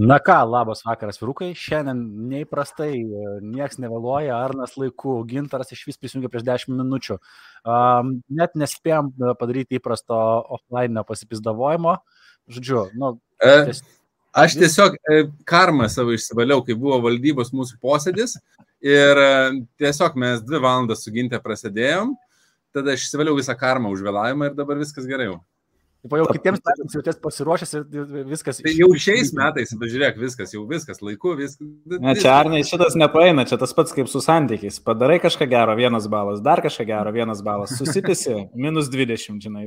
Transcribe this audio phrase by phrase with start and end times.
[0.00, 1.50] Na ką, labas vakaras, vyrukai.
[1.58, 1.98] Šiandien
[2.30, 7.18] neįprastai, e, nieks nevėluoja, Arnas laiku, Gintaras iš vis prisijungė prieš 10 minučių.
[7.68, 10.16] Um, net nespėjom e, padaryti įprasto
[10.56, 11.98] offline pasipizdavojimo.
[12.48, 13.18] Žodžiu, nu.
[13.44, 13.82] E, ties...
[14.32, 18.36] Aš tiesiog e, karmą savo išsivaliau, kai buvo valdybos mūsų posėdis
[18.80, 19.30] ir e,
[19.82, 22.14] tiesiog mes dvi valandas su Gintė prasidėjom,
[22.72, 25.32] tada aš išsivaliau visą karmą už vėlavimą ir dabar viskas gerai.
[26.08, 27.82] Po jau kitiems metams jau ties pasiruošęs ir
[28.30, 28.60] viskas.
[28.64, 31.66] Tai jau šiais metais, bet žiūrėk, viskas, jau viskas, laiku, viskas.
[31.92, 34.78] Ne, čia Arnai šitas nepraeina, čia tas pats kaip su santykiais.
[34.86, 37.74] Padarai kažką gero, vienas balas, dar kažką gero, vienas balas.
[37.76, 38.32] Susipisi,
[38.64, 39.66] minus 20, žinai.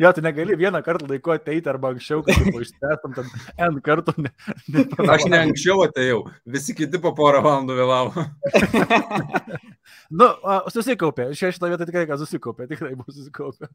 [0.00, 3.28] jo, tai negali vieną kartą laiku ateiti arba anksčiau, kad išspręstum ten
[3.68, 4.16] N kartų.
[4.24, 4.32] Ne,
[4.72, 8.24] ne Aš ne anksčiau atėjau, visi kiti po porą valandų vėlavo.
[10.10, 10.28] nu,
[10.74, 13.70] susikaupė, šia šitą vietą tikrai, kad susikaupė, tikrai bus susikaupę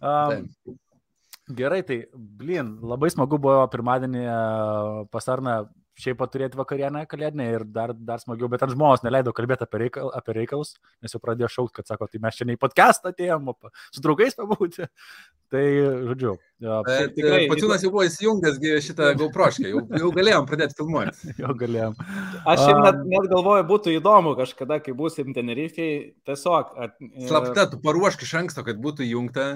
[0.00, 0.46] um,
[1.60, 4.24] gerai, tai, blin, labai smagu buvo pirmadienį
[5.12, 5.60] pasarną
[5.98, 10.12] šiaip paturėti vakarienę kalėdinę ir dar, dar smagiau, bet ant žmonės neleido kalbėti apie, reikal,
[10.14, 13.50] apie reikalus, nes jau pradėjo šaukti, kad sako, tai mes čia ne į podcastą atėjom,
[13.94, 14.86] su draugais pabūti.
[15.48, 15.64] Tai,
[16.10, 16.34] žodžiu.
[16.60, 17.46] Ja, bet, tikrai.
[17.48, 21.32] Pačiūnas jau buvo įsijungęs šitą GoProškę, jau, jau galėjom pradėti filmuoti.
[21.42, 21.96] jau galėjom.
[22.42, 25.90] Aš šiaip net, net galvoju, būtų įdomu kažkada, kai būsim Tenerifei,
[26.28, 26.74] tiesiog.
[26.76, 27.28] At, ir...
[27.30, 29.48] Slapta, tu paruošk iš anksto, kad būtų įjungta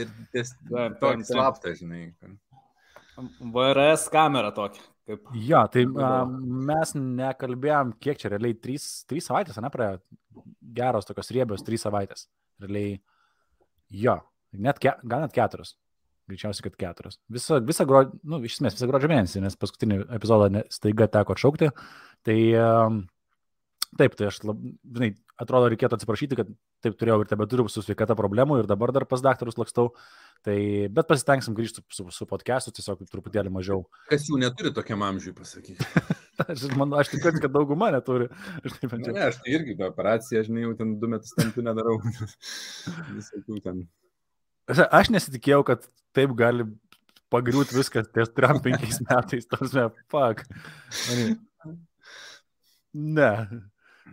[0.00, 0.54] ir ties,
[1.02, 2.06] toks slaptas, žinai.
[3.52, 4.80] VRS kamera tokia.
[5.08, 5.28] Kaip...
[5.40, 6.08] Jo, tai a,
[6.68, 10.02] mes nekalbėjom, kiek čia realiai, trys, trys savaitės, ne, praėjo
[10.76, 12.26] geros tokios riebios, trys savaitės.
[12.60, 12.98] Realiai,
[14.04, 14.18] jo,
[14.60, 15.76] net ke, gal net keturios.
[16.28, 17.16] Greičiausiai, kad keturios.
[17.32, 21.70] Visą, visą gruodžio, nu, iš esmės, visą gruodžio mėnesį, nes paskutinį epizodą staiga teko atšaukti.
[22.28, 22.98] Tai um,
[23.96, 26.50] taip, tai aš, lab, žinai, atrodo, reikėtų atsiprašyti, kad
[26.84, 29.92] taip turėjau ir tebe turiu su sveikata problemų ir dabar dar pas daktarus lakstau.
[30.46, 30.56] Tai,
[30.94, 33.86] bet pasitengsim grįžti su, su podcastu, tiesiog truputėlį mažiau.
[34.10, 35.86] Kas jų neturi tokiam amžiui, pasakyti.
[36.44, 38.28] aš, man, aš tikiuosi, kad dauguma neturi.
[38.62, 41.64] Aš, taip, ne, ne, aš tai irgi tą operaciją, žinai, jau ten du metus tampių
[41.70, 41.96] nedarau.
[43.16, 43.86] Visokių ten.
[44.68, 46.68] Aš nesitikėjau, kad taip gali
[47.32, 49.50] pagriūti viskas ties 3-5 metais.
[49.50, 50.46] Tarsi, fuck.
[52.98, 53.46] Ne.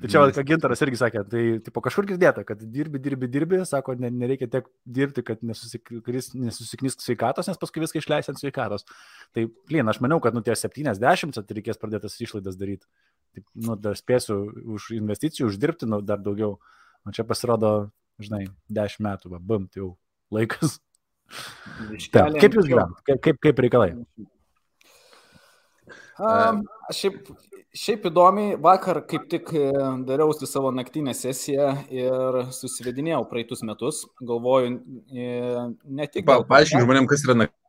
[0.02, 3.96] Tai čia, ką Gintaras irgi sakė, tai tipo, kažkur girdėta, kad dirbi, dirbi, dirbi, sako,
[4.00, 4.68] ne, nereikia tiek
[4.98, 8.84] dirbti, kad nesusiknis sveikatos, nes paskui viską išleisi ant sveikatos.
[9.36, 12.84] Tai, plyn, aš maniau, kad nu tie 70, tai reikės pradėtas išlaidas daryti.
[13.38, 14.42] Taip, nu, dar spėsiu
[14.76, 16.58] už investicijų uždirbti, nu, dar daugiau.
[17.06, 17.74] O čia pasirodo,
[18.20, 19.94] žinai, 10 metų, va, bum, tai jau
[20.34, 20.80] laikas.
[22.14, 23.02] Ta, kaip jūs gyvenate?
[23.08, 23.94] Kaip, kaip, kaip reikalai?
[26.16, 26.64] Um,
[26.96, 27.34] šiaip
[27.76, 29.66] Šiaip įdomiai, vakar kaip tik e,
[30.08, 34.06] dariausi savo naktinę sesiją ir susivedinėjau praeitus metus.
[34.24, 34.78] Galvoju,
[35.12, 35.26] e,
[36.00, 36.24] ne tik...
[36.30, 37.65] Paaiškink žmonėm, kas yra naktinė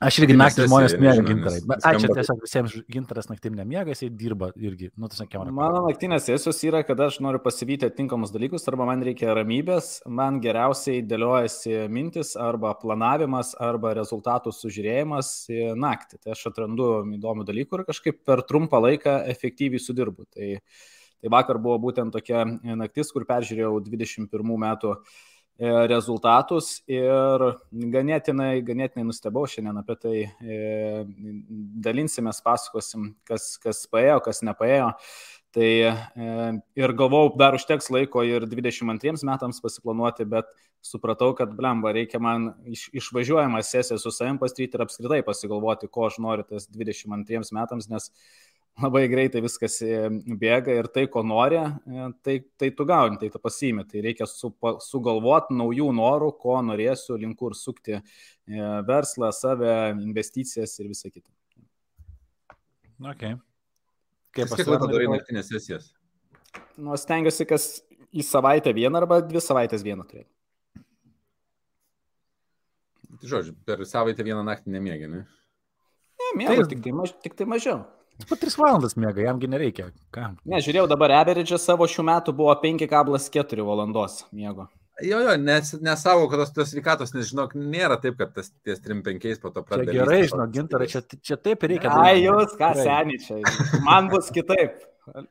[0.00, 1.58] Aš irgi naktį žmonės miega gintarai.
[1.90, 4.88] Ačiū tiesiog visiems gintaras naktim nemiega, jisai dirba irgi.
[4.96, 9.04] Nu, tas sakė, Mano naktinės sesijos yra, kad aš noriu pasivyti atinkamus dalykus, arba man
[9.04, 15.34] reikia ramybės, man geriausiai dėliojasi mintis, arba planavimas, arba rezultatų sužiūrėjimas
[15.76, 16.22] naktį.
[16.24, 20.30] Tai aš atrandu įdomių dalykų ir kažkaip per trumpą laiką efektyviai sudirbu.
[20.32, 20.54] Tai,
[21.20, 25.29] tai vakar buvo būtent tokia naktis, kur peržiūrėjau 21 metų E,
[25.60, 30.14] rezultatus ir ganėtinai, ganėtinai nustebau šiandien apie tai.
[30.40, 31.04] E,
[31.84, 34.94] dalinsimės, pasakosim, kas, kas paėjo, kas nepaėjo.
[35.52, 35.92] Tai e,
[36.78, 40.48] ir galvau, dar užteks laiko ir 22 metams pasiplanuoti, bet
[40.80, 46.06] supratau, kad blemba, reikia man iš, išvažiuojamą sesiją su savim pastryti ir apskritai pasigalvoti, ko
[46.08, 48.08] aš noriu tas 22 metams, nes
[48.82, 50.08] labai greitai viskas e,
[50.40, 53.84] bėga ir tai, ko nori, e, tai, tai tu gauni, tai tu pasiimi.
[53.88, 54.52] Tai reikia su,
[54.84, 58.02] sugalvoti naujų norų, ko norėsiu, link kur sukti e,
[58.88, 61.28] verslą, save, investicijas ir visą kitą.
[63.12, 63.38] Okay.
[64.36, 65.88] Kaip kiek laiko darai naktinės sesijas?
[66.80, 67.70] Nu, stengiuosi, kas
[68.10, 70.30] į savaitę vieną arba dvi savaitės vieną turėti.
[73.20, 75.24] Tai žodžiu, per savaitę vieną naktį nemėgi, ne?
[76.20, 77.82] Ne, mėgau, tai, tik, tai maž, tik tai mažiau.
[78.28, 79.88] Po 3 valandas mėga, jamgi nereikia.
[80.14, 80.36] Kam?
[80.48, 84.68] Ne, žiūrėjau, dabar average savo šių metų buvo 5,4 valandos miego.
[85.00, 88.82] Jo, jo, nes, nesavo, kad tos, tos sveikatos, nes žinok, nėra taip, kad tas ties
[88.84, 89.94] 3-5 po to pradeda.
[89.96, 91.92] Gerai, žinok, gintarai, čia, čia taip reikia.
[92.02, 93.40] Ai, jūs, ką seniai čia.
[93.86, 94.82] Man bus kitaip.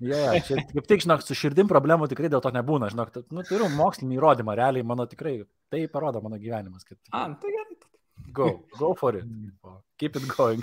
[0.00, 3.68] Yeah, čia kaip tik, žinok, su širdim problemų tikrai dėl to nebūna, žinok, nu, turiu
[3.70, 5.36] mokslinį įrodymą, realiai mano tikrai,
[5.70, 6.86] tai parodo mano gyvenimas.
[6.88, 6.98] Kad...
[7.12, 7.76] A, tai gerai.
[8.34, 9.28] Go, go for it.
[10.04, 10.62] Keep it going.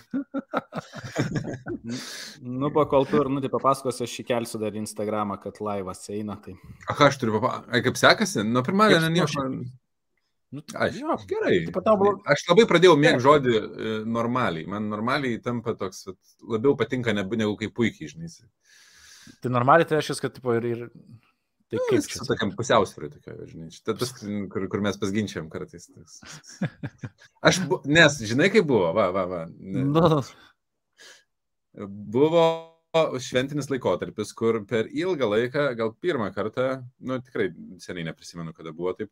[2.61, 6.35] nu, po kol tu ir, nu, tai papasakosiu, aš įkelsiu dar Instagramą, kad laivas eina.
[6.43, 6.53] Tai...
[6.85, 7.81] Ką aš turiu papasakoti?
[7.87, 8.43] Kaip sekasi?
[8.45, 9.47] Nuo pirmadienio nieko.
[10.53, 11.55] Nu, aš, jo, gerai.
[11.73, 12.13] Patau...
[12.29, 14.69] Aš labai pradėjau mėgti žodį e, normaliai.
[14.69, 16.05] Man normaliai tampa toks,
[16.45, 18.29] labiau patinka negu kaip puikiai, žinai.
[19.41, 20.85] Tai normaliai tai reiškia, kad tipo, ir, ir
[21.71, 22.25] Tai nu, kaip čia?
[22.27, 23.69] Tokiam pusiausvėrai tokia, žinai.
[23.71, 24.09] Šitą tas,
[24.51, 25.87] kur, kur mes pasginčiam kartais.
[27.47, 29.39] Aš, bu, nes, žinai, kaip buvo, va, va, va.
[29.55, 29.85] No.
[29.95, 30.19] Nu.
[32.11, 32.43] Buvo
[33.23, 38.91] šventinis laikotarpis, kur per ilgą laiką, gal pirmą kartą, nu tikrai seniai neprisimenu, kada buvo
[38.97, 39.07] taip,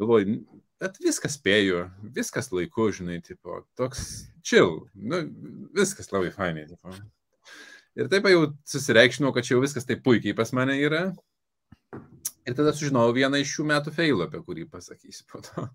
[0.00, 0.38] galvoju,
[0.80, 1.84] bet viskas spėju,
[2.16, 4.06] viskas laiku, žinai, tipo, toks
[4.40, 5.20] chill, nu,
[5.76, 6.64] viskas labai fainai.
[6.70, 6.96] Tipo.
[8.00, 11.10] Ir taip jau susireikšinau, kad čia jau viskas taip puikiai pas mane yra.
[12.48, 15.66] Ir tada sužinojau vieną iš šių metų feilų, apie kurį pasakysiu po to,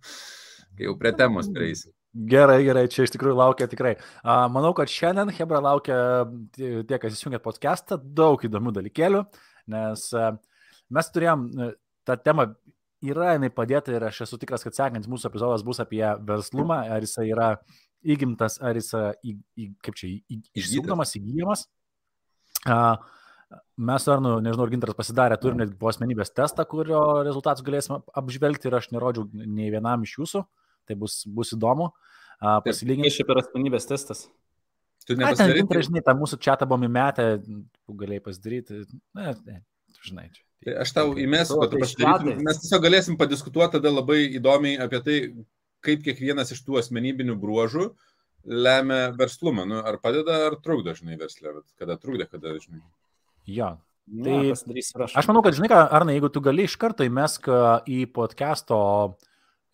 [0.76, 1.94] kai jau prie temos prieisim.
[2.16, 3.98] Gerai, gerai, čia iš tikrųjų laukia tikrai.
[4.24, 5.98] Manau, kad šiandien Hebra laukia
[6.56, 9.26] tie, kas įsijungėt podcastą, daug įdomių dalykėlių,
[9.74, 10.06] nes
[10.96, 11.50] mes turėjom
[12.08, 12.48] tą temą,
[13.06, 17.04] yra jinai padėta ir aš esu tikras, kad sekantis mūsų epizodas bus apie verslumą, ar
[17.04, 17.50] jis yra
[18.06, 18.94] įgimtas, ar jis,
[19.26, 20.14] į, į, kaip čia,
[20.56, 21.66] išsiugdomas, įgyjamas.
[22.66, 22.80] A,
[23.78, 28.00] Mes ar, nu, nežinau, ar Ginteras pasidarė, turim netgi po asmenybės testą, kurio rezultatus galėsime
[28.18, 30.42] apžvelgti ir aš nerodžiau nei vienam iš jūsų,
[30.90, 31.92] tai bus, bus įdomu.
[32.66, 33.10] Pasilyginti.
[33.10, 34.26] Kaip šiaip yra asmenybės testas?
[35.06, 35.62] Tu nepasidarai.
[35.62, 37.28] Ginteras, žinai, tą mūsų čia buvom įmetę,
[38.02, 38.82] galėjai pasidaryti.
[39.18, 39.60] Ne, ne,
[40.08, 40.42] žinai, čia.
[40.66, 42.42] Tai aš tau įmesiu, kad tu pasidarytum.
[42.48, 45.18] Mes tiesiog galėsim padiskutuoti tada labai įdomiai apie tai,
[45.86, 47.92] kaip kiekvienas iš tų asmenybinių bruožų
[48.66, 49.68] lemia verslumą.
[49.70, 51.60] Nu, ar padeda, ar trukdo, žinai, verslę.
[51.78, 52.82] Kada trukdė, kada, žinai.
[53.46, 53.76] Jo.
[54.06, 55.16] Tai ja, aš.
[55.18, 57.50] aš manau, kad, žinai, ką, Arna, jeigu tu gali iš karto įmesk
[57.90, 58.78] į podcast'o,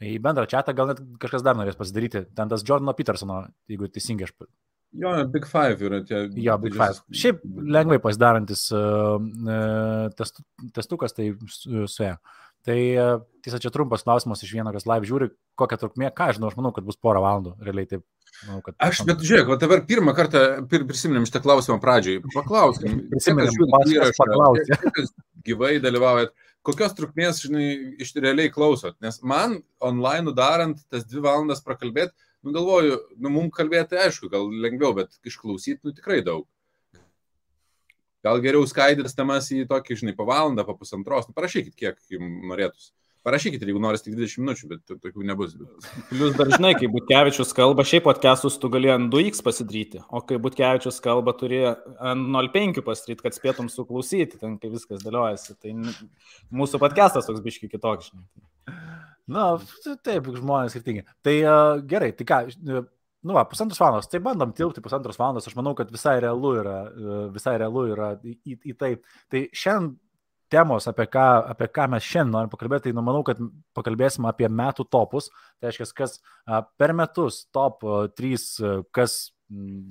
[0.01, 2.23] į bendrą chatą, gal net kažkas dar norės pasidaryti.
[2.37, 4.35] Ten tas Jordano Petersono, jeigu teisingai aš.
[5.01, 6.25] Jo, Big Five yra tie.
[6.43, 7.03] Jo, Big Five.
[7.15, 7.43] Šiaip
[7.75, 9.19] lengvai pasidarantis uh,
[10.19, 10.43] testu,
[10.75, 12.17] testukas, tai suėjo.
[12.61, 12.77] Tai
[13.41, 16.59] tiesa, čia trumpas klausimas iš vieno, kas live žiūri, kokią trukmę, ką aš žinau, aš
[16.59, 18.03] manau, kad bus porą valandų, realiai taip
[18.47, 18.75] Manau, kad...
[18.81, 20.41] Aš, bet žiūrėk, va dabar pirmą kartą
[20.71, 22.21] pir, prisiminėm šitą klausimą pradžioj.
[22.33, 23.51] Paklauskim, prisiminėm,
[25.45, 26.33] gyvai dalyvaujat,
[26.65, 27.67] kokios trukmės, žinai,
[28.01, 28.97] iš realiai klausot.
[29.03, 34.49] Nes man online darant tas dvi valandas prakalbėti, nu galvoju, nu mums kalbėti aišku, gal
[34.63, 36.47] lengviau, bet išklausyti, nu tikrai daug.
[38.25, 42.43] Gal geriau skaidytas temas į tokį, žinai, po valandą, po pusantros, nu parašykit, kiek jums
[42.51, 42.91] norėtųsi.
[43.21, 45.51] Parašykite, jeigu norite tik 20 minučių, bet tokių nebus.
[46.09, 50.97] Plius dažnai, kai Butkevičius kalba, šiaip podcastus tu gali ant 2x pasidaryti, o kai Butkevičius
[51.05, 55.53] kalba, turi ant 0,5 pasidaryti, kad spėtum suklausyti, ten kai viskas dėliojasi.
[55.61, 55.75] Tai
[56.49, 58.09] mūsų podcastas toks biški kitoks.
[59.29, 59.51] Na,
[60.01, 61.05] taip, žmonės skirtingi.
[61.21, 65.61] Tai uh, gerai, tai ką, nu, va, pusantros valandos, tai bandom tilpti pusantros valandos, aš
[65.61, 66.79] manau, kad visai realu yra,
[67.37, 68.95] visai realu yra į, į, į tai.
[69.29, 69.93] Tai šiandien
[70.51, 73.39] temos, apie ką, apie ką mes šiandien norim pakalbėti, tai nu, manau, kad
[73.77, 75.29] pakalbėsim apie metų topus.
[75.59, 76.17] Tai reiškia, kas
[76.79, 77.85] per metus top
[78.19, 79.19] 3, kas,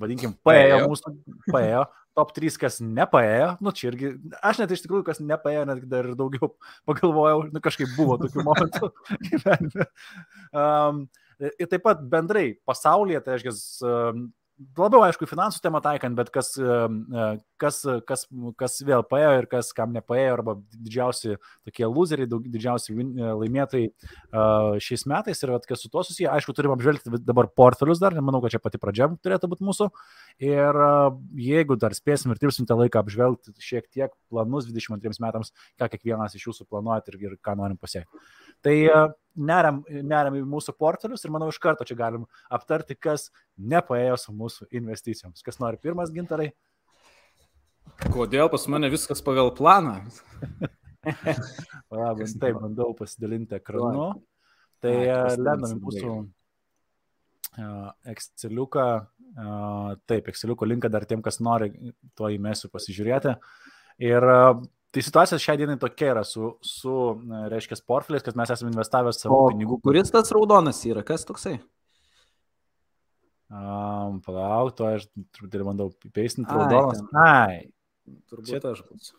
[0.01, 1.15] vadinkim, paėjo mūsų,
[1.51, 1.87] paėjo,
[2.19, 4.13] top 3, kas nepaėjo, nu čia irgi,
[4.45, 6.53] aš net iš tikrųjų, kas nepaėjo, net dar ir daugiau
[6.89, 8.93] pagalvojau, nu kažkaip buvo tokių momentų
[9.29, 9.89] gyvenime.
[10.51, 11.07] Um,
[11.41, 13.57] ir taip pat bendrai pasaulyje, tai reiškia,
[14.79, 17.27] labiau, aišku, finansų temą taikant, bet kas, e, e,
[17.61, 18.25] kas, kas,
[18.61, 21.37] kas vėl paėjo ir kas kam nepaėjo, arba didžiausi
[21.67, 26.29] tokie loseriai, didžiausi e, laimėtojai šiais metais ir kas su tuo susiję.
[26.33, 29.89] Aišku, turim apžvelgti dabar portfelius dar, manau, kad čia pati pradžia turėtų būti mūsų.
[30.45, 30.83] Ir
[31.41, 36.37] jeigu dar spėsim ir tirpsim tą laiką apžvelgti šiek tiek planus 22 metams, ką kiekvienas
[36.37, 38.23] iš jūsų planuojat ir, ir ką norim pasiekti.
[38.65, 38.77] Tai
[39.41, 44.35] neriam, neriam į mūsų portfelius ir manau iš karto čia galim aptarti, kas nepaėjo su
[44.37, 45.45] mūsų investicijoms.
[45.47, 46.51] Kas nori pirmas gintarai?
[48.11, 49.99] Kodėl pas mane viskas pagal planą?
[51.95, 54.13] Labas, taip, bandau pasidalinti ekranu.
[54.81, 54.93] Tai
[55.37, 58.87] lendam į mūsų uh, Exceliuką.
[59.31, 61.73] Uh, taip, Exceliuko linką dar tiem, kas nori,
[62.19, 63.37] to įmesiu pasižiūrėti.
[64.01, 64.27] Ir
[64.91, 66.93] Tai situacija šią dieną tokia yra su, su
[67.53, 69.79] reiškia, portfeliais, kad mes esame investavę savo o, pinigų.
[69.85, 71.61] Kuris tas raudonas yra, kas toksai?
[73.51, 75.07] Um, palauk, to aš
[75.37, 77.05] truputėlį bandau peistinti raudonas.
[77.19, 77.69] Ai,
[78.31, 79.15] turbūt čia aš būsiu.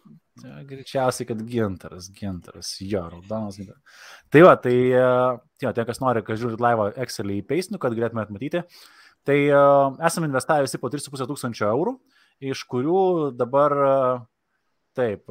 [0.68, 4.04] Greičiausiai, kad gintaras, gintaras, jo, raudonas gintaras.
[4.32, 8.32] Tai va, tai, jo, tie, kas nori, kad žiūrit laivą Excelį į peistinų, kad galėtumėt
[8.36, 8.63] matyti,
[9.28, 11.96] tai uh, esame investavę visi po 3,5 tūkstančio eurų,
[12.51, 13.01] iš kurių
[13.40, 14.28] dabar uh,
[14.98, 15.30] Taip.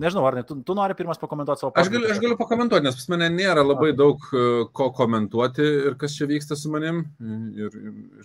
[0.00, 1.90] Nežinau, ar ne, tu, tu nori pirmas pakomentuoti savo patirtį?
[1.90, 4.44] Aš galiu, aš galiu pakomentuoti, nes pas mane nėra labai daug e,
[4.76, 7.02] ko komentuoti ir kas čia vyksta su manim
[7.58, 7.74] ir,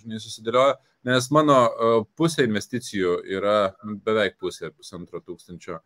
[0.00, 0.78] žinai, susidėlioja,
[1.10, 5.82] nes mano e, pusė investicijų yra nu, beveik pusė, pusantro tūkstančio,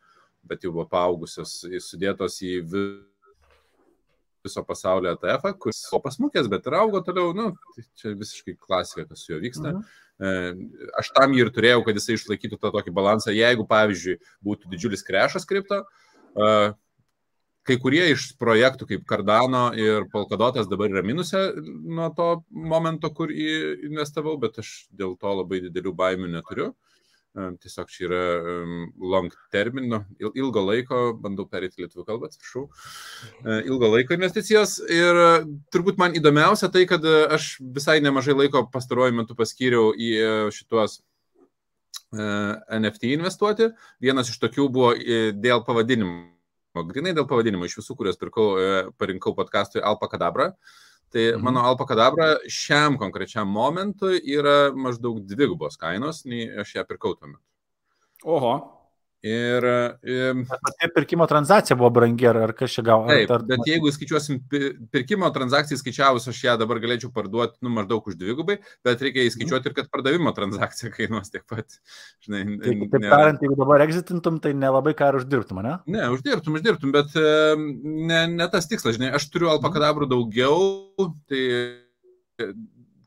[0.46, 1.56] bet jau buvo paaugusios,
[1.88, 2.60] sudėtos į
[4.44, 9.08] viso pasaulio ETF, kuris buvo pasmukęs, bet ir augo toliau, nu, tai čia visiškai klasika,
[9.10, 9.74] kas su juo vyksta.
[9.74, 10.06] Mhm.
[10.20, 10.30] E,
[11.00, 15.04] aš tam jį ir turėjau, kad jisai išlaikytų tą tokį balansą, jeigu, pavyzdžiui, būtų didžiulis
[15.06, 15.80] krešas kripto,
[16.36, 16.50] e,
[17.68, 23.32] kai kurie iš projektų kaip Cardano ir Polkadotas dabar yra minuse nuo to momento, kur
[23.32, 26.72] investavau, bet aš dėl to labai didelių baimių neturiu.
[27.30, 28.22] Tiesiog čia yra
[28.98, 32.64] long termino, ilgo laiko, bandau perėti lietuvių kalbą, atsiprašau,
[33.44, 34.80] e, ilgo laiko investicijos.
[34.90, 35.28] Ir e,
[35.70, 40.10] turbūt man įdomiausia tai, kad e, aš visai nemažai laiko pastaruoju metu paskyriau į
[40.58, 40.98] šituos
[42.10, 43.70] NFT investuoti.
[44.02, 44.90] Vienas iš tokių buvo
[45.30, 48.50] dėl pavadinimo, grinai dėl pavadinimo, iš visų, kuriuos pirkau,
[48.98, 50.50] parinkau podcastui Alpa Kadabra.
[50.50, 51.42] Uh, Tai mhm.
[51.42, 57.46] mano alpakadabra šiam konkrečiam momentui yra maždaug dvigubos kainos, nei aš ją pirkau tuo metu.
[58.24, 58.79] Oho.
[59.20, 59.64] Ir,
[60.08, 63.04] ir pati pirkimo transakcija buvo brangi, ar, kas čia gavo?
[63.10, 64.38] Taip, ar, bet jeigu skaičiuosim
[64.94, 69.68] pirkimo transakciją skaičiavus, aš ją dabar galėčiau parduoti nu, maždaug už dvigubai, bet reikia įskaičiuoti
[69.68, 71.76] ir kad pardavimo transakcija kainuos tiek pat.
[72.24, 73.12] Žinai, taip, taip ne...
[73.12, 75.76] tariant, jeigu dabar exitintum, tai nelabai ką ir uždirbtum, ne?
[75.98, 81.44] Ne, uždirbtum, uždirbtum, bet ne, ne tas tikslas, žinai, aš turiu alpakadabrų daugiau, tai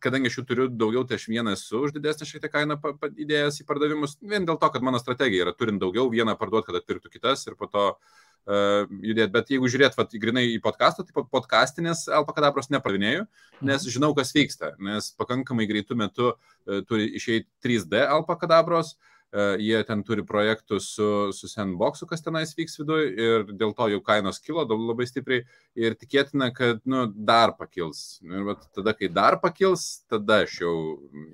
[0.04, 2.78] kadangi aš jų turiu daugiau, tai aš vieną esu už didesnę šiek tiek kainą
[3.12, 6.82] įdėjęs į pardavimus, vien dėl to, kad mano strategija yra turint daugiau, vieną parduoti, kad
[6.82, 9.32] atpirktų kitas ir po to uh, judėti.
[9.36, 13.26] Bet jeigu žiūrėt, vat, grinai į podcastą, tai podcastinės alpakadabros nepravinėjau,
[13.62, 13.94] nes mhm.
[13.96, 18.96] žinau, kas vyksta, nes pakankamai greitų metų uh, turi išeiti 3D alpakadabros.
[18.98, 23.74] Uh, E, jie ten turi projektų su, su sandboxu, kas tenais vyks viduje ir dėl
[23.78, 25.42] to jau kainos kilo labai stipriai
[25.80, 28.22] ir tikėtina, kad nu, dar pakils.
[28.26, 30.76] Ir vat, tada, kai dar pakils, tada aš jau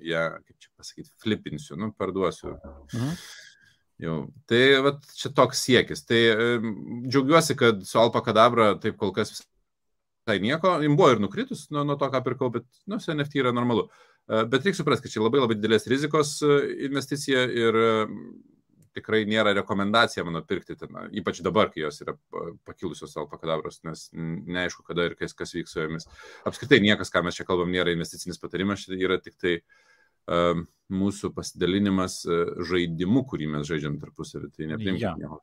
[0.08, 2.56] ja, kaip čia pasakyti, flipinsiu, nu, parduosiu.
[2.94, 3.14] Mhm.
[4.00, 4.18] Jau.
[4.48, 6.06] Tai vat, čia toks siekis.
[6.08, 6.44] Tai e,
[7.04, 10.78] džiaugiuosi, kad su Alpa Kadabra taip kol kas visai nieko.
[10.80, 13.90] Jis buvo ir nukritus nuo, nuo to, ką pirkau, bet nu, su NFT yra normalu.
[13.90, 16.56] Uh, E, bet reikia suprasti, kad čia labai labai didelės rizikos e,
[16.86, 17.90] investicija ir e,
[18.94, 22.16] tikrai nėra rekomendacija mano pirkti ten, ypač dabar, kai jos yra
[22.66, 26.08] pakilusios alpakadabros, nes neaišku, kada ir kas, kas vyks su jomis.
[26.48, 30.58] Apskritai niekas, ką mes čia kalbam, nėra investicinis patarimas, čia yra tik tai uh,
[30.90, 32.24] mūsų pasidalinimas
[32.70, 34.50] žaidimu, kurį mes žaidžiam tarpusavį.
[34.56, 35.38] Tai neprimkime ja.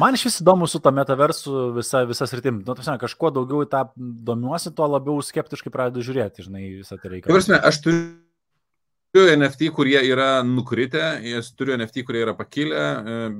[0.00, 2.60] Man iš vis įdomu su to metaversu visa, visas rytim.
[2.66, 7.12] Nu, tas, kažkuo daugiau į tą domiuosi, tuo labiau skeptiškai pradedu žiūrėti, žinai, visą tai
[7.12, 7.30] reikia.
[7.30, 11.04] Prasme, aš turiu NFT, kurie yra nukritę,
[11.54, 12.82] turiu NFT, kurie yra pakilę,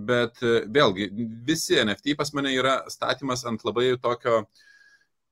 [0.06, 1.10] bet vėlgi,
[1.48, 4.44] visi NFT pas mane yra statymas ant labai tokio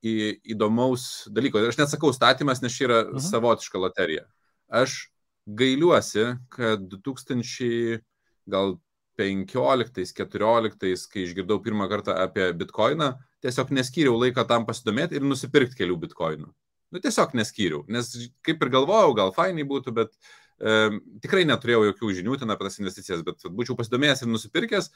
[0.03, 1.63] į, įdomaus dalyko.
[1.71, 3.23] Aš net sakau statymas, nes čia yra mhm.
[3.31, 4.27] savotiška loterija.
[4.73, 5.05] Aš
[5.47, 8.03] gailiuosi, kad 2000
[8.51, 8.77] gal
[9.23, 13.13] 15-14, kai išgirdau pirmą kartą apie bitkoiną,
[13.45, 16.51] tiesiog neskyriau laiką tam pasidomėti ir nusipirkti kelių bitkoinų.
[16.93, 18.11] Nu, tiesiog neskyriau, nes
[18.45, 22.77] kaip ir galvojau, gal fainai būtų, bet e, tikrai neturėjau jokių žinių ten apie tas
[22.83, 24.91] investicijas, bet būčiau pasidomėjęs ir nusipirkęs,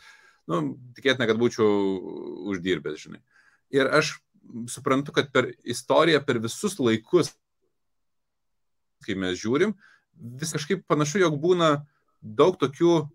[0.53, 0.61] nu,
[0.99, 1.71] tikėtina, kad būčiau
[2.53, 3.23] uždirbęs, žinai.
[3.75, 4.19] Ir aš
[4.71, 7.33] suprantu, kad per istoriją, per visus laikus,
[9.07, 9.73] kai mes žiūrim,
[10.41, 11.79] vis kažkaip panašu, jog būna
[12.21, 13.07] daug tokių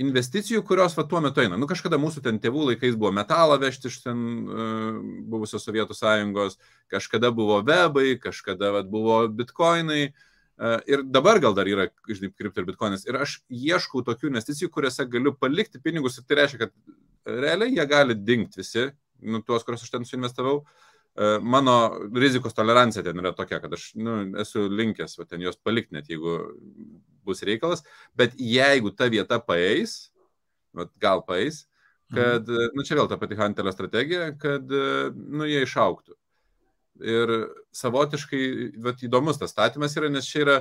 [0.00, 1.58] investicijų, kurios va tuo metu eina.
[1.60, 4.96] Nu, kažkada mūsų ten tėvų laikais buvo metalą vežti iš ten uh,
[5.30, 6.58] buvusios Sovietų sąjungos,
[6.90, 10.08] kažkada buvo webai, kažkada va, buvo bitkoinai.
[10.54, 13.06] Uh, ir dabar gal dar yra, žinai, kripto ir bitkoinas.
[13.06, 17.86] Ir aš ieškau tokių investicijų, kuriuose galiu palikti pinigus ir tai reiškia, kad realiai jie
[17.90, 18.88] gali dingti visi,
[19.22, 20.64] nu, tuos, kuriuos aš ten suinvestavau.
[21.14, 25.58] Uh, mano rizikos tolerancija ten yra tokia, kad aš nu, esu linkęs va, ten juos
[25.62, 26.40] palikti, net jeigu
[27.26, 27.84] bus reikalas,
[28.16, 30.12] bet jeigu ta vieta paeis,
[31.00, 31.64] gal paeis,
[32.14, 32.76] kad, mhm.
[32.76, 34.70] nu čia vėl ta pati Hunterio strategija, kad,
[35.14, 36.16] nu, jie išauktų.
[37.04, 37.32] Ir
[37.74, 38.44] savotiškai,
[38.84, 40.58] vat, įdomus tas statymas yra, nes čia yra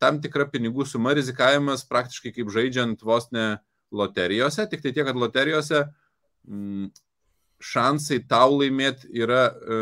[0.00, 3.58] tam tikra pinigų suma rizikavimas praktiškai kaip žaidžiant vos ne
[3.94, 5.84] loterijose, tik tai tiek, kad loterijose
[6.48, 6.88] mm,
[7.64, 9.78] šansai tau laimėti yra e,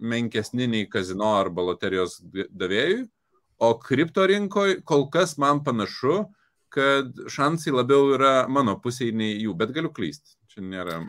[0.00, 3.04] menkesni nei kazino arba loterijos davėjui,
[3.60, 6.24] O kripto rinkoje kol kas man panašu,
[6.72, 10.38] kad šansai labiau yra mano pusėje nei jų, bet galiu klysti.
[10.50, 11.00] Čia nėra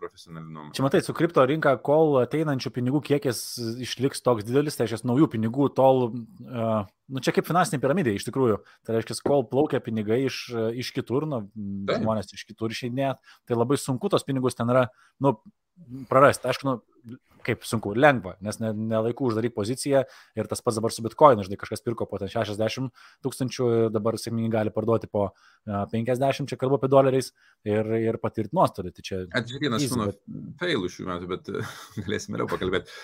[0.00, 0.74] profesionali nuomonė.
[0.76, 3.42] Čia matai, su kripto rinka, kol ateinančių pinigų kiekis
[3.84, 6.06] išliks toks didelis, tai reiškia, naujų pinigų tol,
[6.48, 10.42] uh, nu čia kaip finansinė piramidė iš tikrųjų, tai reiškia, kol plaukia pinigai iš,
[10.80, 11.42] iš kitur, nu,
[11.90, 14.88] žmonės iš kitur išeidinėt, tai labai sunku tos pinigus ten yra,
[15.22, 15.36] nu,
[16.10, 16.48] prarasti.
[16.50, 20.02] Aišku, nu, kaip sunku, lengva, nes ne, ne uždaryk poziciją
[20.38, 22.90] ir tas pats dabar su bitkoinu, žinai, kažkas pirko po 60
[23.24, 25.30] tūkstančių ir dabar sėkmingai gali parduoti po
[25.66, 27.32] 50, čia kalbu apie doleriais
[27.68, 28.92] ir, ir patirti nuostolį.
[28.96, 29.22] Tai čia...
[29.60, 30.20] Vienas iš mano bet...
[30.60, 31.50] failų šių metų, bet
[32.04, 33.00] galėsime vėliau pakalbėti.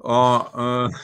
[0.00, 1.02] O uh,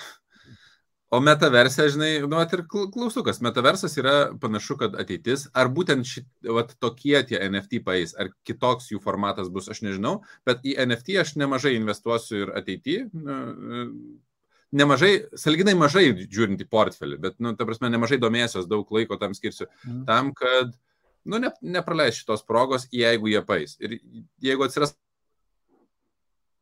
[1.14, 6.72] O metaversė, žinai, nu, ir klaustukas, metaversas yra panašu, kad ateitis, ar būtent šit, vat,
[6.82, 10.16] tokie tie NFT paės, ar kitoks jų formatas bus, aš nežinau,
[10.48, 13.06] bet į NFT aš nemažai investuosiu ir ateityje.
[14.76, 19.36] Nemažai, salginai mažai žiūrint į portfelį, bet, nu, ta prasme, nemažai domėsios, daug laiko tam
[19.38, 20.02] skirsiu, mm.
[20.10, 20.74] tam, kad,
[21.22, 23.78] nu, ne, nepraleis šitos progos, jeigu jie paės.
[23.78, 24.00] Ir
[24.42, 24.96] jeigu atsiras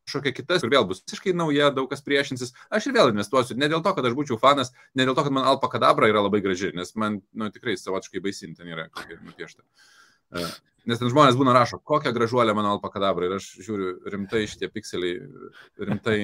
[0.05, 3.57] kažkokia kita, kur vėl bus visiškai nauja, daug kas priešinsis, aš ir vėl investuosiu.
[3.61, 6.25] Ne dėl to, kad aš būčiau fanas, ne dėl to, kad man Alpa Kadabra yra
[6.25, 8.89] labai graži, nes man nu, tikrai savotiškai baisinti ten yra
[9.25, 9.65] nupiešta.
[10.35, 10.47] E,
[10.91, 14.71] nes ten žmonės būna rašo, kokią gražuolę mano Alpa Kadabra ir aš žiūriu rimtai šitie
[14.73, 15.23] pikseliai,
[15.91, 16.19] rimtai.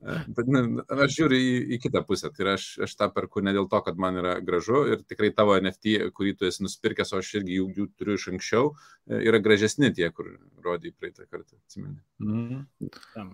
[0.00, 0.60] Bet ne,
[1.04, 2.30] aš žiūriu į, į kitą pusę.
[2.32, 5.58] Tai aš, aš tą perku ne dėl to, kad man yra gražu ir tikrai tavo
[5.58, 8.70] NFT, kurį tu esi nusipirkęs, o aš irgi jų, jų turiu iš anksčiau,
[9.04, 10.32] e, yra gražesni tie, kur
[10.64, 11.58] rodai praeitą kartą.
[11.60, 11.98] Atsimeni.
[12.24, 12.64] Mm.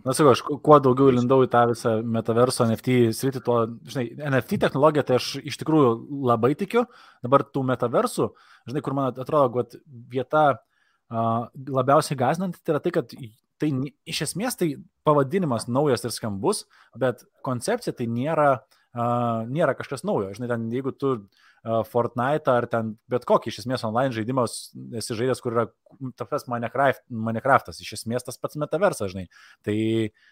[0.03, 4.59] Na, sakau, aš kuo daugiau lindau į tą visą metaverso NFT sritį, tuo, žinai, NFT
[4.67, 5.93] technologija, tai aš iš tikrųjų
[6.27, 6.89] labai tikiu.
[7.23, 8.33] Dabar tų metaversų,
[8.67, 9.79] žinai, kur man atrodo, kad
[10.11, 10.49] vieta
[11.11, 13.13] labiausiai gazinanti, tai yra tai, kad
[13.61, 13.71] tai
[14.09, 14.75] iš esmės tai
[15.07, 16.65] pavadinimas naujas ir skambus,
[16.99, 18.51] bet koncepcija tai nėra,
[18.97, 20.35] uh, nėra kažkas naujo.
[20.37, 24.59] Žinai, ten jeigu tu uh, Fortnite ar ten bet kokį iš esmės online žaidimas
[24.99, 25.67] esi žaidęs, kur yra,
[26.21, 29.29] tas Minecraft, Minecraftas, iš esmės tas pats metaversas, žinai.
[29.65, 29.79] Tai
[30.11, 30.27] uh,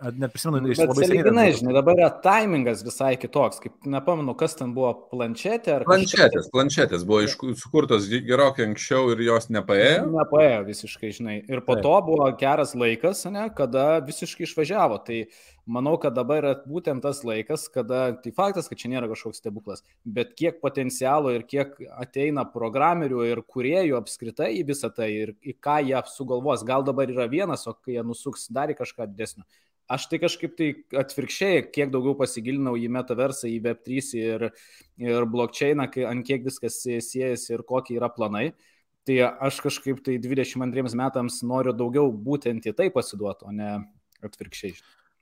[0.00, 1.52] Net prisimenu, iš labai seniai.
[1.54, 6.32] Žinai, dabar yra timingas visai kitoks, kaip nepamenu, kas ten buvo planšetė ar planšetės.
[6.34, 6.48] Kažkas...
[6.54, 10.08] Planšetės buvo iš, sukurtos gerokai anksčiau ir jos nepaėjo.
[10.16, 11.36] Nepaėjo visiškai, žinai.
[11.46, 11.86] Ir po Taip.
[11.86, 14.98] to buvo geras laikas, ne, kada visiškai išvažiavo.
[15.06, 15.20] Tai
[15.70, 19.84] manau, kad dabar yra būtent tas laikas, kada, tai faktas, kad čia nėra kažkoks stebuklas,
[20.04, 25.56] bet kiek potencialo ir kiek ateina programerių ir kuriejų apskritai į visą tai ir į
[25.62, 26.66] ką jie sugalvos.
[26.66, 29.46] Gal dabar yra vienas, o kai jie nusuks dar į kažką didesnio.
[29.90, 30.68] Aš tai kažkaip tai
[31.00, 34.44] atvirkščiai, kiek daugiau pasigilinau į metaversą, į Web3 ir,
[35.02, 38.52] ir blockchainą, ant kiek viskas siejasi ir kokie yra planai.
[39.08, 39.16] Tai
[39.48, 43.72] aš kažkaip tai 22 metams noriu daugiau būtent į tai pasiduoti, o ne
[44.22, 44.76] atvirkščiai.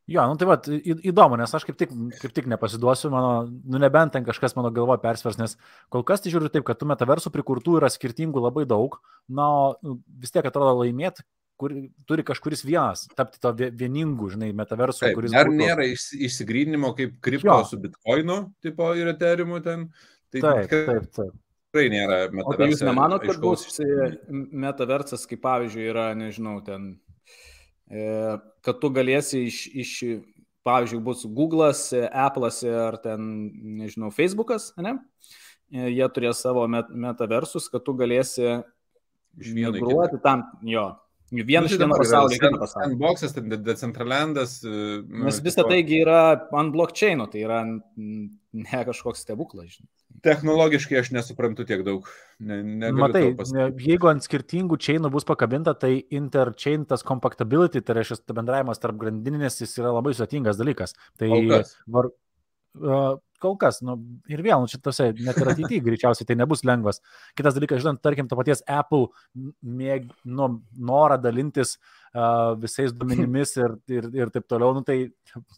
[0.09, 4.15] Jo, nu tai va, įdomu, nes aš kaip tik, kaip tik nepasiduosiu, mano, nu nebent
[4.15, 5.57] ten kažkas mano galvoje persvers, nes
[5.93, 8.97] kol kas tai žiūriu taip, kad tų metaversų prikurtų yra skirtingų labai daug,
[9.29, 9.49] na,
[9.85, 11.27] nu, vis tiek atrodo laimėti,
[11.61, 11.75] kur
[12.09, 15.35] turi kažkuris vienas tapti to vieningu, žinai, metaversu, taip, kuris.
[15.37, 15.59] Ar būtų...
[15.61, 17.67] nėra iš, išsigrynimo kaip kripto jo.
[17.69, 19.91] su bitkoinu, tipo ir eterimu ten?
[20.33, 21.37] Tai taip, taip, taip.
[21.69, 22.55] Tikrai nėra metaversas.
[22.55, 23.69] O tai jūs nemanot, kad bus
[24.65, 27.08] metaversas, kaip pavyzdžiui, yra, nežinau, ten E,
[27.89, 29.93] kad tu galėsi iš, iš
[30.69, 33.29] pavyzdžiui, bus Google'as, Apple'as ar ten,
[33.81, 34.99] nežinau, Facebook'as, ne?
[35.73, 38.59] E, jie turės savo met, metaversus, kad tu galėsi
[39.39, 40.91] migruoti tam, jo,
[41.31, 42.67] Vienas iš vieno pasaulio.
[42.73, 44.59] Sandboxas, decentralandas.
[44.65, 44.71] E,
[45.05, 46.23] nu, Nes visą taigi yra
[46.57, 49.91] ant blockchain'o, tai yra ne kažkoks stebuklas, žinai.
[50.25, 52.09] Technologiškai aš nesuprantu tiek daug.
[52.41, 53.37] Ne, Matai,
[53.85, 59.61] jeigu ant skirtingų chainų bus pakabinta, tai interchain tas compactability, tai reiškia bendravimas tarp grandinės,
[59.63, 60.97] jis yra labai sudėtingas dalykas.
[61.21, 61.29] Tai
[61.93, 62.11] var,
[63.43, 63.97] kol kas, nu,
[64.31, 67.03] ir vėl, nu, šitose, net ir ateityje greičiausiai tai nebus lengvas.
[67.39, 69.09] Kitas dalykas, žinant, tarkim, to paties Apple
[69.63, 70.51] mėg, nu,
[70.91, 75.01] norą dalintis uh, visais duomenimis ir, ir, ir taip toliau, nu, tai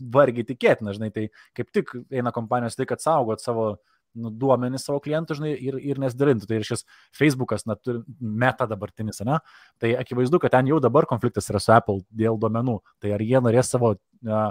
[0.00, 3.72] vargiai tikėtina, žinai, tai kaip tik eina kompanijos tai, kad saugot savo
[4.18, 6.48] nu, duomenys savo klientų, žinai, ir, ir nesidalintų.
[6.50, 6.84] Tai ir šis
[7.16, 9.38] Facebookas, na, turi meta dabartinis, ne?
[9.82, 12.80] Tai akivaizdu, kad ten jau dabar konfliktas yra su Apple dėl duomenų.
[13.02, 14.50] Tai ar jie norės savo uh,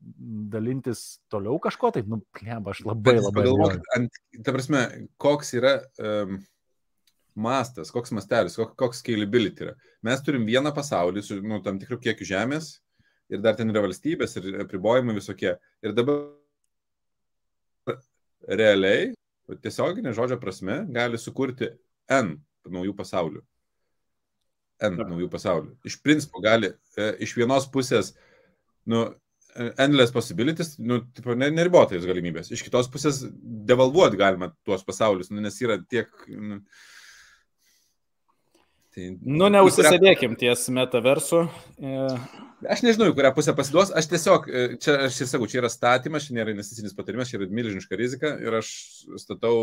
[0.00, 3.42] dalintis toliau kažko, tai, nu, plėba, aš labai Bet labai...
[3.42, 4.82] Pagalvokit, ant, ta prasme,
[5.20, 6.38] koks yra um,
[7.36, 9.74] mastas, koks mastelis, koks, koks scalability yra.
[10.06, 12.72] Mes turim vieną pasaulį su, nu, tam tikrų kiekių žemės
[13.30, 15.54] ir dar ten yra valstybės ir apribojimai visokie.
[15.84, 16.24] Ir dabar
[18.48, 19.12] realiai,
[19.62, 21.70] tiesioginė žodžio prasme, gali sukurti
[22.10, 22.36] N
[22.70, 23.42] naujų pasaulių.
[24.88, 25.74] N naujų pasaulių.
[25.86, 28.14] Iš principo gali e, iš vienos pusės,
[28.88, 29.10] nu,
[29.54, 32.52] endless possibilities, nu, tipo, neribotais galimybės.
[32.54, 33.22] Iš kitos pusės
[33.70, 36.10] devalvuoti galima tuos pasaulius, nu, nes yra tiek...
[36.30, 36.60] Nu,
[38.94, 40.40] tai, nu neužsisėdėkim kurią...
[40.44, 41.44] ties metaversu.
[41.78, 42.06] E...
[42.70, 43.92] Aš nežinau, į kurią pusę pasiduos.
[43.96, 47.38] Aš tiesiog, e, čia aš ir sakau, čia yra statymas, čia nėra investicinis patarimas, čia
[47.40, 48.70] yra milžiniška rizika ir aš
[49.22, 49.56] statau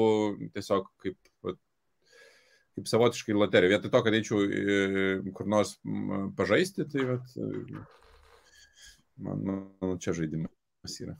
[0.56, 1.20] tiesiog kaip
[2.78, 3.74] kaip savotiškai loterija.
[3.74, 5.78] Vietoj to, kad eičiau kur nors
[6.38, 7.32] pažaisti, tai vat,
[9.18, 9.44] man,
[9.82, 11.18] man čia žaidimas yra.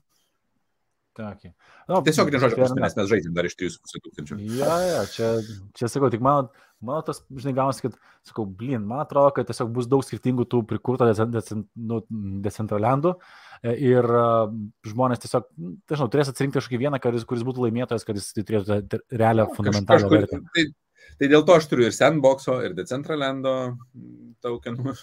[1.18, 1.52] Okay.
[1.90, 4.38] Nu, Tiesiog nežodžiu, prasme, nes mes žaidžiam dar iš 3,5 tūkstančių.
[4.60, 5.30] Ja, ja, čia,
[5.78, 6.52] čia sakau, tik mano,
[6.84, 10.62] mano tas, žinai, gaunasi, kad, sakau, blin, man atrodo, kad tiesiog bus daug skirtingų tų
[10.70, 12.02] prikurto nu,
[12.46, 14.46] decentraliandų e, ir uh,
[14.86, 15.50] žmonės tiesiog,
[15.90, 20.12] tai žinau, turės atsirinkti kažkokį vieną, kuris, kuris būtų laimėtojas, kad jis turėtų realią fundamentalią
[20.14, 20.44] vertę.
[20.54, 20.68] Tai,
[21.18, 23.58] tai dėl to aš turiu ir sandboxo, ir decentralando
[24.46, 24.94] tokenų.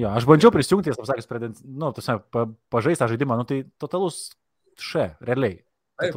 [0.00, 4.30] Jo, aš bandžiau prisijungti, jis pasakęs, prie, nu, tuose, pa, pažaistą žaidimą, nu, tai totalus
[4.80, 5.60] Š, realiai.
[6.00, 6.16] Taip,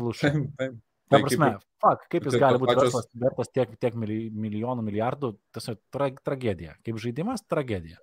[0.58, 0.76] taip.
[1.12, 1.50] Ta prasme,
[1.84, 3.10] fuck, kaip jis gali būti pačios...
[3.19, 6.78] vertas tiek, tiek milijonų, milijardų, tiesiog tra, tragedija.
[6.86, 8.00] Kaip žaidimas, tragedija.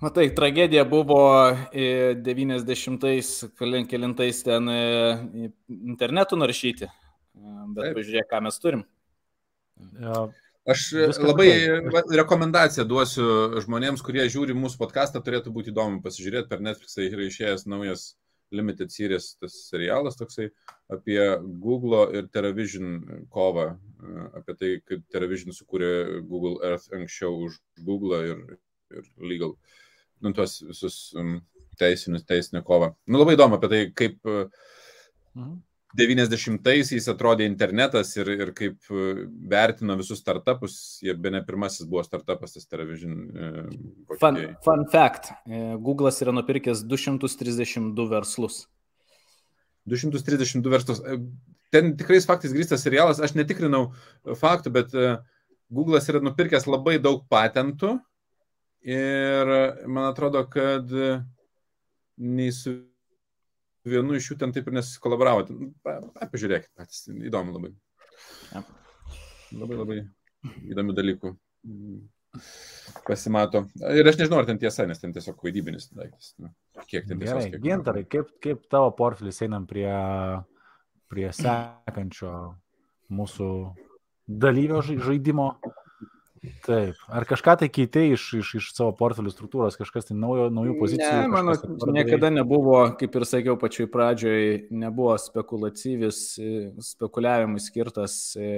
[0.00, 1.18] Matai, tragedija buvo
[1.74, 3.32] 90-ais,
[3.90, 4.70] kelintais ten
[5.68, 6.88] internetu naršyti.
[7.74, 7.98] Bet Taip.
[7.98, 8.86] pažiūrėk, ką mes turim.
[10.00, 10.24] Ja,
[10.68, 11.48] Aš labai
[12.20, 16.50] rekomendaciją duosiu žmonėms, kurie žiūri mūsų podcastą, turėtų būti įdomu pasižiūrėti.
[16.50, 18.10] Per Netflixą yra išėjęs naujas
[18.52, 20.50] Limited Series tas serialas toksai
[20.92, 21.20] apie
[21.62, 22.98] Google ir Television
[23.32, 23.70] kovą,
[24.36, 28.44] apie tai, kaip Television sukūrė Google Earth anksčiau už Google ir,
[28.92, 29.54] ir legal,
[30.20, 31.38] nu, tuos visus um,
[31.80, 32.92] teisinius, teisinę kovą.
[33.06, 35.60] Nu, labai įdomu apie tai, kaip mhm.
[35.98, 39.06] 90-aisiais atrodė internetas ir, ir kaip e,
[39.50, 40.74] vertino visus startupus.
[41.02, 43.16] Jie be ne pirmasis buvo startupas, tas Television.
[43.30, 45.32] E, fun, fun fact.
[45.46, 48.62] E, Google'as yra nupirkęs 232 verslus.
[49.90, 51.02] 232 verslus.
[51.74, 53.22] Ten tikrais faktais grįstas serialas.
[53.22, 53.88] Aš netikrinau
[54.38, 54.94] faktų, bet
[55.74, 57.96] Google'as yra nupirkęs labai daug patentų.
[58.86, 59.50] Ir
[59.90, 60.86] man atrodo, kad
[62.20, 62.78] nei su
[63.88, 65.46] vienu iš jų ten taip ir nesikolaboravo.
[66.20, 67.74] Pažiūrėkit patys, įdomu labai.
[68.52, 68.64] Ja.
[69.56, 70.00] Labai labai
[70.70, 71.34] įdomių dalykų
[73.06, 73.64] pasimato.
[73.80, 76.32] Ir aš nežinau, ar ten tiesa, nes ten tiesiog vaidybinis daiktas.
[76.38, 76.52] Nu,
[76.86, 77.48] kiek ten tiesos?
[77.48, 79.90] Gerai, gintarai, kaip, kaip tavo portfelis einam prie,
[81.10, 82.34] prie sekančio
[83.10, 83.50] mūsų
[84.30, 85.52] dalyvio žaidimo?
[86.64, 86.96] Taip.
[87.12, 91.18] Ar kažką tai keitė iš, iš, iš savo portfelių struktūros, kažkas tai naujo, naujų pozicijų?
[91.20, 91.52] Ne, mano,
[91.92, 96.22] niekada nebuvo, kaip ir sakiau pačioj pradžioj, nebuvo spekulatyvis,
[96.86, 98.48] spekuliavimui skirtas e,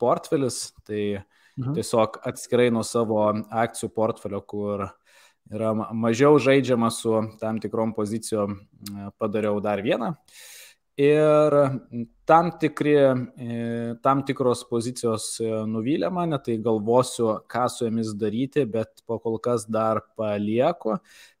[0.00, 1.76] portfelis, tai mhm.
[1.76, 4.88] tiesiog atskirai nuo savo akcijų portfelio, kur
[5.52, 8.56] yra mažiau žaidžiama su tam tikrom pozicijom,
[9.20, 10.14] padariau dar vieną.
[11.00, 11.54] Ir
[12.28, 18.66] tam, tikri, e, tam tikros pozicijos e, nuvylė mane, tai galvosiu, ką su jomis daryti,
[18.68, 20.98] bet po kol kas dar palieku.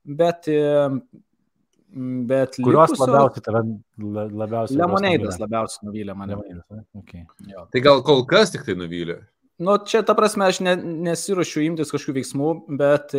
[0.08, 0.88] Bet, e,
[2.32, 3.62] bet Kurios likusio, labiausiai tave
[4.40, 4.80] labiausiai?
[4.80, 6.40] Lemoneidas labiausiai nuvylė mane.
[7.04, 7.26] Okay.
[7.52, 7.68] Jo.
[7.68, 9.20] Tai gal kol kas tik tai nuvylė?
[9.62, 10.78] Nu, čia ta prasme, aš ne,
[11.12, 13.12] nesiuošiu imtis kažkokių veiksmų, bet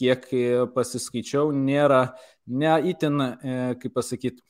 [0.00, 0.26] kiek
[0.74, 2.08] pasiskaičiau, nėra
[2.50, 3.22] neįtin,
[3.78, 4.42] kaip pasakyti,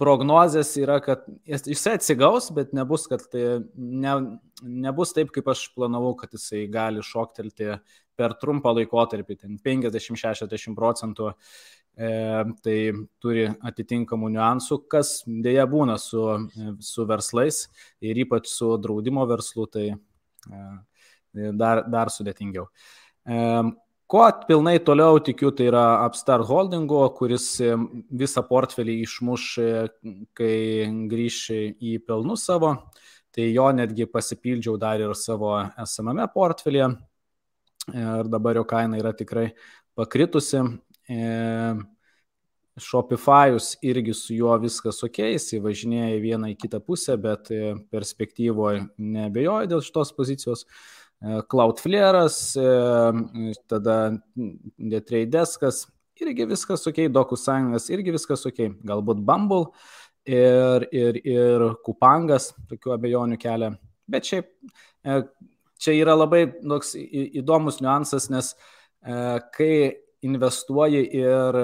[0.00, 4.16] prognozės yra, kad jisai atsigaus, bet nebus, kad tai ne,
[4.62, 7.78] nebus taip, kaip aš planavau, kad jisai gali šoktelti
[8.16, 11.32] per trumpą laikotarpį, ten 50-60 procentų,
[11.96, 12.10] e,
[12.64, 12.76] tai
[13.22, 16.24] turi atitinkamų niuansų, kas dėja būna su,
[16.84, 17.66] su verslais
[18.04, 20.62] ir ypač su draudimo verslu, tai e,
[21.56, 22.68] dar, dar sudėtingiau.
[23.28, 23.40] E,
[24.06, 27.72] Ko pilnai toliau tikiu, tai yra Upstart Holdingo, kuris e,
[28.14, 29.70] visą portfelį išmuš, e,
[30.38, 30.58] kai
[31.10, 31.38] grįš
[31.82, 32.70] į pelnus savo.
[33.34, 36.92] Tai jo netgi pasipildžiau dar ir savo esamame portfelėje.
[37.98, 39.48] Ir dabar jo kaina yra tikrai
[39.98, 40.62] pakritusi.
[41.10, 41.18] E,
[42.78, 47.48] Shopify'us irgi su juo viskas ok, jis įvažinėja į vieną į kitą pusę, bet
[47.90, 50.66] perspektyvoje nebejoju dėl šitos pozicijos.
[51.22, 54.22] E, Cloudflare'as, e, tada
[54.78, 55.86] Detrade'eskas,
[56.20, 59.70] irgi viskas ok, DocuSignas irgi viskas ok, galbūt Bumble
[60.28, 63.72] ir, ir, ir Kupangas tokių abejonių kelia.
[64.06, 64.50] Bet šiaip
[65.06, 65.22] e,
[65.80, 68.54] čia yra labai toks įdomus niuansas, nes
[69.54, 69.72] kai
[70.24, 71.58] investuoji ir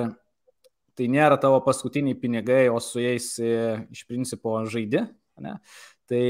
[0.94, 5.00] tai nėra tavo paskutiniai pinigai, o su jais iš principo žaidi,
[5.42, 5.56] ne,
[6.06, 6.22] tai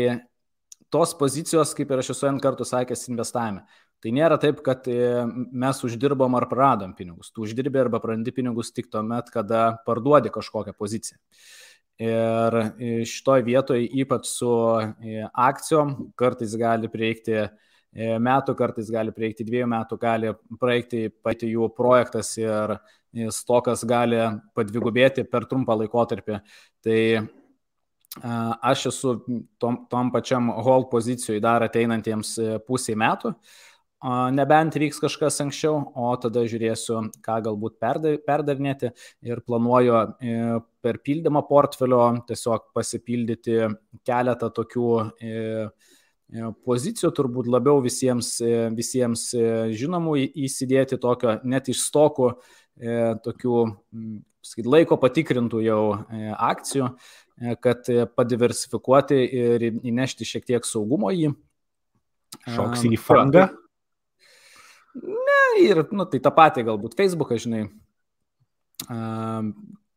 [0.92, 3.64] tos pozicijos, kaip ir aš esu N kartų sakęs, investavime.
[4.02, 5.22] Tai nėra taip, kad e,
[5.64, 7.30] mes uždirbom ar praradom pinigus.
[7.30, 11.20] Tu uždirbi arba prarandi pinigus tik tuo met, kada parduodi kažkokią poziciją.
[12.02, 17.44] Ir e, šitoje vietoje, ypač su e, akcijom, kartais gali prieikti
[17.92, 22.72] metų, kartais gali prieikti dviejų metų, gali praeiti pati jų projektas ir
[23.36, 24.16] stokas gali
[24.56, 26.38] padvigubėti per trumpą laikotarpį.
[26.80, 26.98] Tai
[28.20, 29.14] Aš esu
[29.58, 33.32] tom, tom pačiam hold pozicijoje dar ateinantiems e, pusiai metų,
[34.36, 38.90] nebent vyks kažkas anksčiau, o tada žiūrėsiu, ką galbūt perdarinėti
[39.24, 40.34] ir planuoju e,
[40.84, 43.56] per pildymą portfelio tiesiog pasipildyti
[44.04, 45.38] keletą tokių e,
[46.66, 48.34] pozicijų, turbūt labiau visiems,
[48.76, 49.30] visiems
[49.72, 52.30] žinomų įsidėti tokio net iš stokų,
[53.24, 53.56] tokių
[54.40, 55.82] sakyt, laiko patikrintų jau
[56.32, 56.88] akcijų
[57.62, 61.32] kad e, padiversifikuoti ir įnešti šiek tiek saugumo į.
[62.48, 63.48] Šoks į fangą?
[65.02, 67.66] Ne, ir, nu, tai tą patį galbūt Facebooką, žinai,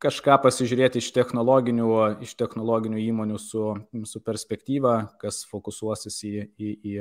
[0.03, 1.89] kažką pasižiūrėti iš technologinių,
[2.23, 3.63] iš technologinių įmonių su,
[4.07, 6.95] su perspektyva, kas fokusuosis į, į, į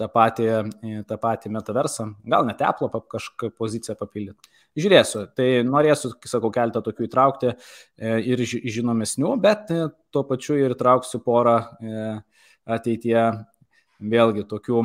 [0.00, 0.48] tą patį,
[1.08, 4.54] tą patį metaversą, gal net Apple kažkokią poziciją papildyti.
[4.74, 10.74] Žiūrėsiu, tai norėsiu, sakau, keltą tokių įtraukti e, ir žinomesnių, bet e, tuo pačiu ir
[10.78, 12.06] trauksiu porą e,
[12.76, 13.24] ateityje
[14.02, 14.84] vėlgi tokių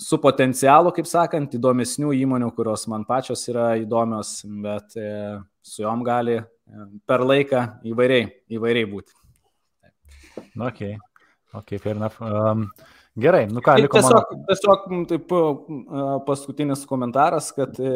[0.00, 6.38] su potencialu, kaip sakant, įdomesnių įmonių, kurios man pačios yra įdomios, bet su juom gali
[7.04, 9.12] per laiką įvairiai, įvairiai būti.
[10.56, 10.80] Ok,
[11.60, 12.16] ok, fair enough.
[12.24, 12.70] Um,
[13.18, 14.44] Gerai, nu ką, liko tiesiog, mano...
[14.46, 15.32] tiesiog taip,
[16.26, 17.92] paskutinis komentaras, kad e,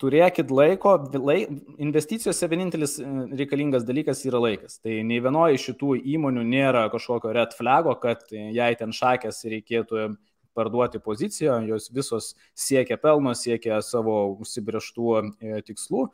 [0.00, 1.42] turėkit laiko, lai,
[1.82, 3.08] investicijose vienintelis e,
[3.42, 4.78] reikalingas dalykas yra laikas.
[4.80, 10.14] Tai nei vienoje iš šitų įmonių nėra kažkokio red flago, kad jai ten šakės reikėtų
[10.56, 16.06] parduoti poziciją, jos visos siekia pelno, siekia savo užsibrieštų e, tikslų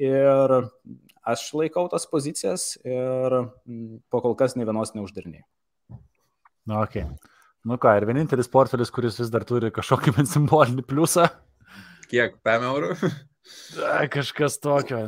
[0.00, 0.56] ir
[1.26, 3.38] aš laikau tas pozicijas ir
[4.12, 5.44] po kol kas ne vienos neuždarinėjau.
[6.66, 7.00] Na, ok.
[7.66, 11.26] Nu ką, ir vienintelis portfelis, kuris vis dar turi kažkokį simbolinį pliusą.
[12.10, 12.92] Kiek, 5 eurų?
[14.14, 15.02] Kažkas tokio.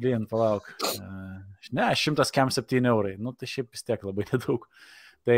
[0.00, 0.68] Vien, palauk.
[1.72, 3.16] Ne, 100 kem 7 eurai.
[3.20, 4.64] Nu, tai šiaip vis tiek labai nedaug.
[5.28, 5.36] Tai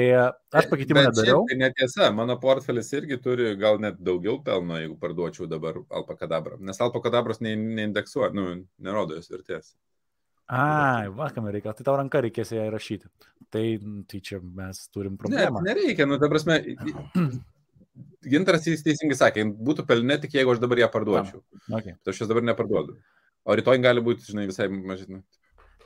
[0.55, 1.45] aš pakeitimą nedariau.
[1.51, 6.61] Tai netiesa, mano portfelis irgi turi gal net daugiau pelno, jeigu parduočiau dabar alpakadabrą.
[6.63, 8.45] Nes alpakadabros neindeksuoja, nu,
[8.79, 9.73] nerodo jos vertės.
[10.51, 13.07] Ai, vakam reikia, tai tau ranka reikės ją įrašyti.
[13.55, 13.65] Tai,
[14.11, 15.63] tai čia mes turim problemą.
[15.63, 16.59] Ne, nereikia, nu, ta prasme,
[18.33, 21.43] Gintaras teisingai sakė, būtų pelnė tik jeigu aš dabar ją parduočiau.
[21.71, 21.97] Okay.
[22.03, 22.97] Tai aš jas dabar neparduodu.
[23.49, 25.23] O rytoj gali būti, žinai, visai mažesnė.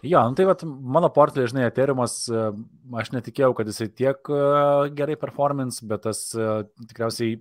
[0.04, 2.40] Jo, nu tai vat, mano portfelį, žinai, Ethereumas, e,
[3.00, 4.40] aš netikėjau, kad jisai tiek e,
[4.98, 6.48] gerai performance, bet tas e,
[6.90, 7.38] tikriausiai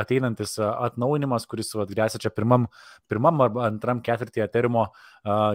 [0.00, 2.66] ateinantis atnaujinimas, kuris vat, grėsia čia pirmam,
[3.10, 4.86] pirmam arba antram ketvirtį Eterimo,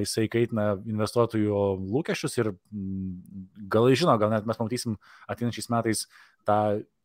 [0.02, 1.62] jisai kaitina investuotojų
[1.92, 2.52] lūkesčius ir
[3.72, 4.98] gal žino, gal net mes matysim
[5.32, 6.06] ateinančiais metais
[6.48, 6.60] tą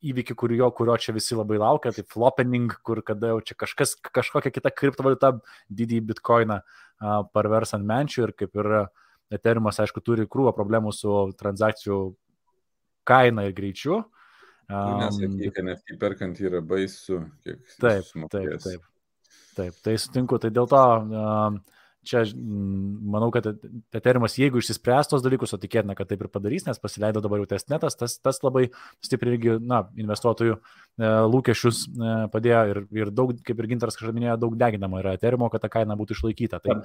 [0.07, 4.53] įvykį, kurio, kurio čia visi labai laukia, tai flopping, kur kada jau čia kažkas, kažkokia
[4.55, 5.37] kita kriptovaliuta
[5.73, 6.61] didįjį bitkoiną
[7.35, 8.73] parvers ant menčių ir kaip ir
[9.27, 11.97] Eterimas, aišku, turi krūvą problemų su transakcijų
[13.07, 14.05] kaina ir greičiu.
[14.67, 17.23] Um, Nesakyk, NFT perkant yra baisu.
[17.47, 18.87] Taip, taip, taip.
[19.57, 20.41] Taip, tai sutinku.
[20.43, 21.61] Tai dėl to um,
[22.07, 23.47] čia manau, kad
[23.95, 27.49] Eterimas, jeigu išsispręs tos dalykus, o tikėtina, kad taip ir padarys, nes pasileido dabar jau
[27.51, 28.69] testnetas, tas, tas labai
[29.05, 30.61] stipriai irgi, na, investuotojų e,
[31.33, 35.51] lūkesčius e, padėjo ir, ir daug, kaip ir Gintaras kažkada minėjo, daug deginama yra Eterimo,
[35.53, 36.63] kad ta kaina būtų išlaikyta.
[36.65, 36.79] Tai,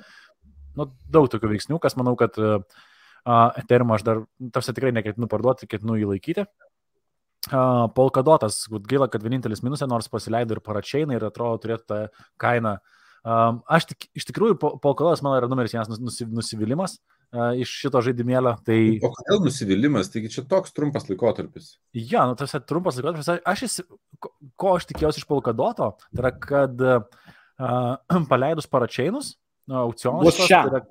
[0.80, 2.64] nu, daug tokių veiksnių, kas manau, kad uh,
[3.62, 6.50] Eterimo aš dar, tarsi tikrai neketinu parduoti, ketinu jį laikyti.
[7.50, 12.02] Polkadotas, gaila, kad vienintelis minusė, nors pasileido ir paračiaina ir atrodo turėtų tą
[12.42, 12.76] kainą.
[13.22, 18.02] Um, aš tik, iš tikrųjų, Polkadotas mano yra numeris vienas nusi, nusivylimas uh, iš šito
[18.06, 18.56] žaidimėlio.
[18.66, 18.78] Tai...
[19.06, 20.10] O kodėl nusivylimas?
[20.14, 21.76] Taigi čia toks trumpas laikotarpis.
[21.98, 23.30] Ja, nu tas trumpas laikotarpis.
[23.50, 23.86] Aš esi,
[24.62, 29.36] ko aš tikėjausi iš Polkadoto, tai yra, kad uh, paleidus paračiainus,
[29.70, 30.86] uh, aukcionus, tai yra,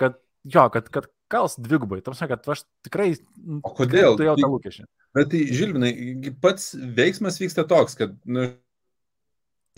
[0.00, 2.00] kad jo, kad, kad kals dvigubai.
[2.04, 3.10] Tamsi, kad aš tikrai...
[3.60, 4.16] O kodėl?
[4.18, 4.86] Turėjau tą lūkesčią.
[5.16, 5.92] Bet tai, Žilvinai,
[6.42, 8.48] pats veiksmas vyksta toks, kad, nu,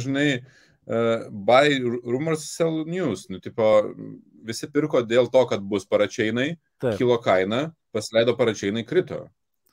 [0.03, 3.27] žinai, uh, buy rumors, sell news.
[3.33, 3.69] Nu, tipo,
[4.49, 6.99] visi pirko dėl to, kad bus paračiainai, Taip.
[7.01, 9.27] kilo kaina, pasileido paračiainai, krito.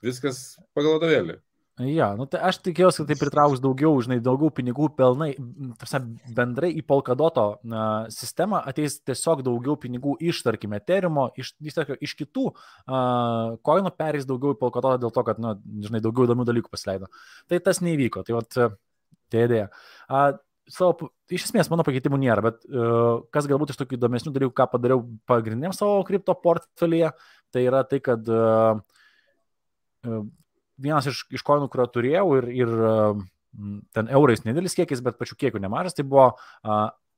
[0.06, 1.40] Viskas pagal vadovėlį.
[1.76, 5.34] Ja, nu, tai aš tikėjausi, kad tai pritrauks daugiau, žinai, daugiau pinigų pelnai.
[5.82, 6.00] Tarsi,
[6.38, 12.14] bendrai į Polkadoto uh, sistemą ateis tiesiog daugiau pinigų iš, tarkime, Terimo, iš, iš, iš
[12.22, 15.52] kitų uh, koinų perės daugiau į Polkadotą dėl to, kad, nu,
[15.84, 17.12] žinai, daugiau įdomių dalykų pasileido.
[17.52, 18.24] Tai tas neįvyko.
[18.24, 18.60] Tai vat,
[19.36, 19.68] tai idėja.
[20.08, 20.30] Uh,
[20.72, 24.70] savo, iš esmės mano pakeitimų nėra, bet uh, kas galbūt iš tokių įdomesnių dalykų, ką
[24.78, 27.12] padariau pagrindiniam savo kripto portfelyje,
[27.52, 28.80] tai yra tai, kad uh,
[30.82, 32.76] vienas iš, iš koinų, kurio turėjau ir, ir
[33.96, 36.34] ten eurais nedėlis kiekis, bet pačių kiekių nemažas, tai buvo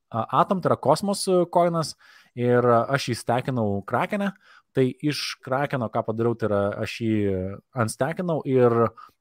[0.08, 1.98] Atom, tai yra kosmos koinas
[2.38, 4.30] ir aš jį stekinau krakenę,
[4.78, 7.16] tai iš krakeno, ką padariau, tai yra aš jį
[7.84, 8.76] anstekinau ir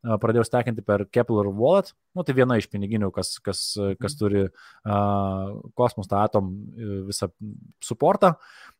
[0.04, 3.62] pradėjau stekinti per Kepler Wallet, nu tai viena iš piniginių, kas, kas,
[3.98, 4.20] kas mhm.
[4.20, 6.52] turi uh, kosmos tą atom
[7.08, 7.32] visą
[7.82, 8.36] suportą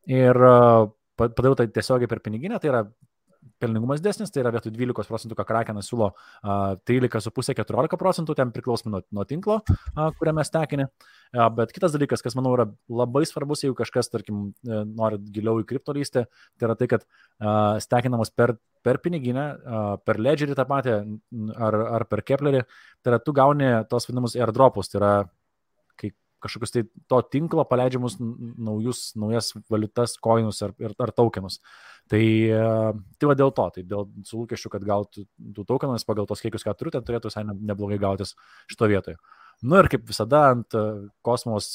[0.06, 2.84] ir uh, padariau tai tiesiogiai per piniginę, tai yra
[3.62, 6.10] pelningumas desnis, tai yra vietoj 12 procentų, ką Krakenas siūlo
[6.88, 9.58] 13,5-14 procentų, ten priklausomai nuo, nuo tinklo,
[10.18, 10.88] kuriame stekinė.
[11.56, 15.66] Bet kitas dalykas, kas manau yra labai svarbus, jeigu kažkas, tarkim, e, nori giliau į
[15.68, 17.06] kriptolystę, tai yra tai, kad
[17.82, 18.54] stekinamas per,
[18.86, 19.46] per piniginę,
[20.06, 20.94] per ledgerį tą patį
[21.56, 22.62] ar, ar per keplerį,
[23.02, 25.12] tai yra tu gauni tos vadinamus airdropus, tai yra
[26.42, 31.60] kažkokius tai to tinklo paleidžiamus naujus, naujas valiutas, koinus ar, ar, tokenus.
[32.10, 32.66] Tai, e,
[33.18, 36.66] tai va dėl to, tai dėl su lūkesčiu, kad gautų tų tokenus pagal tos kiekius,
[36.66, 38.36] ką turiu, tai turėtų visai neblogai gautis
[38.70, 39.18] šito vietoje.
[39.64, 40.84] Nu ir kaip visada ant e,
[41.24, 41.72] kosmos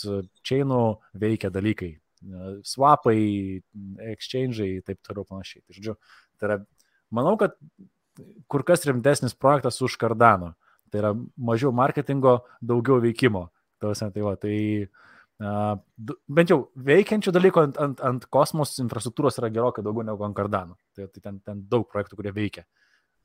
[0.47, 0.83] chainų
[1.17, 1.95] veikia dalykai.
[1.97, 3.17] E, swapai,
[4.13, 5.65] exchange'ai ir taip toliau panašiai.
[5.65, 5.97] Tai, žodžiu,
[6.37, 6.59] tai yra,
[7.09, 7.57] manau, kad
[8.51, 10.53] kur kas rimtesnis projektas už Cardano.
[10.91, 13.47] Tai yra mažiau marketingo, daugiau veikimo.
[13.81, 15.73] Tausia, tai va, tai uh,
[16.29, 20.77] bent jau veikiančių dalykų ant, ant, ant kosmos infrastruktūros yra gerokai daugiau negu ant Cardano.
[20.95, 22.65] Tai, tai ten, ten daug projektų, kurie veikia.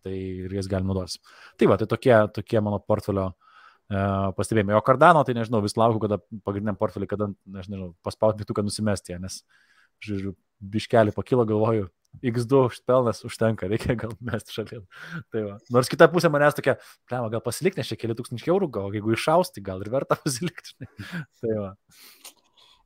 [0.07, 1.19] Tai ir jas gali naudotis.
[1.59, 4.77] Tai va, tai tokie, tokie mano portfelio uh, pastebėjimai.
[4.79, 9.41] O Cardano, tai nežinau, vis laukiu, kada pagrindiniam portfeliu, kada, nežinau, paspausti mygtuką nusimesti, nes,
[10.05, 11.91] žiūriu, biškelį pakilo, galvoju,
[12.25, 14.87] X2 pelnas užtenka, reikia gal mesti šalin.
[15.33, 15.59] Tai va.
[15.75, 16.77] Nors kita pusė manęs tokia,
[17.09, 20.77] plema, gal pasilikti, nes čia keli tūkstančiai eurų, gal jeigu išausti, gal ir verta pasilikti.
[21.43, 21.71] tai va.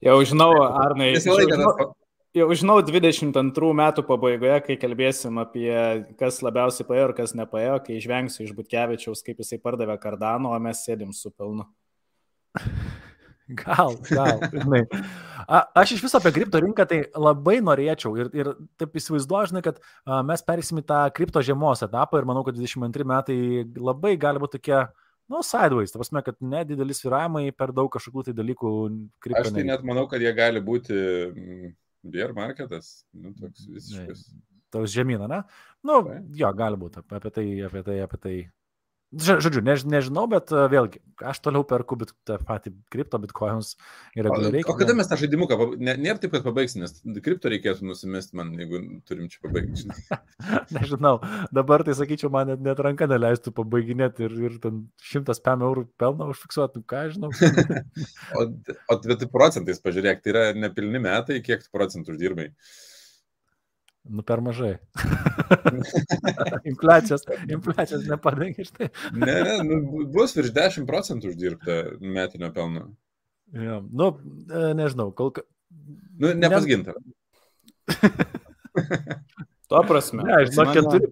[0.00, 1.12] Jau žinau, Arnai.
[1.20, 1.90] Žinau,
[2.36, 5.74] jau žinau 22 metų pabaigoje, kai kalbėsim apie
[6.20, 10.62] kas labiausiai paėjo ir kas nepaėjo, kai išvengsiu iš Butkevičiaus, kaip jisai pardavė kardano, o
[10.62, 11.68] mes sėdim su pelnu.
[13.50, 14.40] Gal, gal.
[14.52, 14.84] Žinai.
[15.50, 19.62] A, aš iš viso apie kripto rinką tai labai norėčiau ir, ir taip įsivaizduoju, žinai,
[19.66, 23.38] kad a, mes perėsim į tą kripto žiemos etapą ir manau, kad 22 metai
[23.74, 24.84] labai gali būti tokie,
[25.32, 28.76] nu, sideways, ta prasme, kad nedideli sviravimai per daug kažkokių tai dalykų
[29.24, 29.42] kripto.
[29.48, 31.74] Aš tai net manau, kad jie gali būti mm,
[32.14, 34.28] bear marketas, nu, toks visiškas.
[34.70, 35.42] Toks žemyną, ne?
[35.82, 35.98] Nu,
[36.38, 38.34] jo, gali būti apie tai, apie tai, apie tai
[39.10, 43.72] Žodžiu, než, nežinau, bet uh, vėlgi, aš toliau perku bit, tą patį kripto, bitkoinus
[44.14, 44.62] ir reguliariai.
[44.70, 46.94] O, kada mes tą žaidimuką, ne, nėra taip, kad pabaigsim, nes
[47.24, 48.78] kripto reikėtų nusimesti man, jeigu
[49.10, 49.90] turim čia pabaigti.
[50.76, 51.16] nežinau,
[51.50, 56.30] dabar tai sakyčiau, man net, net ranka neleistų pabaiginėti ir, ir ten 105 eurų pelną
[56.30, 57.32] užfiksuoti, nu, ką žinau.
[58.38, 58.46] o,
[58.94, 62.52] o bet procentais pažiūrėk, tai yra nepilni metai, kiek procentų uždirbai.
[64.08, 64.78] Nu, per mažai.
[66.70, 68.88] infliacijos, infliacijos nepadengia štai.
[69.12, 72.88] ne, ne, nu, bus virš 10 procentų uždirbta metinio pelno.
[73.52, 74.12] Ja, nu,
[74.48, 75.46] e, nežinau, kol kas.
[76.18, 76.96] Nu, ne pas gintar.
[79.70, 80.24] Tuo prasme.
[80.26, 81.10] Ne, žinau, 4,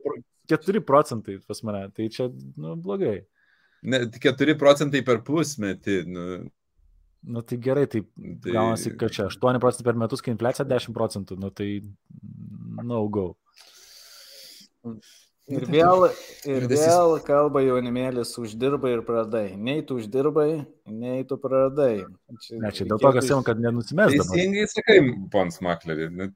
[0.49, 3.21] 4 procentai pas mane, tai čia, nu, blogai.
[3.83, 6.29] Ne, 4 procentai per pusmetį, nu.
[7.29, 8.05] Nu tai gerai, tai,
[8.43, 8.53] tai...
[8.55, 11.69] gaunasi, kad čia 8 procentų per metus, kai infliacija 10 procentų, nu tai
[12.85, 13.31] no go.
[15.49, 16.11] Ir vėl,
[16.45, 19.47] ir vėl kalba jaunimėlis, uždirbai ir pradai.
[19.57, 22.03] Nei tu uždirbai, nei tu pradai.
[22.45, 24.13] Čia, ne, čia dėl to, kas jau, kad nenusimės.
[24.13, 24.99] Teisingai sakai,
[25.33, 26.29] pons Maklerį.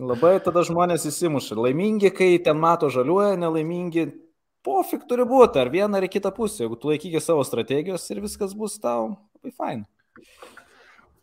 [0.00, 1.56] Labai tada žmonės įsimuša.
[1.60, 4.10] Laimingi, kai ten mato žaliuoja, nelaimingi,
[4.64, 6.66] pofik turi būti, ar vieną ar kitą pusę.
[6.66, 9.86] Jeigu tu laikykė savo strategijos ir viskas bus tau, labai fain.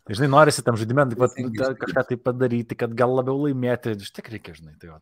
[0.07, 3.97] Žinai, norisi tam žaidimui kažką tai padaryti, kad gal labiau laimėti.
[3.99, 4.99] Iš tik reikia, žinai, tai jau.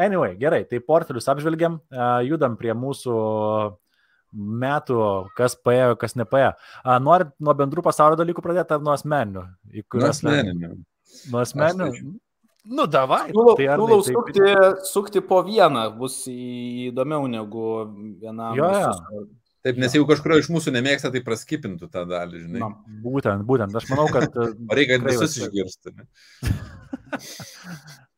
[0.00, 1.80] Anyway, gerai, tai portfelius apžvelgiam,
[2.24, 3.16] judam prie mūsų
[4.32, 4.98] metų,
[5.36, 6.54] kas paėjo, kas nepaėjo.
[7.04, 9.42] Norit nuo bendrų pasaulio dalykų pradėti ar nuo asmeninių?
[9.92, 10.70] Nuo asmeninių.
[11.34, 12.14] Nuo asmeninių?
[12.62, 13.26] Nu, davai.
[13.34, 14.42] Siūlau, tai siūlau tai, sukti,
[14.86, 17.66] sukti po vieną, bus įdomiau negu
[18.22, 18.54] vienam.
[18.54, 19.24] Jo, jo.
[19.62, 22.62] Taip, nes jeigu kažkurio iš mūsų nemėgsta, tai praskipintų tą dalį, žinai.
[22.64, 22.70] Na,
[23.04, 24.34] būtent, būtent, aš manau, kad...
[24.76, 25.92] Reikia visus išgirsti.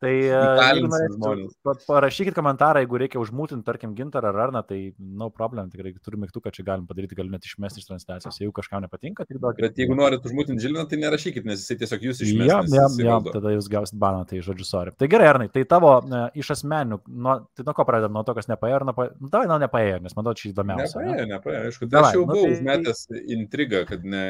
[0.03, 5.93] Tai uh, parašykit komentarą, jeigu reikia užmūtinti, tarkim, gintarą ar arną, tai no problem, tikrai
[6.03, 8.41] turime mygtuką, čia galim padaryti, galim net išmesti iš transliacijos.
[8.41, 9.63] Jeigu kažkam nepatinka, tai duokit.
[9.63, 12.49] Bet jeigu norit užmūtinti žiliną, tai nerašykit, nes jisai tiesiog jūs išmesti.
[12.51, 14.95] Ja, ja, ja, tada jūs gausit baną, tai žodžiu, sorry.
[14.99, 18.35] Tai gerai, Arnai, tai tavo uh, iš asmenių, nuo, tai nuo ko pradedam, nuo to,
[18.35, 20.91] kas nepaėjo, ar nepaėjo, nu, davai, nuo nepaėjo, nes man to čia įdomiausia.
[20.99, 21.31] Nepaėjo, ne?
[21.31, 22.53] nepaėjo, aišku, tai aš jau nu, buvau tai...
[22.59, 23.03] užmetęs
[23.39, 24.23] intrigą, kad ne,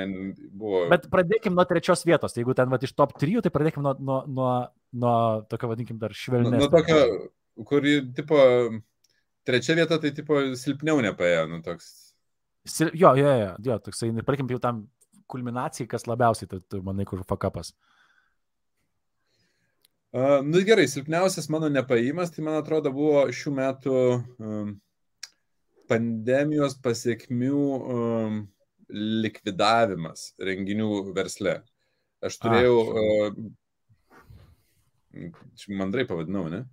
[0.53, 0.85] buvo.
[0.93, 4.21] Bet pradėkim nuo trečios vietos, jeigu ten va, iš top 3, tai pradėkim nuo, nuo,
[4.29, 4.51] nuo
[4.95, 6.61] nuo tokio, vadinkim, dar švelnesnio.
[6.63, 6.99] Nuo tokio,
[7.67, 8.39] kurį, tipo,
[9.47, 11.91] trečia vieta, tai, tipo, silpniau nepaėjo, nu toks.
[12.81, 14.85] Jo, jo, jo, jo toksai, palikim jau tam
[15.29, 17.73] kulminacijai, kas labiausiai, tu, tu manai, kur fakapas.
[20.15, 24.69] Uh, nu gerai, silpniausias mano nepaėjimas, tai man atrodo buvo šių metų um,
[25.91, 28.37] pandemijos pasiekmių um,
[28.95, 30.87] likvidavimas renginių
[31.17, 31.57] versle.
[32.23, 33.35] Aš turėjau, uh,
[35.81, 36.63] mandrai pavadinau, ne?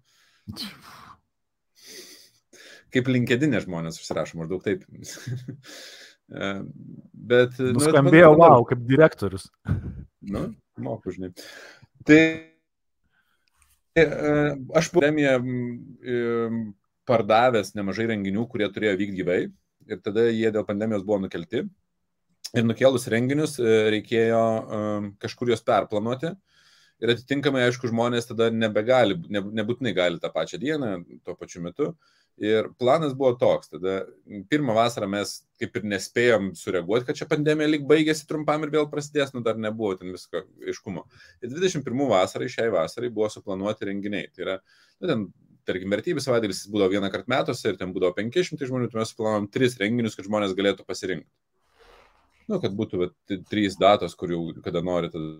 [2.92, 4.86] Kaip linkedinė žmonės užsirašo, maždaug taip.
[7.32, 7.58] Bet.
[7.58, 9.50] Nuskambėjo, nu, wow, kaip direktorius.
[10.24, 10.46] Nu,
[10.80, 11.32] moku, žinai.
[12.08, 12.22] Tai
[13.92, 14.04] E,
[14.72, 15.34] aš pandemiją
[17.08, 19.40] pardavęs nemažai renginių, kurie turėjo vykti gyvai
[19.90, 21.66] ir tada jie dėl pandemijos buvo nukelti.
[22.56, 24.40] Ir nukelus renginius e, reikėjo
[25.20, 26.32] kažkur juos perplanuoti.
[27.02, 30.90] Ir atitinkamai, aišku, žmonės tada nebegali, nebūtinai gali tą pačią dieną,
[31.26, 31.92] tuo pačiu metu.
[32.40, 33.68] Ir planas buvo toks.
[33.74, 34.04] Tada
[34.50, 38.88] pirmą vasarą mes kaip ir nespėjom sureaguoti, kad čia pandemija lik baigėsi trumpam ir vėl
[38.90, 41.04] prasidės, nu dar nebuvo ten visko aiškumo.
[41.42, 44.30] Ir 21 vasarai, šiai vasarai buvo suplanuoti renginiai.
[44.32, 44.56] Tai yra,
[45.02, 45.28] nu, ten,
[45.68, 49.50] tarkim, vertybės savaitėlis būdavo vieną kartą metuose ir ten būdavo 500 žmonių, tai mes suplanavom
[49.52, 51.30] tris renginius, kad žmonės galėtų pasirinkti.
[52.50, 55.36] Nu, kad būtų bet, trys datos, kur jau kada nori, tada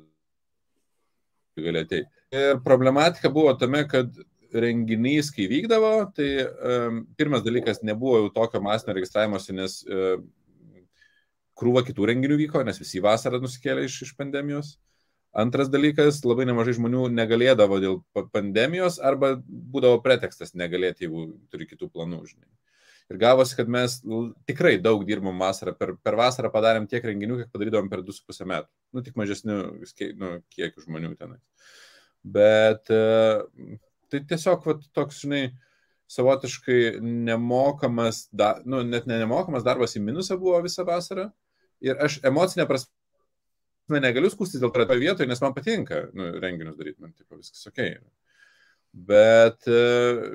[1.61, 2.09] gali ateiti.
[2.33, 4.13] Ir problematika buvo tame, kad
[4.53, 10.25] renginys, kai vykdavo, tai um, pirmas dalykas nebuvo jau tokio masinio registravimuose, nes um,
[11.59, 14.77] krūva kitų renginių vyko, nes visi vasarą nusikėlė iš, iš pandemijos.
[15.33, 18.01] Antras dalykas, labai nemažai žmonių negalėdavo dėl
[18.35, 22.49] pandemijos arba būdavo pretekstas negalėti, jeigu turi kitų planų, žinai.
[23.13, 23.99] Ir gavosi, kad mes
[24.49, 25.77] tikrai daug dirbom vasarą.
[25.77, 28.71] Per, per vasarą padarėm tiek renginių, kiek padarydavom per 2,5 metų.
[28.97, 29.57] Nu, tik mažesnių
[30.17, 31.41] nu, kiekių žmonių tenai.
[32.23, 33.43] Bet uh,
[34.13, 35.47] Tai tiesiog vat, toks, žinai,
[36.13, 41.31] savotiškai nemokamas, da, nu, net ne nemokamas darbas į minusą buvo visą vasarą.
[41.83, 47.01] Ir aš emocinę prasme negaliu skūstis dėl to vietoje, nes man patinka nu, renginius daryti,
[47.01, 47.81] man tipo, viskas ok.
[48.93, 49.65] Bet,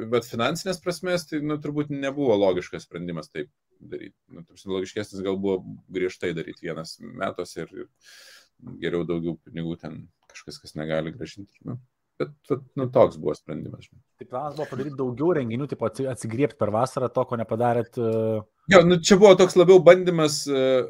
[0.10, 4.16] bet finansinės prasmės tai nu, turbūt nebuvo logiškas sprendimas taip daryti.
[4.34, 4.42] Nu,
[4.74, 5.60] logiškesnis gal buvo
[5.94, 10.00] griežtai daryti vienas metas ir, ir geriau daugiau pinigų ten
[10.32, 11.54] kažkas, kas negali gražinti.
[11.70, 11.78] Nu.
[12.18, 12.34] Bet
[12.74, 13.92] nu, toks buvo sprendimas.
[14.18, 18.00] Tai planas buvo padaryti daugiau renginių, tipo atsigriepti per vasarą to, ko nepadarėt.
[18.02, 18.42] Uh...
[18.74, 20.90] Jo, nu, čia buvo toks labiau bandymas uh,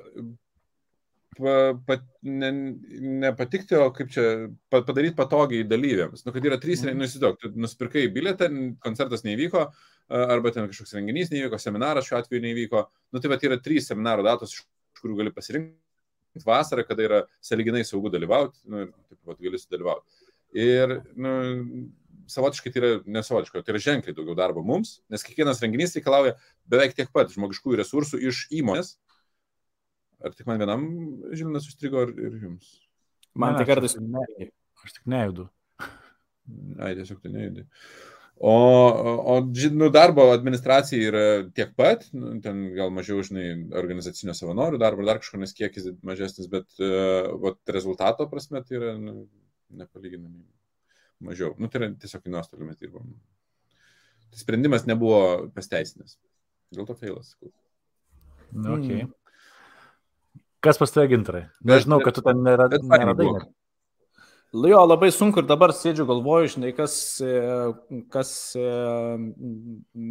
[1.37, 1.55] pa,
[1.87, 2.51] pa, ne,
[3.23, 4.25] nepatikti, o kaip čia
[4.71, 6.25] pa, padaryti patogiai dalyviams.
[6.25, 6.97] Nu, kad yra trys, mm.
[6.97, 8.49] nu, įsivaizduok, tu nusipirkai bilietą,
[8.83, 9.67] koncertas nevyko,
[10.07, 12.87] arba ten kažkoks renginys nevyko, seminaras šiuo atveju nevyko.
[13.13, 17.85] Nu, tai bet yra trys seminaro datos, iš kurių gali pasirinkti vasarą, kada yra saliginai
[17.87, 20.21] saugu dalyvauti, nu, taip pat gali sudalyvauti.
[20.57, 21.33] Ir nu,
[22.31, 26.35] savotiškai tai yra nesavotiškai, tai yra ženkliai daugiau darbo mums, nes kiekvienas renginys reikalauja
[26.69, 28.95] beveik tiek pat žmogiškųjų resursų iš įmonės.
[30.25, 30.83] Ar tik man vienam
[31.37, 32.75] žilnas užstrigo ir, ir jums?
[33.37, 34.51] Man ne, tai kartais nejudu.
[34.83, 35.47] Aš tik nejudu.
[36.83, 37.65] Ai, tiesiog tai nejudu.
[38.39, 38.53] O,
[39.33, 39.35] o
[39.73, 41.23] nu, darbo administracija yra
[41.57, 43.47] tiek pat, nu, ten gal mažiau, žinai,
[43.79, 48.93] organizacinio savanorių darbo, dar kažko, nes kiekis mažesnis, bet uh, vat, rezultato prasme tai yra
[49.01, 49.25] nu,
[49.81, 50.45] nepalyginamai
[51.25, 51.55] mažiau.
[51.57, 53.09] Nu, tai yra tiesiog į nuostolį mes dirbom.
[54.29, 56.19] Tai sprendimas nebuvo pasteisinęs.
[56.77, 57.33] Dėl to feilas.
[58.51, 59.01] Nu, okay.
[59.01, 59.16] mm.
[60.67, 61.45] Kas pas tave gintarai?
[61.63, 63.29] Nežinau, kad tu ten nėra, neradai.
[64.67, 66.93] Jo, labai sunku ir dabar sėdžiu galvoju, žinai, kas,
[68.11, 68.31] kas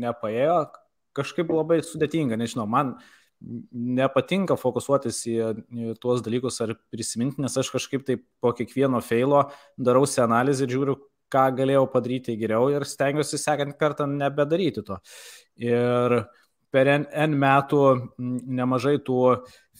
[0.04, 0.56] nepaėjo,
[1.16, 2.94] kažkaip labai sudėtinga, nežinau, man
[3.72, 5.36] nepatinka fokusuotis į,
[5.68, 9.46] į tuos dalykus ar prisiminti, nes aš kažkaip tai po kiekvieno feilo
[9.76, 10.96] darausi analizę ir žiūriu,
[11.32, 15.00] ką galėjau padaryti geriau ir stengiuosi sekant kartą nebedaryti to.
[15.60, 16.20] Ir
[16.72, 17.82] per N, N metų
[18.18, 19.20] nemažai tų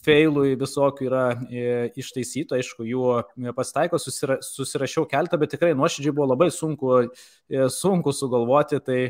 [0.07, 1.65] feilų visokių yra e,
[1.99, 8.15] ištaisyta, aišku, jų pasitaiko, susira, susirašiau keltą, bet tikrai nuoširdžiai buvo labai sunku, e, sunku
[8.15, 9.01] sugalvoti, tai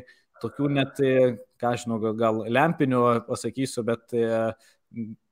[0.43, 4.27] tokių net, e, ką žinau, gal lempinių pasakysiu, bet e,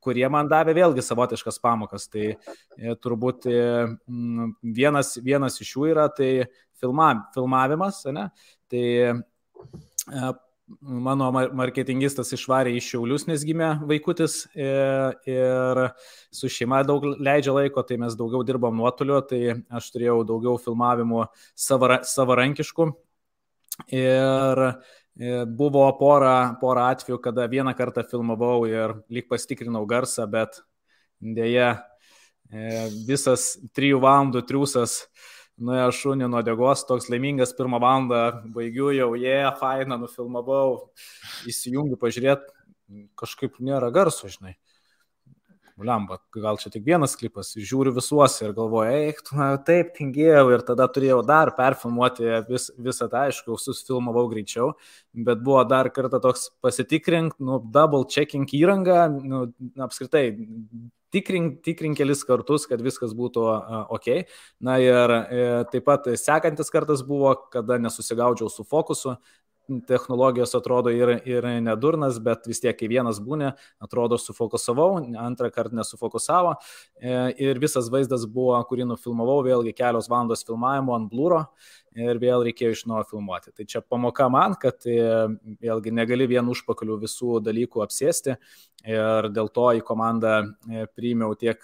[0.05, 2.09] kurie man davė vėlgi savotiškas pamokas.
[2.13, 3.49] Tai e, turbūt
[4.81, 6.33] vienas, vienas iš jų yra tai
[6.81, 8.29] filma, filmavimas, ne?
[8.73, 8.85] tai
[10.81, 15.81] mano marketingistas išvarė iš Šiaulius, nes gimė vaikutis ir
[16.35, 21.27] su šeima daug leidžia laiko, tai mes daugiau dirbam nuotoliu, tai aš turėjau daugiau filmavimų
[21.61, 22.89] savarankiškų.
[23.91, 24.71] Ir e,
[25.51, 30.61] buvo pora, pora atvejų, kada vieną kartą filmavau ir lyg pasitikrinau garsą, bet
[31.19, 35.01] dėja e, visas trijų valandų triusas
[35.59, 38.25] nuėjo šunį nuo degos, toks laimingas pirmą valandą,
[38.55, 40.91] baigiu jau, jie, yeah, faina, nufilmavau,
[41.51, 42.53] įsijungiu pažiūrėti,
[43.19, 44.57] kažkaip nėra garso, žinai.
[45.75, 50.63] Lemba, gal čia tik vienas klipas, žiūriu visuos ir galvoju, eik, na, taip, tingėjau ir
[50.63, 54.77] tada turėjau dar perfilmuoti vis, visą tą, aišku, susfilmavau greičiau,
[55.27, 59.49] bet buvo dar kartą toks pasitikrink, nu, double checking įranga, nu,
[59.83, 60.29] apskritai,
[61.15, 63.47] tikrink, tikrink kelis kartus, kad viskas būtų
[63.95, 64.11] ok.
[64.65, 69.17] Na ir e, taip pat sekantis kartas buvo, kada nesusigaudžiau su fokusu,
[69.89, 73.53] technologijos atrodo ir, ir nedurnas, bet vis tiek, kai vienas būnė,
[73.83, 74.89] atrodo sufokusavau,
[75.21, 76.55] antrą kartą nesufokusavo
[77.01, 77.15] e,
[77.47, 81.45] ir visas vaizdas buvo, kurį nufilmavau, vėlgi kelios valandos filmavimo ant blūro
[81.95, 83.55] ir vėl reikėjo iš naujo filmuoti.
[83.55, 84.99] Tai čia pamoka man, kad e,
[85.65, 88.37] vėlgi negali vien užpakalių visų dalykų apsėsti
[88.85, 91.63] ir dėl to į komandą e, priimiau tiek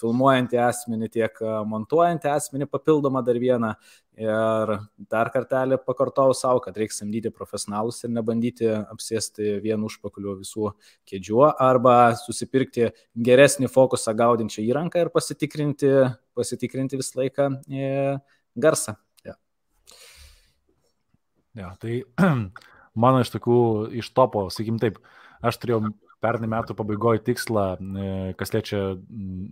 [0.00, 1.38] filmuojantį asmenį, tiek
[1.70, 3.74] montuojantį asmenį papildomą dar vieną.
[4.14, 4.70] Ir
[5.10, 10.70] dar kartelį pakartau savo, kad reikia samdyti profesionalus ir nebandyti apsėsti vienu užpakaliu visų
[11.10, 12.92] kėdžių arba susipirkti
[13.26, 15.90] geresnį fokusą gaudinčią įranką ir pasitikrinti,
[16.38, 17.90] pasitikrinti visą laiką e,
[18.54, 18.94] garsą.
[19.26, 19.34] Ja.
[21.58, 22.04] Ja, tai
[23.02, 23.58] mano iš tokių,
[23.98, 25.02] iš topo, sakykim taip,
[25.42, 25.88] aš turėjau
[26.24, 28.80] pernai metų pabaigoje tikslą, e, kas liečia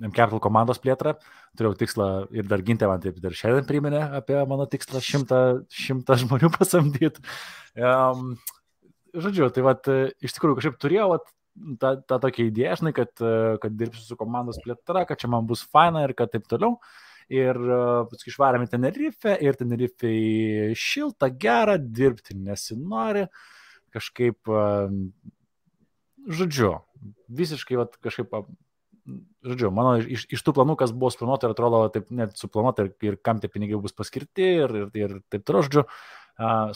[0.09, 1.15] MCAPTAL komandos plėtrą,
[1.59, 5.43] turėjau tikslą ir dar gintė man taip dar šiandien priminė apie mano tikslą šimtą,
[5.83, 7.25] šimtą žmonių pasamdyti.
[7.77, 8.35] Um,
[9.13, 9.89] žodžiu, tai vad,
[10.25, 11.31] iš tikrųjų kažkaip turėjau vat,
[11.81, 13.13] tą, tą tokią idėją, žinai, kad,
[13.63, 16.79] kad dirbsiu su komandos plėtra, kad čia man bus faina ir kad taip toliau.
[17.33, 17.57] Ir
[18.11, 20.11] paskui išvarėme Tenerife ir Tenerife
[20.77, 23.23] šilta, gera, dirbti nesinori,
[23.95, 24.51] kažkaip
[26.29, 26.77] žodžiu,
[27.33, 28.33] visiškai vat, kažkaip,
[29.43, 32.93] žodžiu, mano iš, iš tų planų, kas buvo suplanuota ir atrodo taip net suplanuota ir,
[33.03, 35.87] ir kam tie pinigai bus paskirti ir, ir, ir taip toliau, žodžiu,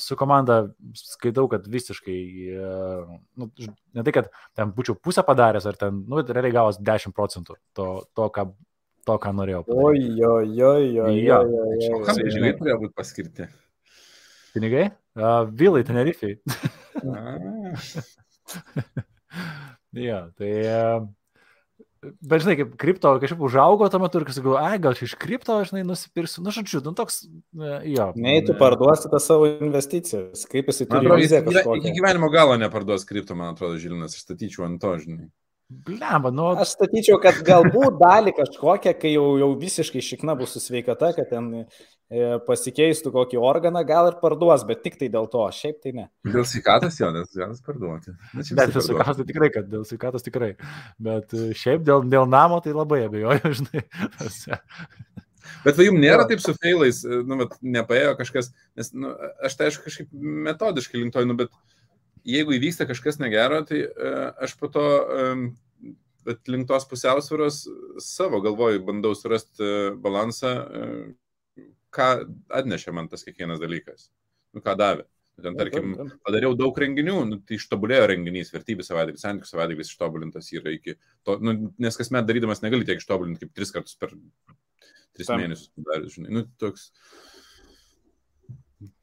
[0.03, 0.57] su komanda
[0.99, 2.19] skaitau, kad visiškai,
[3.41, 3.49] nu,
[3.97, 4.29] ne tai, kad
[4.59, 8.51] ten būčiau pusę padaręs, ar ten, nu, realiai gavos 10 procentų to, to, ką,
[9.07, 9.63] to, ką norėjau.
[9.73, 11.15] Oi, oi, oi, oi.
[11.25, 11.41] Jo,
[12.05, 13.49] kam pinigai turėjo būti paskirti?
[14.57, 14.87] Pinigai?
[15.17, 16.37] Uh, Vilai, Tenerifei.
[19.97, 20.51] Jo, tai...
[22.23, 25.57] Bet žinai, kaip kripto kažkaip užaugo tuo metu ir sakau, ai, gal čia iš kripto,
[25.67, 26.45] žinai, nusipirksiu.
[26.45, 27.25] Na, nu, žodžiu, nu toks,
[27.89, 28.07] jo.
[28.21, 30.45] Nei, tu parduosi tą savo investicijas.
[30.51, 31.81] Kaip jisai turi viziją kažkokią.
[31.81, 35.27] Iki gyvenimo galo neparduos kripto, man atrodo, Žilinas, aš statyčiau ant to, žinai.
[35.67, 36.53] Blemba, nu.
[36.63, 41.27] Aš statyčiau, kad galbūt dalį kažkokią, kai jau, jau visiškai šikna bus su sveikata, kad
[41.33, 41.67] ten
[42.07, 46.05] E, pasikeistų kokį organą, gal ir parduos, bet tik tai dėl to, šiaip tai ne.
[46.23, 48.15] Dėl sveikatos jo, nes galas parduoti.
[48.55, 50.53] Bet dėl sveikatos tai tikrai, kad dėl sveikatos tikrai.
[51.03, 53.83] Bet e, šiaip dėl, dėl namo tai labai abejoju, žinai.
[55.67, 59.11] Bet va jums nėra taip su failais, e, nu, bet nepaėjo kažkas, nes, nu,
[59.43, 60.15] aš tai aišku kažkaip
[60.47, 61.51] metodiškai lintoju, nu, bet
[62.27, 64.87] jeigu įvyksta kažkas negero, tai uh, aš po to,
[66.27, 67.63] bet link tos pusiausvėros
[68.03, 70.55] savo galvoju, bandau surasti uh, balansą,
[71.97, 72.09] ką
[72.61, 74.11] atnešė man tas kiekvienas dalykas,
[74.57, 75.07] nu, ką davė.
[75.37, 75.91] Ten, tarkim,
[76.25, 80.95] padariau daug renginių, nu, tai ištobulėjo renginys, vertybės savaitgalis, santykių savaitgalis ištobulintas yra iki
[81.29, 84.15] to, nu, nes kasmet darydamas negali tiek ištobulinti kaip tris kartus per
[85.17, 85.43] tris Tam.
[85.43, 85.69] mėnesius.
[85.77, 86.89] Dar, žinai, nu, toks.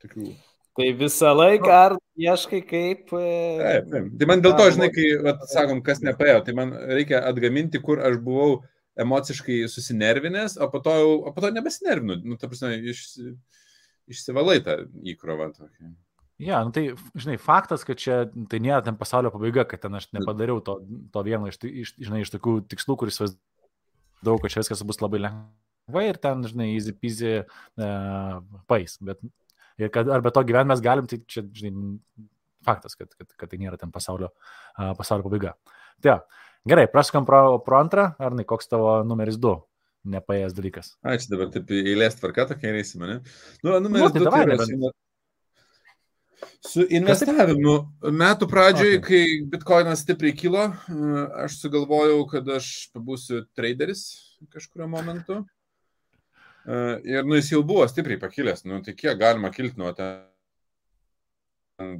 [0.01, 0.31] Tokių.
[0.73, 3.11] Tai visą laiką ar ieškai kaip.
[3.13, 3.25] E,
[3.61, 4.05] taip, taip.
[4.19, 8.01] Tai man dėl to, žinai, kai, vat, sakom, kas nepaėjo, tai man reikia atgaminti, kur
[8.01, 8.63] aš buvau
[9.03, 12.17] emociškai susinervinęs, o po to, jau, o po to nebesinervinu.
[12.25, 13.05] Nu, ta prasme, iš,
[14.09, 14.79] išsivalai tą
[15.13, 15.51] įkrovą.
[15.59, 15.93] Tokį.
[16.41, 20.09] Ja, nu tai, žinai, faktas, kad čia tai nėra ten pasaulio pabaiga, kad ten aš
[20.15, 20.79] nepadariau to,
[21.13, 23.21] to vieno iš, iš, žinai, iš tokių tikslų, kuris
[24.25, 28.97] daug, kad čia viskas bus labai lengva ir ten, žinai, easy peasy uh, pais.
[29.05, 29.21] Bet
[29.81, 31.95] ir kad ar be to gyvenime mes galim, tai čia, žinai,
[32.63, 34.31] faktas, kad, kad, kad tai nėra ten pasaulio,
[34.77, 35.55] uh, pasaulio pabaiga.
[36.03, 39.57] Tai, ja, Gerai, prasukam pro, pro antrą, ar ne, koks tavo numeris 2?
[40.13, 40.93] Nepaėjęs dalykas.
[41.03, 43.17] Ačiū dabar taip eilės tvarka tokia eisime, ne?
[43.63, 44.91] Nu, numeris 2 nu, tai yra
[46.63, 47.75] su, investavimu.
[48.15, 49.21] Metų pradžioje, kai
[49.51, 50.69] bitkoinas stipriai kilo,
[51.43, 54.05] aš sugalvojau, kad aš pabūsiu traderis
[54.55, 55.41] kažkurio momentu.
[56.63, 60.23] Ir nu, jis jau buvo stipriai pakilęs, nu, tai kiek galima kilti nuo ten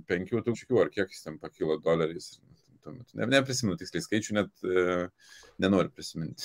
[0.07, 2.38] 5000 ar kiek jis ten pakilo doleriais.
[3.16, 5.05] Ne, neprisimenu tiksliai skaičių, net e,
[5.64, 6.43] nenoriu prisiminti.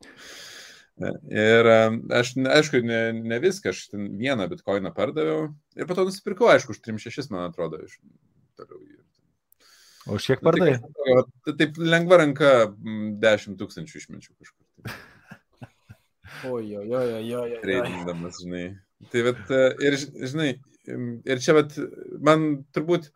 [1.44, 1.68] ir
[2.16, 6.80] aš, aišku, ne, ne viską, aš vieną bitkoiną pardaviau ir po to nusipirkau, aišku, už
[6.84, 7.98] 3-6, man atrodo, iš
[8.56, 8.80] toliau.
[10.08, 10.78] O šiek pardavai?
[10.80, 12.50] Nu, taip, taip lengva ranka
[13.20, 14.64] 10 tūkstančių išmečiau kažkur.
[16.44, 17.56] Oi, oi, oi, oi, oi.
[17.62, 18.66] Tradindamas, žinai.
[19.12, 19.96] Tai bet, e, ir,
[20.30, 20.50] žinai,
[21.28, 21.76] ir čia, bet,
[22.22, 23.10] man turbūt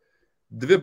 [0.54, 0.80] dvi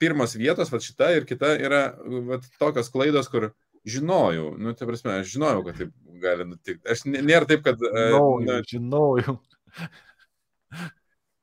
[0.00, 1.82] pirmos vietos, va šita ir kita yra
[2.28, 3.50] va, tokios klaidos, kur
[3.86, 6.82] žinojau, nu, tai prasme, aš žinojau, kad taip gali nutikti.
[6.90, 7.80] Aš nėra taip, kad...
[7.80, 9.36] Žinojau, na, žinojau.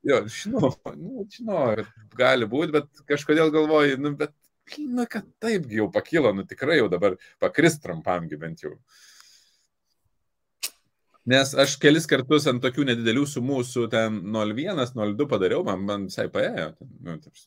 [0.04, 0.68] Jo, žinau,
[1.00, 1.60] nu, žinau,
[2.18, 4.34] gali būti, bet kažkodėl galvoju, nu, bet,
[4.76, 8.74] nu, kad taipgi jau pakilo, nu, tikrai jau dabar pakris trumpamgi bent jau.
[11.30, 16.08] Nes aš kelis kartus ant tokių nedidelių sumų su ten 0,1, 0,2 padariau, man, man
[16.10, 16.74] visai paėjo.
[17.00, 17.38] Nu, taip,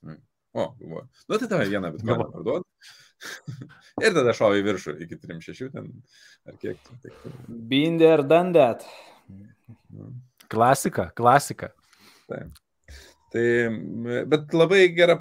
[0.57, 1.03] o, galvoju.
[1.27, 2.65] Nu, tai tave vieną bitkoiną parduodu.
[4.05, 5.91] ir tada šovė į viršų iki 3,6 ten.
[6.49, 6.81] Ar kiek?
[7.69, 8.85] Binder done that.
[9.27, 10.11] Nu.
[10.49, 11.73] Klasika, klasika.
[12.31, 12.57] Taip.
[13.33, 13.47] Tai,
[14.31, 15.17] bet labai gera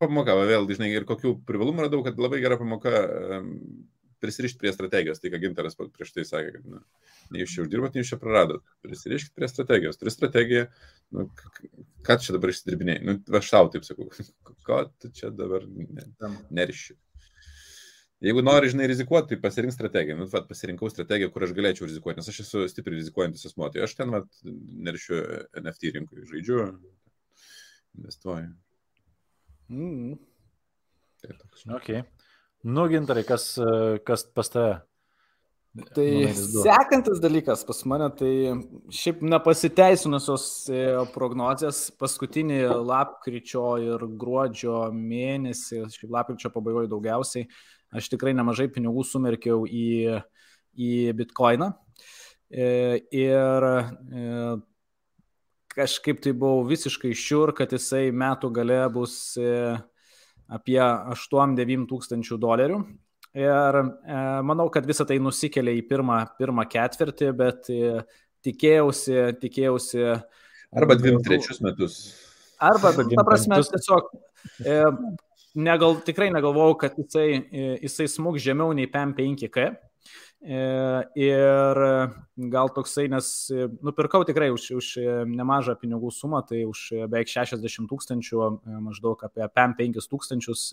[0.00, 2.92] pamoka, vėl, žinai, ir kokių privalumų radau, kad labai gera pamoka
[4.20, 5.20] prisirišti prie strategijos.
[5.22, 6.80] Tai ką Ginteras prieš tai sakė, kad nu,
[7.32, 8.64] nei jūs čia uždirbot, nei jūs čia praradot.
[8.86, 10.00] Prisiriškit prie strategijos.
[10.00, 10.64] Turi strategiją,
[11.16, 11.26] nu,
[12.06, 13.04] ką čia dabar išsidirbinėjai.
[13.08, 14.08] Nu, aš tau taip sakau,
[14.68, 16.06] ko tu čia dabar ne,
[16.50, 16.98] neriši.
[18.20, 20.18] Jeigu nori, žinai, rizikuoti, tai pasirink strategiją.
[20.20, 23.70] Nu, vat, pasirinkau strategiją, kur aš galėčiau rizikuoti, nes aš esu stipriai rizikuojantis asmo.
[23.72, 25.20] Tai aš ten, vat, nerišiu
[25.62, 26.66] NFT rinkui, žaidžiu,
[27.96, 28.50] investuoju.
[29.72, 30.18] Mm.
[31.22, 31.64] Tai toks.
[31.80, 32.04] Okay.
[32.64, 33.54] Nu, gintarai, kas,
[34.04, 34.78] kas pas tave?
[35.94, 38.32] Tai sekantis dalykas pas mane, tai
[38.90, 40.80] šiaip nepasiteisinusios e,
[41.14, 47.46] prognozijas paskutinį lapkričio ir gruodžio mėnesį, šiaip lapkričio pabaigoje daugiausiai,
[47.94, 50.18] aš tikrai nemažai pinigų sumerkiau į,
[50.74, 50.90] į
[51.20, 51.70] bitkoiną.
[52.50, 52.66] E,
[53.14, 54.26] ir e,
[55.70, 59.20] kažkaip tai buvau visiškai šiur, kad jisai metų gale bus
[60.50, 62.80] apie 8-9 tūkstančių dolerių.
[63.38, 68.00] Ir e, manau, kad visą tai nusikelia į pirmą, pirmą ketvirtį, bet e,
[68.46, 70.02] tikėjausi, tikėjausi.
[70.74, 72.00] Arba dviem trečius metus.
[72.60, 74.10] Arba, ta prasme, tiesiog
[74.66, 74.80] e,
[75.54, 77.28] negal, tikrai negalvojau, kad jisai,
[77.84, 79.70] jisai smūg žemiau nei PM5K.
[80.40, 80.58] E,
[81.20, 81.78] ir
[82.48, 84.86] gal toksai, nes e, nupirkau tikrai už, už
[85.28, 90.70] nemažą pinigų sumą, tai už beveik 60 tūkstančių, e, maždaug apie PM5 tūkstančius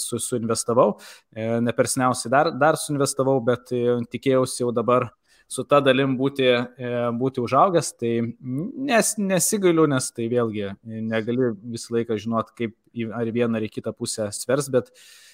[0.00, 0.96] su, suinvestavau.
[1.36, 3.70] Ne per seniausiai dar, dar suinvestavau, bet
[4.10, 5.10] tikėjausi jau dabar
[5.48, 6.48] su ta dalim būti,
[7.20, 12.74] būti užaugęs, tai nes, nesigailiu, nes tai vėlgi negali visą laiką žinot, kaip
[13.12, 15.27] ar vieną ar kitą pusę svers, bet uh,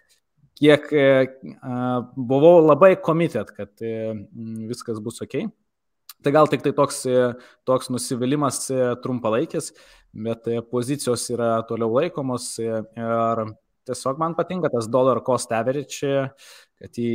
[0.58, 1.04] kiek e,
[2.16, 4.14] buvau labai komitet, kad e,
[4.70, 5.44] viskas bus ok.
[6.24, 7.26] Tai gal tik tai toks, e,
[7.68, 8.66] toks nusivylimas
[9.04, 9.72] trumpalaikis,
[10.14, 13.44] bet pozicijos yra toliau laikomos ir
[13.84, 16.08] tiesiog man patinka tas dollar cost average,
[16.80, 17.08] kad į,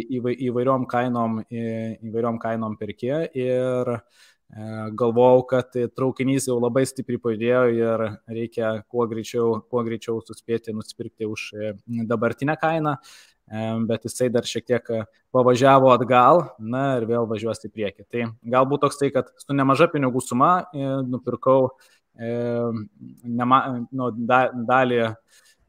[0.49, 3.95] įvairiom kainom, įvairiom kainom perkė ir
[4.49, 11.29] galvojau, kad traukinys jau labai stipriai pajudėjo ir reikia kuo greičiau, kuo greičiau suspėti nusipirkti
[11.29, 11.43] už
[12.09, 12.95] dabartinę kainą
[13.85, 18.05] bet jisai dar šiek tiek e, pavažiavo atgal, na ir vėl važiuos į priekį.
[18.09, 21.71] Tai galbūt toks tai, kad su nemaža pinigų suma e, nupirkau
[22.13, 22.29] e,
[23.23, 25.01] nema, nu, da, dalį,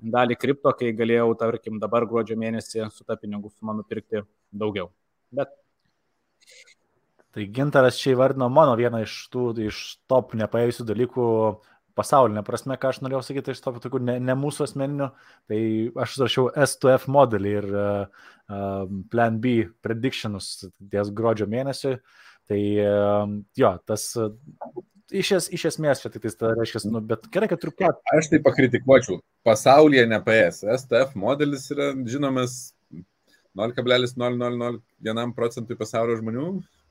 [0.00, 4.90] dalį kripto, kai galėjau, tarkim, dabar gruodžio mėnesį su ta pinigų suma nupirkti daugiau.
[5.32, 5.56] Bet
[7.34, 11.26] Tai gintaras čia įvardino mano vieną iš tų iš top nepaėjusių dalykų
[11.98, 15.10] pasaulinė prasme, ką aš norėjau sakyti iš to tokių ne, ne mūsų asmeninių,
[15.50, 15.60] tai
[16.04, 18.26] aš surašiau S2F modelį ir uh,
[19.12, 21.98] Plan B predictionus ties gruodžio mėnesiui.
[22.50, 24.32] Tai uh, jo, tas uh,
[25.12, 27.92] iš, es, iš esmės čia tik tai reiškia, nu, bet gerai, kad truputį.
[28.16, 29.20] Aš tai pakritikuočiau.
[29.46, 30.64] Pasaulyje ne PS.
[30.82, 32.58] STF modelis yra žinomas
[33.58, 36.50] 0,0001 procentui pasaulio žmonių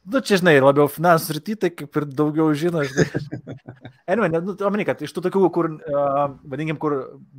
[0.09, 2.81] Nu, čia, žinai, labiau finansų rytį, tai kaip ir daugiau žino.
[4.09, 6.95] anyway, nu, omeny, kad iš tų tokių, kur, uh, vadinkim, kur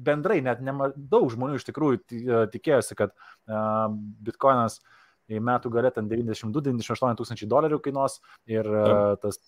[0.06, 2.02] bendrai net nema, daug žmonių iš tikrųjų
[2.52, 3.88] tikėjosi, kad uh,
[4.22, 4.78] bitkoinas
[5.30, 9.38] į metų galę ten 92-98 tūkstančiai dolerių kainuos ir uh, tas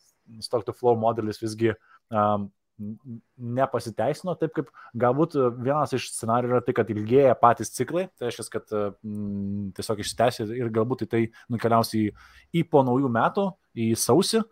[0.42, 1.72] stock to flow modelis visgi
[2.10, 8.28] um, nepasiteisino taip, kaip galbūt vienas iš scenarių yra tai, kad ilgėja patys ciklai, tai
[8.28, 12.08] reiškia, kad mm, tiesiog išsitęsia ir galbūt tai nukeliaus į,
[12.56, 14.42] į po naujų metų, į sausį,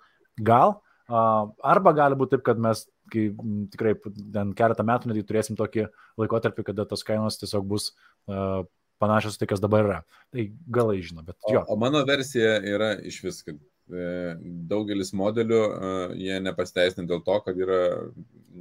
[0.40, 0.78] gal,
[1.10, 3.30] arba gali būti taip, kad mes kai
[3.72, 3.96] tikrai
[4.34, 5.88] ten keletą metų netgi turėsim tokį
[6.20, 7.90] laikotarpį, kada tos kainos tiesiog bus
[8.30, 8.62] uh,
[9.02, 9.98] panašios tai, kas dabar yra.
[10.30, 11.64] Tai galai žino, bet jo.
[11.64, 15.92] O, o mano versija yra iš vis, kad E, daugelis modelių e,
[16.24, 17.80] jie nepasteisina dėl to, kad yra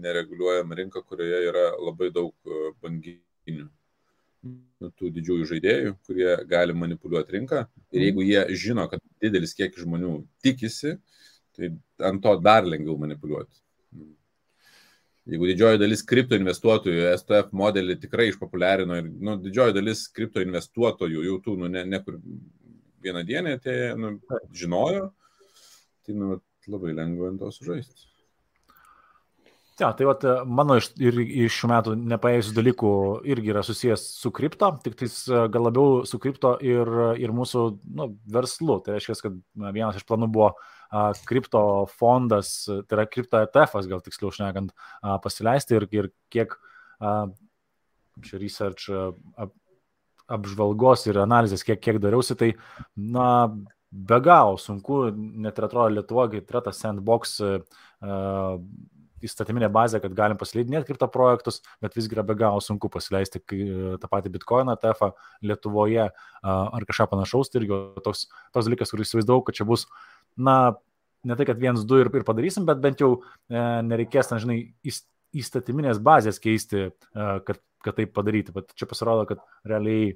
[0.04, 3.68] nereguliuojama rinka, kurioje yra labai daug e, banginių
[4.48, 7.64] nu, tų didžiųjų žaidėjų, kurie gali manipuliuoti rinką.
[7.94, 10.14] Ir jeigu jie žino, kad didelis kiekis žmonių
[10.46, 10.96] tikisi,
[11.58, 11.74] tai
[12.10, 13.60] ant to dar lengviau manipuliuoti.
[15.30, 21.26] Jeigu didžioji dalis kripto investuotojų STF modelį tikrai išpopuliarino ir nu, didžioji dalis kripto investuotojų
[21.28, 22.18] jau tų, nu, ne, ne kur
[23.04, 24.14] vieną dieną atėjo, nu,
[24.58, 25.12] žinojo,
[26.10, 26.40] tai nu,
[26.70, 28.10] labai lengva ant to sužaisti.
[29.80, 32.90] Ja, tai vat, mano iš, ir iš šių metų nepaėjusių dalykų
[33.32, 35.14] irgi yra susijęs su kripto, tik tais
[35.54, 36.90] gal labiau su kripto ir,
[37.22, 37.62] ir mūsų
[37.96, 38.82] nu, verslu.
[38.84, 39.38] Tai reiškia, kad
[39.70, 41.62] vienas iš planų buvo a, kripto
[41.94, 46.58] fondas, tai yra kripto ETF, gal tiksliau šnekant, a, pasileisti ir, ir kiek
[47.00, 47.14] a,
[48.28, 49.56] čia research ap,
[50.28, 52.52] apžvalgos ir analizės, kiek, kiek dariausi, tai
[53.00, 53.30] na,
[53.92, 57.40] be galo sunku, net ir atrodo Lietuvoje, tai yra tas sandbox.
[58.00, 58.60] A,
[59.26, 64.12] įstatyminė bazė, kad galim pasileidinėti kripto projektus, bet visgi yra be galo sunku pasileisti tą
[64.12, 65.12] patį bitkoiną, TF
[65.46, 66.10] Lietuvoje
[66.44, 67.52] ar kažką panašaus.
[67.52, 69.88] Tai irgi toks, toks dalykas, kurį įsivaizdavau, kad čia bus,
[70.40, 70.56] na,
[71.28, 74.60] ne tai, kad viens, du ir, ir padarysim, bet bent jau e, nereikės, na, žinai,
[75.36, 78.56] įstatyminės bazės keisti, e, kad, kad tai padaryti.
[78.56, 80.14] Bet čia pasirodo, kad realiai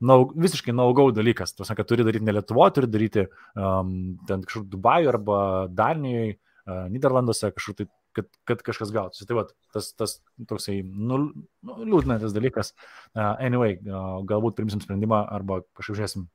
[0.00, 1.54] nau, visiškai naugau dalykas.
[1.56, 5.40] Tuos, kad turi daryti ne Lietuvoje, turi daryti um, ten kažkur Dubajuje arba
[5.70, 6.36] Danijoje,
[6.66, 7.88] uh, Niderlanduose, kažkur tai
[8.18, 9.26] kad, kad kažkas gautųsi.
[9.28, 9.44] Tai va,
[9.74, 10.18] tas, tas
[10.48, 11.20] toksai nu,
[11.66, 12.74] nu, liūdnas dalykas.
[13.14, 16.26] Uh, anyway, uh, galbūt primsim sprendimą arba kažkaip žiūrėsim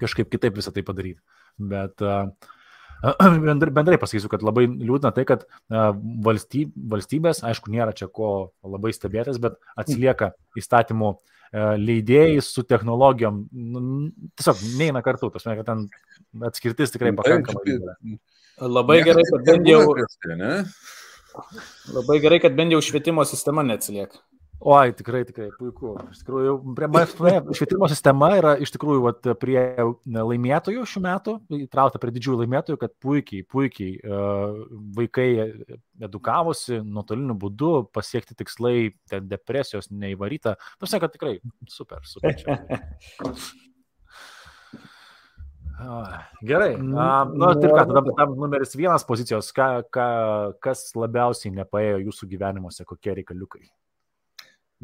[0.00, 1.22] kažkaip kitaip visą tai padaryti.
[1.58, 2.32] Bet uh,
[3.78, 5.44] bendrai pasakysiu, kad labai liūdna tai, kad
[6.24, 8.32] valstyb, valstybės, aišku, nėra čia ko
[8.64, 11.14] labai stebėtis, bet atsilieka įstatymų
[11.54, 13.82] leidėjai su technologijom, nu,
[14.34, 15.84] tiesiog neina kartu, tas kad ten
[16.48, 17.78] atskirtis tikrai pakankamai.
[18.58, 19.80] Labai gerai, kad bent jau.
[21.94, 24.18] Labai gerai, kad bent jau švietimo sistema neatsilieka.
[24.64, 25.90] Oi, tikrai, tikrai, puiku.
[26.08, 29.58] Iš tikrųjų, prie, švietimo sistema yra iš tikrųjų vat, prie
[30.08, 34.62] laimėtojų šių metų, įtraukta prie didžiųjų laimėtojų, kad puikiai, puikiai uh,
[34.96, 35.28] vaikai
[36.08, 38.88] edukavosi nuotoliniu būdu, pasiekti tikslai,
[39.28, 40.56] depresijos neįvaryta.
[40.80, 41.36] Nors, kad tikrai
[41.68, 42.32] super, super.
[46.40, 46.74] Gerai.
[46.80, 50.10] Na, nu, tai ką, tada tam numeris vienas pozicijos, ką, ką,
[50.64, 53.66] kas labiausiai nepaėjo jūsų gyvenimuose, kokie reikaliukai?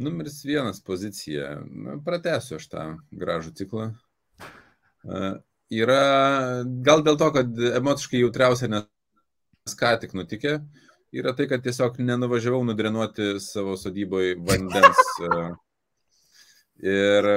[0.00, 1.58] Numeris vienas pozicija.
[2.04, 2.84] Pratęsiu aš tą
[3.20, 3.90] gražų ciklą.
[5.04, 5.34] Uh,
[5.68, 6.04] yra
[6.86, 10.54] gal dėl to, kad emociškai jautriausia, nes ką tik nutikė,
[11.12, 15.02] yra tai, kad tiesiog nenuvažiavau nudrenuoti savo sodyboje vandens.
[15.20, 15.52] Uh,
[16.80, 17.30] ir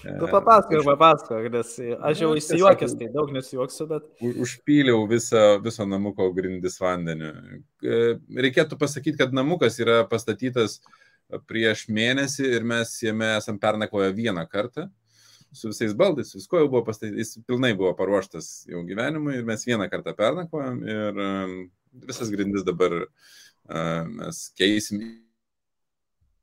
[0.00, 1.72] Tu papasakok, papasakok, nes
[2.08, 4.06] aš jau įsijuokęs, tai daug nesijuoksiu, bet.
[4.44, 7.32] Užpyliau visą, viso namuko grindis vandeniu.
[8.46, 10.78] Reikėtų pasakyti, kad namukas yra pastatytas
[11.50, 14.88] prieš mėnesį ir mes jame esam pernakvoję vieną kartą.
[15.52, 19.66] Su visais baldais, visko jau buvo pastatytas, jis pilnai buvo paruoštas jau gyvenimui ir mes
[19.66, 21.24] vieną kartą pernakvojam ir
[22.06, 25.02] visas grindis dabar uh, mes keisim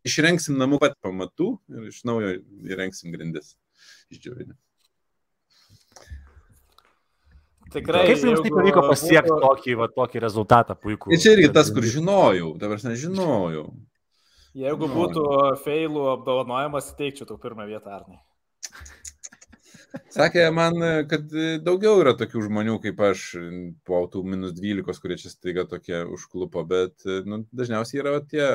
[0.08, 2.38] išrengsim namų pat pamatų ir iš naujo
[2.68, 3.55] įrengsim grindis
[4.14, 4.55] išdžiovinę.
[7.74, 8.05] Tikrai.
[8.08, 9.43] Kaip jums tai pavyko pasiekti būtų...
[9.43, 11.12] tokį, va, tokį rezultatą puikų?
[11.20, 13.66] Čia irgi tas, kur žinojau, dabar nežinojau.
[14.58, 15.26] Jeigu būtų
[15.66, 18.22] feilų apdovanojimas, teikčiau tau pirmą vietą, Arnai.
[20.11, 20.77] Sakė man,
[21.09, 21.31] kad
[21.63, 23.23] daugiau yra tokių žmonių kaip aš,
[23.88, 28.45] po tų minus 12, kurie čia staiga tokie užklupo, bet nu, dažniausiai yra tie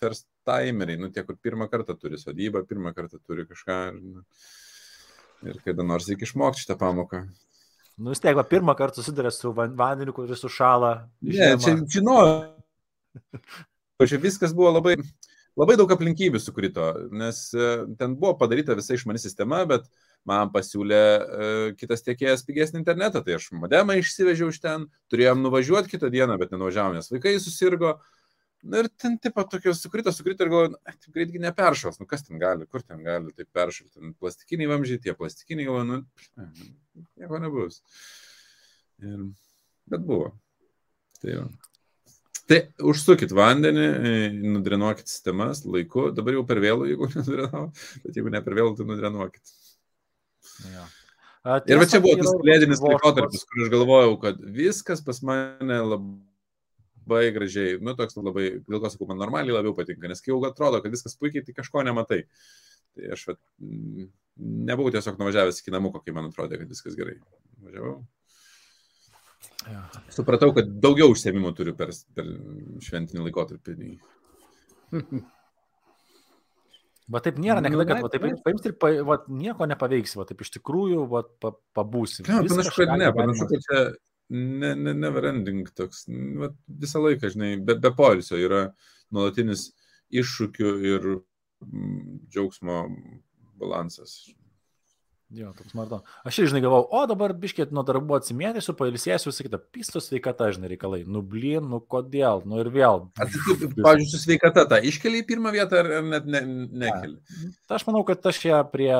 [0.00, 4.24] first timeriai, nu tie, kur pirmą kartą turi sodybą, pirmą kartą turi kažką nu,
[5.46, 7.24] ir kada nors reikia išmokti šitą pamoką.
[8.02, 10.94] Nu, vis tiek, pirmą kartą susiduria su vandeniu, kuris sušala.
[11.28, 12.56] Ne, čia žinojau.
[14.08, 14.96] Čia viskas buvo labai,
[15.58, 19.88] labai daug aplinkybių sukrito, nes e, ten buvo padaryta visa išmani sistema, bet
[20.28, 21.50] man pasiūlė e,
[21.80, 26.54] kitas tiekėjas pigesnį internetą, tai aš modemą išsivežiau iš ten, turėjom nuvažiuoti kitą dieną, bet
[26.54, 27.98] nenuvažiavom, nes vaikai susirgo.
[28.62, 32.22] Na ir ten taip pat tokios sukrito, sukrito ir galvoju, taip greitgi neperšals, nu kas
[32.22, 35.98] ten gali, kur ten gali taip peršalti, plastikiniai vamžiai, tie plastikiniai, nu,
[37.18, 37.80] nieko nebus.
[39.02, 39.26] Ir,
[39.90, 40.30] bet buvo.
[41.18, 41.50] Tai jau.
[42.52, 42.58] Tai
[42.92, 43.84] užsukit vandenį,
[44.44, 47.62] nudrenuokit sistemas laiku, dabar jau per vėlų, jeigu nudrenau,
[48.02, 49.54] bet jeigu ne per vėlų, tai nudrenuokit.
[50.68, 50.84] Ja.
[51.42, 55.78] Tiesa, ir va čia buvo tas kalėdinis laikotarpis, kur aš galvojau, kad viskas pas mane
[55.80, 60.38] labai gražiai, nu toks labai, dėl ko sakau, man normaliai labiau patinka, nes kai jau
[60.46, 62.26] atrodo, kad viskas puikiai, tai kažko nematai.
[62.92, 63.38] Tai aš va,
[64.68, 67.16] nebuvau tiesiog nuvažiavęs iki namų, kai man atrodė, kad viskas gerai.
[67.64, 68.02] Važiavau.
[69.70, 69.82] Ja.
[70.10, 72.28] Supratau, kad daugiau užsiemimų turiu per, per
[72.82, 73.76] šventinį laikotarpį.
[77.12, 80.44] Va taip nėra, niekada, kad va, taip paims ir pa, va, nieko nepaveiks, va taip
[80.44, 82.24] iš tikrųjų va, pa, pabūsi.
[82.28, 83.80] Ne, panašu, kad ne, panašu, kad čia
[84.32, 86.06] ne, ne, never ending toks,
[86.40, 86.52] va,
[86.82, 88.62] visą laiką, žinai, be, be polisio yra
[89.12, 89.70] nuolatinis
[90.22, 92.78] iššūkių ir mm, džiaugsmo
[93.60, 94.22] balansas.
[95.32, 96.02] Jo, toks marto.
[96.28, 100.50] Aš ir žinai galvau, o dabar biškėt nuo darbų atsimėtysiu, pailsėsiu, visą kitą, pistos sveikata,
[100.52, 101.00] žinai, reikalai.
[101.08, 103.06] Nu, blin, nu kodėl, nu ir vėl.
[103.16, 106.42] Pavyzdžiui, su sveikata, tą iškeli į pirmą vietą ar net ne,
[106.84, 107.16] nekeli?
[107.64, 108.92] Ta, aš manau, kad aš ją prie...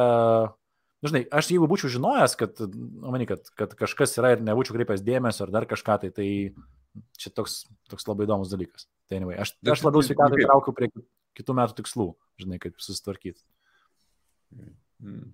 [1.03, 2.65] Nu, žinai, aš jeigu būčiau žinojęs, kad,
[3.03, 6.29] omeny, kad, kad kažkas yra ir nebūčiau kreipęs dėmesio ar dar kažką, tai tai
[7.19, 8.87] čia toks, toks labai įdomus dalykas.
[9.11, 10.89] Tai anyway, aš, aš labiau sveikatą traukiu prie
[11.37, 12.09] kitų metų tikslų,
[12.41, 13.43] žinai, kaip susitvarkyti.
[15.03, 15.33] Mm.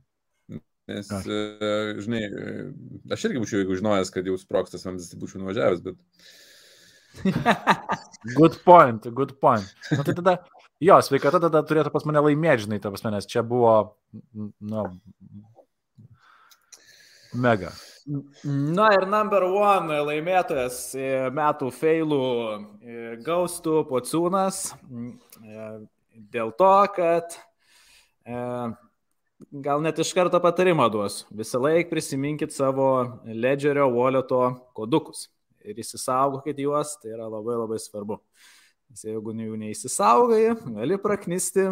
[0.89, 1.27] Nes, Aš.
[2.01, 2.23] žinai,
[3.13, 5.99] aš irgi būčiau, jeigu žinojęs, kad jau sprokstas vamzdis, tai būčiau nuvažiavęs, bet...
[8.39, 9.69] good point, good point.
[9.93, 10.35] Nu, tai tada,
[10.81, 13.75] jo, sveikata tada turėtų pas mane laimėti, žinai, ta prasme, nes čia buvo,
[14.33, 14.87] nu,
[17.37, 17.75] mega.
[18.49, 20.81] Na ir number one laimėtojas
[21.37, 22.25] metų failų
[23.27, 24.63] gaustų pociūnas
[26.33, 27.37] dėl to, kad
[29.51, 31.27] gal net iš karto patarimą duosiu.
[31.35, 32.89] Visą laiką prisiminkit savo
[33.25, 34.43] ledgerio walleto
[34.77, 35.29] kodukus
[35.65, 38.19] ir įsisaugokit juos, tai yra labai labai svarbu.
[38.89, 41.69] Nes jeigu jų neįsisaugai, gali praknisti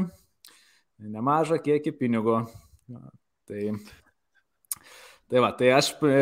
[1.00, 2.42] nemažą kiekį pinigų.
[3.46, 3.62] Tai,
[5.30, 6.16] tai va, tai aš e,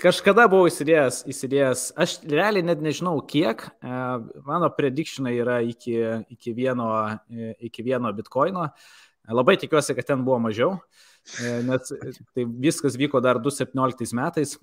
[0.00, 4.00] kažkada buvau įsidėjęs, įsidėjęs, aš realiai net nežinau kiek, e,
[4.48, 5.96] mano predictionai yra iki,
[6.32, 6.88] iki, vieno,
[7.28, 8.70] e, iki vieno bitkoino.
[9.28, 10.76] Labai tikiuosi, kad ten buvo mažiau,
[11.42, 11.92] e, nes
[12.34, 14.56] tai viskas vyko dar 2017 metais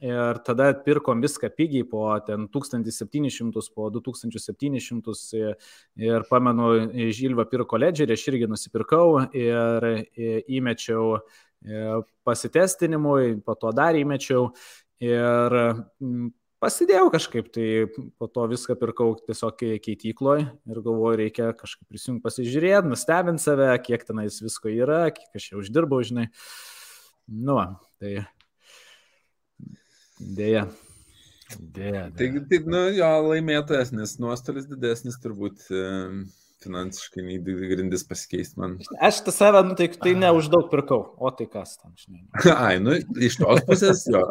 [0.00, 5.54] ir tada pirkom viską pigiai po ten 1700, po 2700
[5.96, 6.70] ir pamenu,
[7.12, 9.06] Žilva pirko ledžerį, aš irgi nusipirkau
[9.36, 11.84] ir įmečiau e,
[12.26, 14.50] pasitestinimui, po to dar įmečiau
[15.04, 15.60] ir
[16.66, 17.66] pasidėjau kažkaip, tai
[18.18, 24.06] po to viską pirkau tiesiog keitykloje ir galvoju, reikia kažkaip prisijungti pasižiūrėti, nustebinti save, kiek
[24.08, 26.26] tenais visko yra, kiek aš jau uždirbau, žinai.
[27.26, 27.60] Nu,
[28.02, 28.26] tai
[30.18, 30.66] dėja.
[31.54, 32.08] Dėja.
[32.18, 35.68] Taigi, taip, nu, jo laimėtojas, nes nuostolis didesnis turbūt.
[35.70, 35.84] E
[36.66, 38.76] finansiškai nei grindis pasikeisti man.
[39.08, 42.24] Aš tą save, nu, tai, tai ne už daug pirkau, o tai kas tam, žinai.
[42.66, 44.24] Ai, nu, iš tos pusės jo.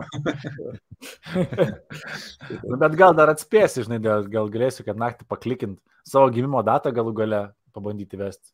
[2.70, 7.16] nu, bet gal dar atspėsi, žinai, gal galėsiu, kad naktį paklikint savo gimimo datą galų
[7.24, 7.42] gale
[7.76, 8.52] pabandyti vesti.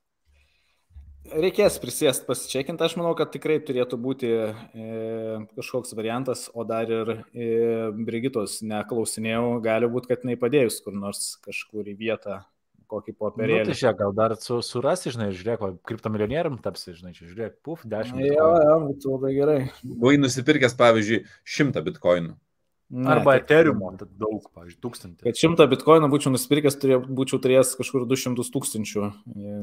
[1.32, 4.86] Reikės prisėsti pasičekinti, aš manau, kad tikrai turėtų būti e,
[5.53, 7.45] kažkoks variantas, o dar ir e,
[7.93, 12.41] Brigitos neklausinėjau, gali būti, kad jinai padėjus kur nors kažkur į vietą
[12.91, 13.63] kokį popierėlį.
[13.63, 17.87] Nu, tai čia gal dar su, surasi, žinai, žiūrėk, kriptomilionierium tapsi, žinai, čia žiūrėk, puf,
[17.87, 18.21] 10.
[18.27, 19.57] Jo, jo, būtų labai gerai.
[19.81, 21.23] Buvai nusipirkęs, pavyzdžiui,
[21.57, 22.37] 100 bitkoinų.
[22.91, 23.79] Ne, Arba Ethereum,
[24.19, 25.23] daug, pavyzdžiui, tūkstantį.
[25.23, 29.03] Kad 100 bitkoinų būčiau nusipirkęs, turė, būčiau turėjęs kažkur 200 tūkstančių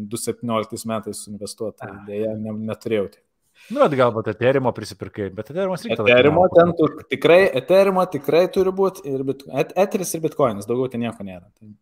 [0.08, 1.76] 2017 e, metais investuoti.
[1.82, 3.10] Tai dėja, ne, neturėjau.
[3.12, 3.20] Tai.
[3.68, 5.98] Nu, bet galbūt Ethereum prisipirkai, bet Ethereum reikia.
[6.06, 11.04] Ethereum ten tu, tikrai, Ethereum tikrai turi būti ir bit, Ethereum ir Bitcoinas, daugiau ten
[11.04, 11.50] nieko nėra.
[11.52, 11.74] Tai...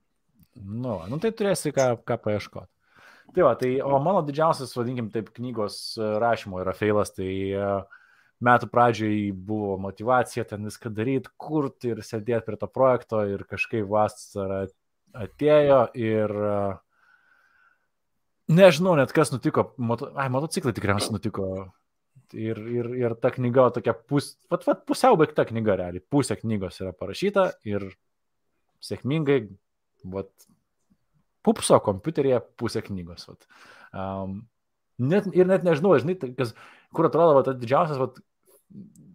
[0.57, 2.71] Nu, nu tai turėsi ką, ką paieškoti.
[3.35, 7.29] Tai va, tai, o mano didžiausias, vadinkim, taip, knygos e, rašymo yra feilas, tai
[7.59, 7.97] uh,
[8.45, 13.89] metų pradžioj buvo motivacija ten viską daryti, kurti ir sėdėti prie to projekto ir kažkaip
[13.91, 14.67] vasara
[15.17, 16.77] atėjo ir uh,
[18.53, 21.51] nežinau net kas nutiko, moto, ai, motociklai tikriausiai nutiko.
[22.35, 26.81] Ir, ir, ir ta knyga tokia pus, vat, vat, pusiau baigta knyga realiai, pusė knygos
[26.83, 27.85] yra parašyta ir
[28.83, 29.45] sėkmingai
[30.13, 30.31] vat,
[31.47, 33.27] pupso kompiuteryje pusę knygos.
[33.31, 33.49] Vat.
[33.95, 34.41] Um,
[34.99, 36.55] net, ir net nežinau, žinai, tai, kas,
[36.97, 38.19] kur atrodo, vat, didžiausias vat,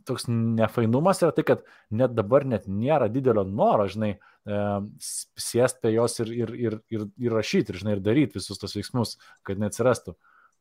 [0.07, 1.63] toks nefainumas yra tai, kad
[1.93, 7.35] net dabar net nėra didelio noro, žinai, sėsti prie jos ir, ir, ir, ir, ir
[7.35, 9.17] rašyti, ir, žinai, ir daryti visus tos veiksmus,
[9.47, 10.15] kad neatsirastų.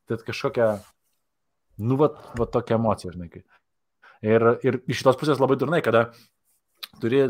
[0.09, 0.67] Tai kažkokia,
[1.81, 3.43] nu, va, va tokia emocija, žinai.
[4.21, 6.09] Ir, ir iš šitos pusės labai durnai, kada
[7.01, 7.23] turi,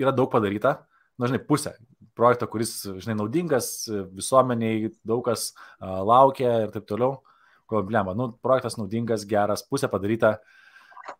[0.00, 0.78] yra daug padaryta,
[1.18, 1.76] na, nu, žinai, pusė
[2.18, 3.70] projekto, kuris, žinai, naudingas
[4.14, 7.20] visuomeniai, daug kas laukia ir taip toliau.
[7.68, 10.38] Problema, nu, projektas naudingas, geras, pusė padaryta,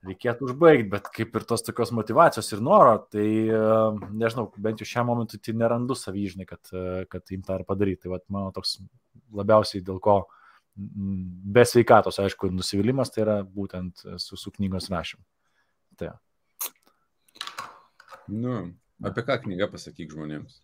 [0.07, 3.27] reikėtų užbaigti, bet kaip ir tos tokios motivacijos ir noro, tai
[4.17, 6.73] nežinau, bent jau šiam momentui tai nerandu savyžinai, kad,
[7.13, 8.05] kad imtą ar padaryti.
[8.05, 8.79] Tai vat, mano toks
[9.37, 10.23] labiausiai dėl ko
[10.79, 15.25] be sveikatos, aišku, nusivylimas tai yra būtent su, su knygos rašymu.
[15.99, 16.13] Tai.
[18.29, 18.61] Nu,
[19.07, 20.61] Apie ką knyga pasakyk žmonėms?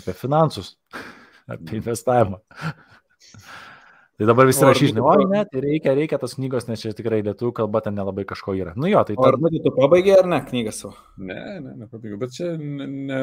[0.00, 0.74] Apie finansus,
[1.54, 2.42] apie investavimą.
[4.18, 7.20] Tai dabar visi rašys, žinai, oi, ne, tai reikia, reikia tos knygos, nes čia tikrai
[7.22, 8.72] lietuvių kalba ten nelabai kažko yra.
[8.74, 9.14] Nu jo, tai...
[9.22, 9.58] Ar tar...
[9.62, 10.90] tu pabaigė ar ne knygą savo?
[11.22, 13.20] Ne, ne, nepabaigiau, bet čia ne, ne,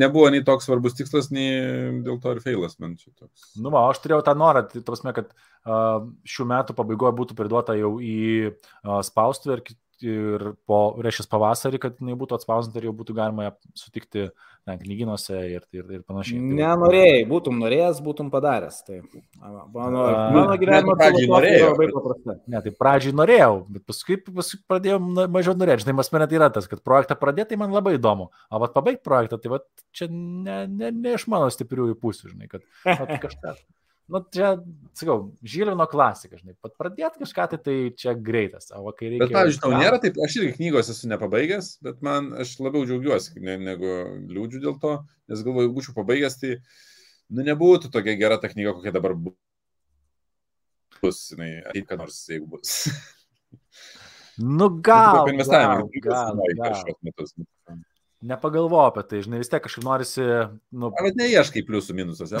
[0.00, 3.50] nebuvo nei toks svarbus tikslas, nei dėl to ir feilas man čia toks.
[3.58, 7.76] Nu, va, aš turėjau tą norą, tai tos, kad uh, šių metų pabaigoje būtų priduota
[7.76, 8.16] jau į
[8.48, 9.66] uh, spaustuvę ir
[10.04, 14.26] ir po, reiškia, pavasarį, kad jinai būtų atspausdinta ir jau būtų galima ją sutikti
[14.64, 16.40] na, knyginuose ir, ir, ir panašiai.
[16.40, 18.80] Tai Nenorėjai, būtum norėjęs, būtum padaręs.
[18.86, 19.00] Tai
[19.42, 21.70] mano, mano gyvenimo pradžiai norėjau.
[21.72, 22.38] labai paprasta.
[22.48, 25.00] Ne, tai pradžiai norėjau, bet paskui, paskui pradėjau
[25.34, 25.84] mažiau norėti.
[25.84, 29.04] Žinai, man tai yra tas, kad projektą pradėti tai man labai įdomu, o vat pabaigti
[29.04, 33.56] projektą, tai vat čia ne, ne, ne iš mano stipriųjų pusių, žinai, kad vat, kažką.
[34.04, 34.50] Nu, čia,
[34.92, 39.22] sakau, Žilvino klasika, žinai, pat pradėti kažką, tai, tai čia greitas, o kai reikia...
[39.22, 43.40] Bet, pavyzdžiui, tau nėra taip, aš irgi knygos esu nepabaigęs, bet man, aš labiau džiaugiuosi,
[43.40, 43.94] ne, negu
[44.28, 44.92] liūdžiu dėl to,
[45.32, 46.50] nes galvoju, jeigu būčiau pabaigęs, tai,
[47.32, 52.76] nu, nebūtų tokia gera ta knyga, kokia dabar bus, žinai, ateit, kad nors, jeigu bus.
[54.34, 55.28] Nu, gal.
[55.46, 56.80] Gal, gal, gal.
[58.24, 60.24] Nepagalvoju apie tai, žinai, vis tiek kažkaip norisi.
[60.74, 60.88] Nu...
[60.96, 62.40] Bet neieškai pliusų minusuose.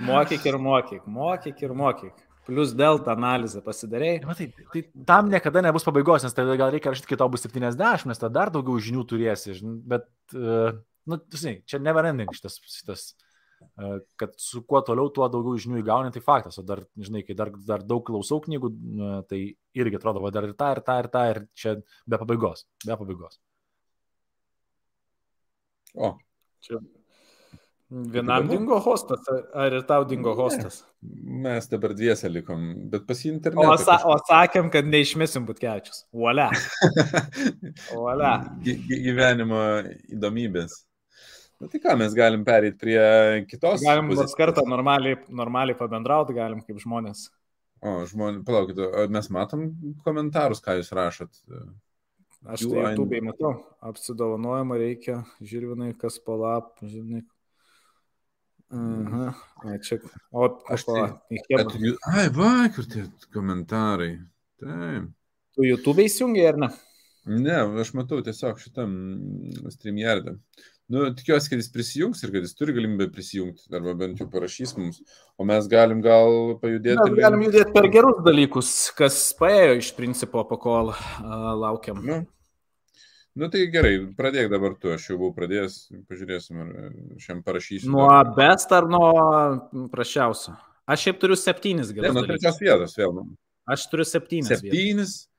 [0.00, 2.22] Mokyk ir mokyk, mokyk ir mokyk.
[2.44, 4.16] Plus delta analizę pasidarėjai.
[4.20, 7.46] Ja, tai, tai tam niekada nebus pabaigos, nes tada gal reikia rašyti, kai tau bus
[7.46, 9.54] 70, nes tada dar daugiau žinių turėsi.
[9.88, 10.74] Bet, uh,
[11.08, 16.12] nu, žinai, čia neverending šitas, šitas uh, kad su kuo toliau, tuo daugiau žinių įgauni,
[16.12, 16.58] tai faktas.
[16.60, 19.40] O dar, žinai, kai dar, dar daug klausau knygų, uh, tai
[19.78, 22.66] irgi atrodo, va, dar ir tą, ir tą, ir tą, ir čia be pabaigos.
[22.84, 23.40] Be pabaigos.
[25.94, 26.16] O,
[26.66, 26.82] čia
[27.94, 29.22] Vienam dingo hostas,
[29.54, 30.80] ar ir tau dingo hostas?
[31.44, 33.66] Mes dabar dviese likom, bet pas jį internetą.
[33.70, 36.00] O, sa o sakėm, kad neišmesim butkečius.
[36.10, 36.48] Uolia.
[37.98, 38.32] Uolia.
[38.64, 39.60] Gyvenimo
[40.16, 40.74] įdomybės.
[41.62, 42.98] Na tai ką, mes galim pereiti prie
[43.52, 43.84] kitos.
[43.86, 47.28] Galim nors kartą normaliai, normaliai pabendrauti, galim kaip žmonės.
[47.78, 48.80] O, žmonės, palaukit,
[49.12, 49.68] mes matom
[50.02, 51.44] komentarus, ką jūs rašot.
[52.44, 53.54] Aš tai YouTube'ai matau,
[53.86, 57.22] apsidovanojimą reikia, žirvinai, kas palap, žinai,
[58.72, 59.34] Aha,
[59.64, 60.00] A, čia.
[60.32, 61.04] O, aš tai.
[61.58, 61.74] At,
[62.10, 63.04] ai, va, kur tie
[63.34, 64.16] komentarai.
[64.62, 65.10] Taip.
[65.54, 66.70] Tu YouTube įsijungi ar ne?
[67.24, 68.94] Ne, aš matau tiesiog šitam
[69.72, 70.36] streamyardė.
[70.92, 74.74] Nu, tikiuosi, kad jis prisijungs ir kad jis turi galimybę prisijungti, arba bent jau parašys
[74.76, 74.98] mums,
[75.40, 76.98] o mes galim gal pajudėti.
[77.00, 80.98] Mes galim judėti per gerus dalykus, kas paėjo iš principo, po kol uh,
[81.62, 82.02] laukiam.
[82.04, 82.18] Nu,
[83.34, 86.68] Nu tai gerai, pradėk dabar tu, aš jau buvau pradėjęs, pažiūrėsim, ar
[87.22, 87.90] šiam parašysiu.
[87.90, 88.30] Nuo dar.
[88.36, 90.54] best ar nuo prašiausio?
[90.86, 92.12] Aš šiaip turiu septynis gerus.
[92.12, 93.16] Ne, nuo trečios vietos vėl.
[93.16, 93.26] Nu.
[93.74, 94.52] Aš turiu septynis.
[94.52, 95.16] Septynis.
[95.24, 95.30] Vietos.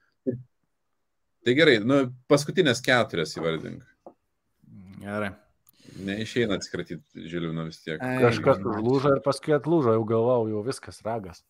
[1.46, 2.00] Tai gerai, nu
[2.32, 3.84] paskutinės keturias įvardink.
[5.04, 5.30] Gerai.
[6.02, 8.00] Neišeina atsikratyti žiliūno vis tiek.
[8.02, 11.44] Ai, Kažkas užlūžo ir paskui atlūžo, jau galvau, jau viskas ragas.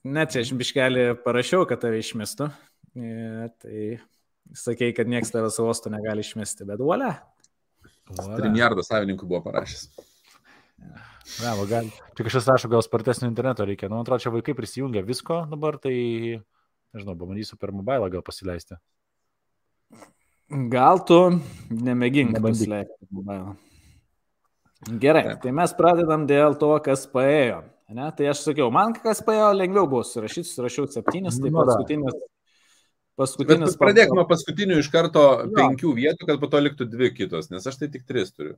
[0.00, 2.48] Net čia aš biškelį parašiau, kad tave išmestų.
[2.96, 3.82] Ja, e, tai
[4.56, 7.14] sakei, kad niekas tavęs uosto negali išmesti, bet duolė.
[8.10, 9.88] Trimjardo savininkų buvo parašęs.
[11.40, 11.90] Ne, va, gal.
[12.18, 13.88] Čia kažkas rašo, gal spartesnio interneto reikia.
[13.88, 15.94] Nu, man atrodo, čia vaikai prisijungia visko dabar, tai,
[16.96, 18.78] nežinau, pabandysiu per mobilą gal pasileisti.
[20.72, 21.20] Gal tu
[21.70, 23.54] nemėgink pasileisti mobilą.
[24.88, 25.42] Gerai, Taip.
[25.44, 27.60] tai mes pradedam dėl to, kas paėjo.
[27.92, 28.06] Ne?
[28.16, 32.12] Tai aš sakiau, man kas paėjo lengviau buvo surašyti, surašiau septynis, tai nu,
[33.20, 33.76] paskutinis.
[33.76, 35.50] Bet pradėk nuo paskutinių iš karto jo.
[35.58, 38.56] penkių vietų, kad po to liktų dvi kitos, nes aš tai tik tris turiu.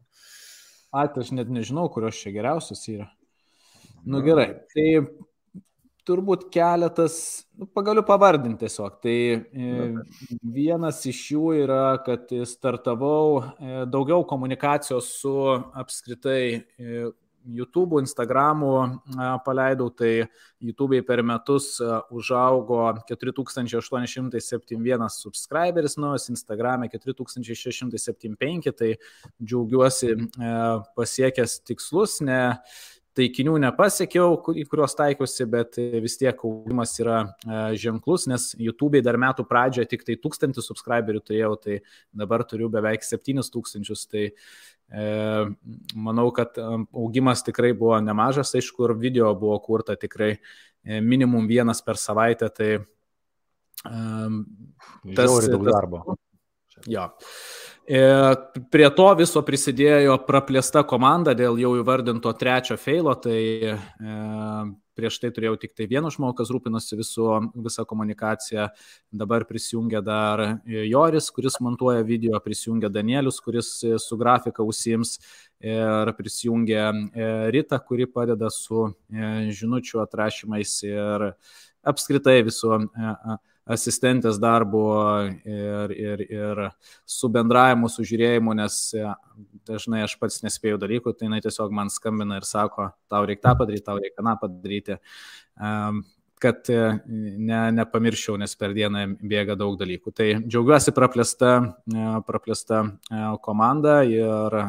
[0.93, 3.11] A, tai aš net nežinau, kurios čia geriausios yra.
[4.03, 4.25] Nu Na.
[4.27, 4.87] gerai, tai
[6.09, 7.17] turbūt keletas,
[7.59, 8.99] nu, pagaliu pavardinti tiesiog.
[9.05, 9.77] Tai e,
[10.55, 15.37] vienas iš jų yra, kad startavau e, daugiau komunikacijos su
[15.79, 17.05] apskritai e,
[17.47, 19.01] YouTube, Instagram'u
[19.45, 20.29] paleidau, tai
[20.63, 21.81] YouTube'ai per metus
[22.11, 28.95] užaugo 4871 subscriberis, nors Instagram'e 4675, tai
[29.43, 30.15] džiaugiuosi
[30.97, 32.41] pasiekęs tikslus, ne
[33.17, 37.19] taikinių nepasiekiau, į kuriuos taikiausi, bet vis tiek augimas yra
[37.79, 41.79] ženklus, nes YouTube'ai dar metų pradžioje tik tai 1000 subscriberių turėjau, tai
[42.17, 45.05] dabar turiu beveik 7000, tai e,
[46.09, 51.85] manau, kad augimas tikrai buvo nemažas, aišku, ir video buvo kurta tikrai e, minimum vienas
[51.85, 52.85] per savaitę, tai e,
[55.17, 56.05] tas, daug darbo.
[56.89, 57.11] Jo.
[57.87, 63.41] Prie to viso prisidėjo praplėsta komanda dėl jau įvardinto trečio feilo, tai
[63.75, 63.75] e,
[64.95, 67.27] prieš tai turėjau tik tai vieną žmogų, kas rūpinosi visu,
[67.65, 68.69] visą komunikaciją,
[69.11, 75.17] dabar prisijungia dar Joris, kuris montuoja video, prisijungia Danielius, kuris su grafika užsims
[75.63, 81.33] ir prisijungia e, Rita, kuri padeda su e, žinučių atrašymais ir
[81.83, 82.77] apskritai visu
[83.71, 84.83] asistentės darbu
[85.47, 86.63] ir, ir, ir
[87.07, 89.05] su bendravimu, su žiūrėjimu, nes e,
[89.69, 93.55] dažnai aš pats nespėjau dalykų, tai jinai tiesiog man skambina ir sako, tau reikia tą
[93.63, 94.99] padaryti, tau reikia tą padaryti,
[96.43, 100.15] kad e, ne, nepamirščiau, nes per dieną bėga daug dalykų.
[100.19, 101.55] Tai džiaugiuosi praplėsta,
[101.87, 102.85] e, praplėsta
[103.47, 104.63] komanda ir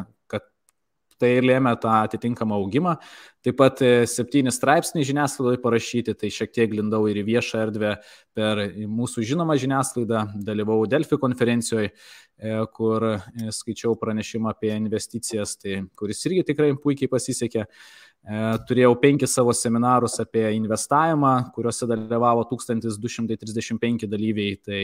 [1.20, 2.96] tai lėmė tą atitinkamą augimą.
[3.44, 7.96] Taip pat e, septyni straipsniai žiniasklaidoje parašyti, tai šiek tiek lindau ir į viešą erdvę
[8.36, 11.92] per mūsų žinomą žiniasklaidą, dalyvau Delfi konferencijoje,
[12.74, 13.18] kur e,
[13.54, 17.68] skaičiau pranešimą apie investicijas, tai, kuris irgi tikrai puikiai pasisekė.
[18.24, 24.56] E, turėjau penkis savo seminarus apie investavimą, kuriuose dalyvavo 1235 dalyviai.
[24.64, 24.80] Tai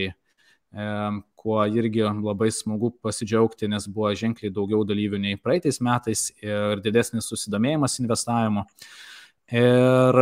[0.70, 7.26] kuo irgi labai smagu pasidžiaugti, nes buvo ženkliai daugiau dalyvių nei praeitais metais ir didesnis
[7.30, 8.66] susidomėjimas investavimu.
[9.50, 10.20] Ir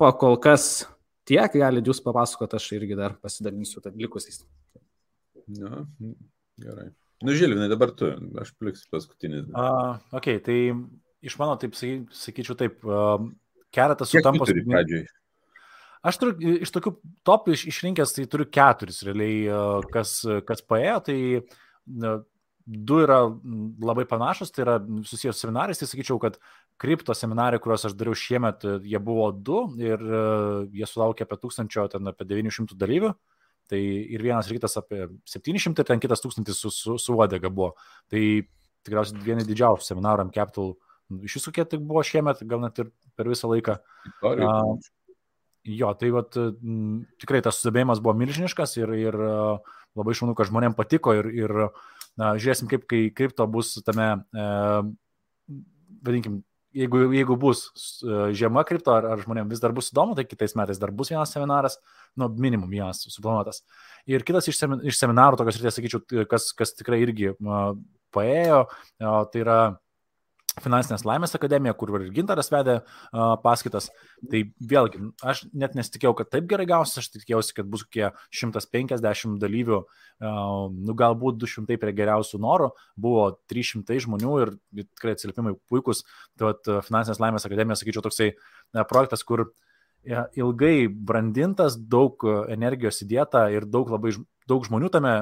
[0.00, 0.86] po kol kas
[1.28, 4.42] tiek, galite jūs papasakoti, aš irgi dar pasidalinsiu likusiais.
[5.46, 5.84] Na,
[6.58, 6.90] gerai.
[7.22, 9.46] Nu, Žilvinai, dabar tu, aš pliksiu paskutinis.
[9.54, 10.58] Uh, ok, tai
[11.24, 13.22] iš mano, taip sakyčiau, taip, uh,
[13.72, 14.58] keletas sutampa su...
[14.66, 15.06] Pradžioj?
[16.06, 16.92] Aš turiu iš tokių
[17.26, 19.46] top iš, išrinkęs, tai turiu keturis realiai,
[19.92, 21.18] kas, kas paėjo, tai
[22.66, 23.20] du yra
[23.82, 26.38] labai panašus, tai yra susijęs su seminarais, tai sakyčiau, kad
[26.82, 30.02] kripto seminarai, kuriuos aš dariau šiemet, jie buvo du ir
[30.74, 33.14] jie sulaukė apie tūkstančio, ten apie 900 dalyvių.
[33.66, 37.50] Tai ir vienas ir kitas apie 700, ir ten kitas tūkstantis su, su, su odega
[37.50, 37.72] buvo.
[38.12, 38.20] Tai
[38.86, 40.76] tikriausiai vieni didžiausių seminarų Capital
[41.26, 43.78] iš visų kiek tik buvo šiemet, gal net ir per visą laiką.
[44.22, 44.76] Uh,
[45.66, 49.16] Jo, tai vat, m, tikrai tas susidomėjimas buvo milžiniškas ir, ir
[49.96, 51.54] labai šaunu, kad žmonėms patiko ir, ir
[52.16, 54.46] na, žiūrėsim, kaip kai kripto bus tame, e,
[56.06, 56.38] vadinkim,
[56.76, 57.64] jeigu, jeigu bus
[58.36, 61.32] žiema kripto, ar, ar žmonėms vis dar bus įdomu, tai kitais metais dar bus vienas
[61.34, 61.80] seminaras,
[62.20, 63.64] nu, minimum vienas suplanuotas.
[64.06, 67.72] Ir kitas iš, semin, iš seminarų, tokios ryties, sakyčiau, kas, kas tikrai irgi uh,
[68.14, 68.62] paėjo,
[69.00, 69.58] tai yra
[70.64, 73.90] Finansinės laimės akademija, kur ir Gintaras vedė uh, paskaitas.
[74.30, 74.40] Tai
[74.72, 78.06] vėlgi, aš net nesitikėjau, kad taip gerai gausis, aš tikėjausi, kad bus kokie
[78.40, 80.32] 150 dalyvių, uh,
[80.72, 86.06] nu galbūt 200 prie geriausių norų, buvo 300 žmonių ir tikrai atsiliepimai puikus.
[86.40, 89.54] Tai vat, Finansinės laimės akademija, sakyčiau, toksai uh, projektas, kur uh,
[90.06, 94.14] ilgai brandintas, daug energijos įdėta ir daug labai
[94.46, 95.14] daug žmonių tame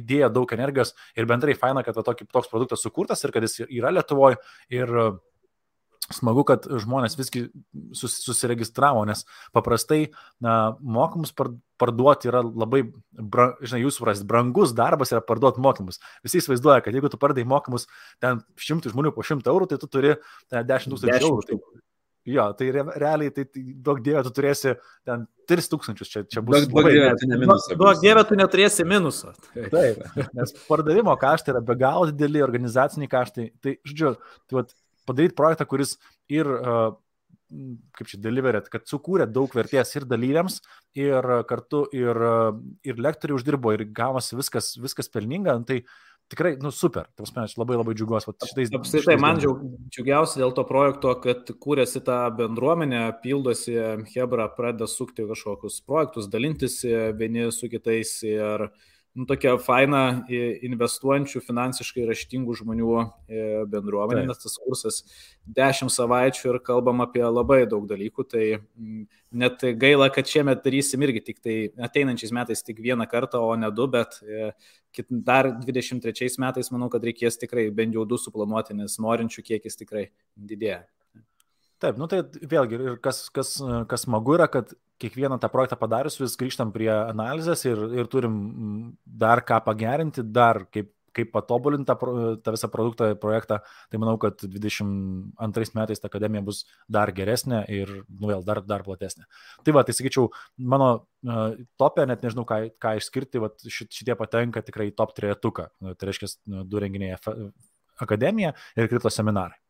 [0.00, 3.64] įdėjo daug energijos ir bendrai faina, kad va, tokį, toks produktas sukurtas ir kad jis
[3.66, 4.40] yra Lietuvoje
[4.72, 5.06] ir e,
[6.12, 7.46] smagu, kad žmonės visgi
[7.96, 9.24] sus, susiregistravo, nes
[9.56, 10.10] paprastai
[10.44, 11.32] na, mokymus
[11.80, 12.84] parduoti yra labai,
[13.16, 16.02] bra, žinai, jūs suprasit, brangus darbas yra parduoti mokymus.
[16.26, 17.88] Visi įsivaizduoja, kad jeigu tu pardai mokymus
[18.22, 20.16] ten šimtų žmonių po šimtą eurų, tai tu turi
[20.52, 21.48] 10 tūkstančių eurų.
[21.48, 21.60] Tai,
[22.24, 24.72] Jo, tai re, realiai, tai, tai daug dievė, tu turėsi
[25.04, 26.64] ten 3000, čia, čia bus.
[26.70, 27.76] Daug dievė, tu ne minusą.
[27.76, 29.34] Daug dievė, tu neturėsi minuso.
[29.52, 30.00] Taip,
[30.38, 33.50] nes pardavimo kaštai yra be galo dideli, organizaciniai kaštai.
[33.60, 34.14] Tai, žodžiu,
[34.48, 34.72] tai vat,
[35.04, 35.98] padaryti projektą, kuris
[36.32, 36.96] ir, uh,
[38.00, 40.62] kaip čia, deliverit, kad sukūrė daug vertės ir dalyviams,
[40.96, 42.24] ir kartu ir,
[42.88, 46.00] ir lektoriai uždirbo, ir gavosi viskas, viskas pelninga, tai uh,
[46.32, 47.08] tikrai, nu, super.
[47.18, 48.32] Tavs, aš labai labai džiugiuosi.
[48.78, 53.76] Apskritai, man džiugiausia dėl to projekto, kad kūrėsi tą bendruomenę, pildosi,
[54.14, 56.80] Hebra pradeda sukti kažkokius projektus, dalintis
[57.18, 58.68] vieni su kitais ir
[59.14, 62.94] nu, tokia faina investuojančių finansiškai raštingų žmonių
[63.70, 65.02] bendruomenė, nes tas kursas
[65.54, 68.44] 10 savaičių ir kalbam apie labai daug dalykų, tai
[69.30, 73.70] net gaila, kad šiemet darysim irgi tik tai ateinančiais metais tik vieną kartą, o ne
[73.70, 74.18] du, bet
[75.10, 80.08] dar 23 metais manau, kad reikės tikrai bent jau du suplanuoti, nes norinčių kiekis tikrai
[80.34, 80.82] didėja.
[81.82, 83.56] Taip, nu tai vėlgi, ir kas, kas,
[83.90, 84.72] kas smagu yra, kad
[85.02, 88.36] kiekvieną tą projektą padarius vis grįžtam prie analizės ir, ir turim
[89.04, 91.96] dar ką pagerinti, dar kaip kaip patobulinti tą,
[92.42, 93.60] tą visą produktą, projektą,
[93.90, 98.84] tai manau, kad 22 metais ta akademija bus dar geresnė ir, nu vėl, dar, dar
[98.86, 99.26] platesnė.
[99.66, 104.64] Tai va, tai sakyčiau, mano uh, topė, net nežinau, ką, ką išskirti, va, šitie patenka
[104.66, 105.68] tikrai į top trejetuką.
[105.94, 106.32] Tai reiškia,
[106.66, 107.18] du renginiai
[108.02, 109.60] akademija ir kripto seminarai.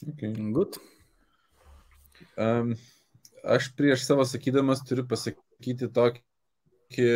[0.00, 0.32] Okay.
[0.54, 0.80] Good.
[2.40, 2.74] Um,
[3.44, 7.08] aš prieš savo sakydamas turiu pasakyti tokį,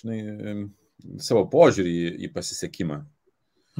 [0.00, 0.20] žinai,
[1.22, 3.00] savo požiūrį į, į pasisekimą.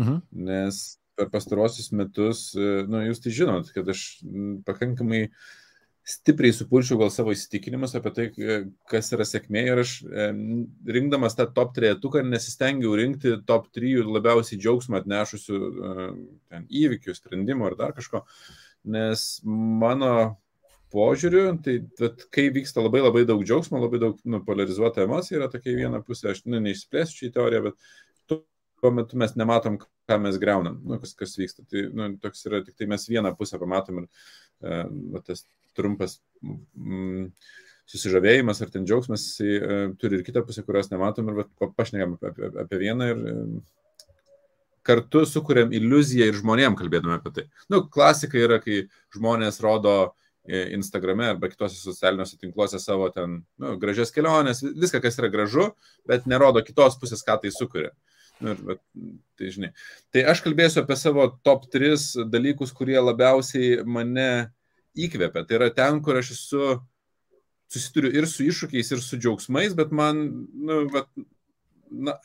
[0.00, 0.20] Mhm.
[0.48, 0.80] Nes
[1.18, 4.04] per pastaruosius metus, e, nu, jūs tai žinot, kad aš
[4.64, 5.26] pakankamai
[6.10, 8.58] stipriai supulčiau gal savo įsitikinimus apie tai, e,
[8.90, 10.26] kas yra sėkmė ir aš e,
[10.96, 15.60] rinkdamas tą top 3 nesistengiau rinkti top 3 labiausiai džiaugsmą atnešusių
[16.50, 18.24] ten, įvykių, sprendimų ar dar kažko,
[18.96, 20.14] nes mano
[20.90, 25.50] požiūriu, tai vat, kai vyksta labai labai daug džiaugsmo, labai daug nu, polarizuota emocija, yra
[25.52, 27.90] tokia viena pusė, aš nu, neišsiplėsiu šį teoriją, bet
[28.80, 29.78] tuo metu mes nematom,
[30.10, 31.64] ką mes greunam, nu, kas, kas vyksta.
[31.70, 34.80] Tai nu, toks yra, tik tai mes vieną pusę pamatom ir e,
[35.26, 35.44] tas
[35.80, 37.32] trumpas mm,
[37.90, 41.44] susižavėjimas ar ten džiaugsmas, jis e, turi ir kitą pusę, kurios nematom ir
[41.76, 43.36] pašnekam apie, apie, apie vieną ir e,
[44.86, 47.46] kartu sukūrėm iliuziją ir žmonėm kalbėdami apie tai.
[47.72, 48.84] Nu, klasika yra, kai
[49.16, 49.94] žmonės rodo
[50.44, 55.70] e, Instagrame arba kitose socialiniuose tinkluose savo ten nu, gražias keliones, viską, kas yra gražu,
[56.08, 57.92] bet nerodo kitos pusės, ką tai sukuria.
[58.40, 58.80] Ir, bet,
[59.36, 59.68] tai, žinai.
[60.14, 64.30] tai aš kalbėsiu apie savo top 3 dalykus, kurie labiausiai mane
[64.98, 65.44] įkvėpia.
[65.46, 66.70] Tai yra ten, kur aš esu,
[67.70, 70.22] susiduriu ir su iššūkiais, ir su džiaugsmais, bet man,
[70.66, 71.10] nu, bet,
[71.90, 72.16] na,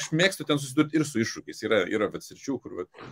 [0.00, 1.62] aš mėgstu ten susidurti ir su iššūkiais.
[1.66, 3.04] Yra, yra bet sričių, kur, bet,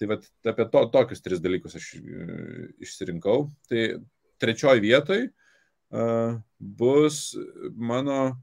[0.00, 2.26] tai vat, apie to, tokius tris dalykus aš e,
[2.84, 3.48] išsirinkau.
[3.70, 3.84] Tai
[4.42, 7.30] trečioji vietoj uh, bus
[7.76, 8.34] mano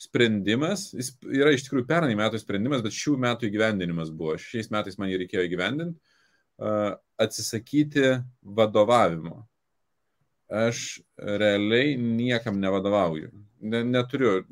[0.00, 4.38] sprendimas, jis yra iš tikrųjų pernai metų sprendimas, bet šių metų įgyvendinimas buvo.
[4.40, 5.98] Šiais metais man jį reikėjo įgyvendinti,
[6.62, 9.42] uh, atsisakyti vadovavimo.
[10.52, 13.30] Aš realiai niekam nevadovauju.
[13.62, 14.42] Ne, neturiu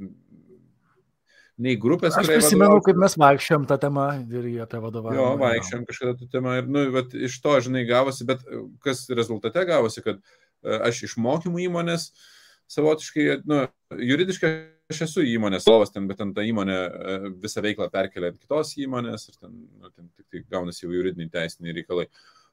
[1.60, 2.16] nei grupės.
[2.16, 5.18] Aš prisimenu, kaip mes vaikščiom tą temą ir apie vadovavimą.
[5.18, 8.44] Jo, vaikščiom kažkada tą temą ir, nu, bet iš to, žinai, gavosi, bet
[8.84, 10.22] kas rezultate gavosi, kad
[10.88, 12.10] aš iš mokymų įmonės
[12.70, 13.64] savotiškai, nu,
[13.98, 14.51] juridiškai
[14.90, 18.74] aš esu įmonės savas, ten, bet ten ta įmonė e, visą veiklą perkelia ant kitos
[18.80, 22.06] įmonės ir ten, nu, ten tik tai gaunasi jau juridiniai teisiniai reikalai.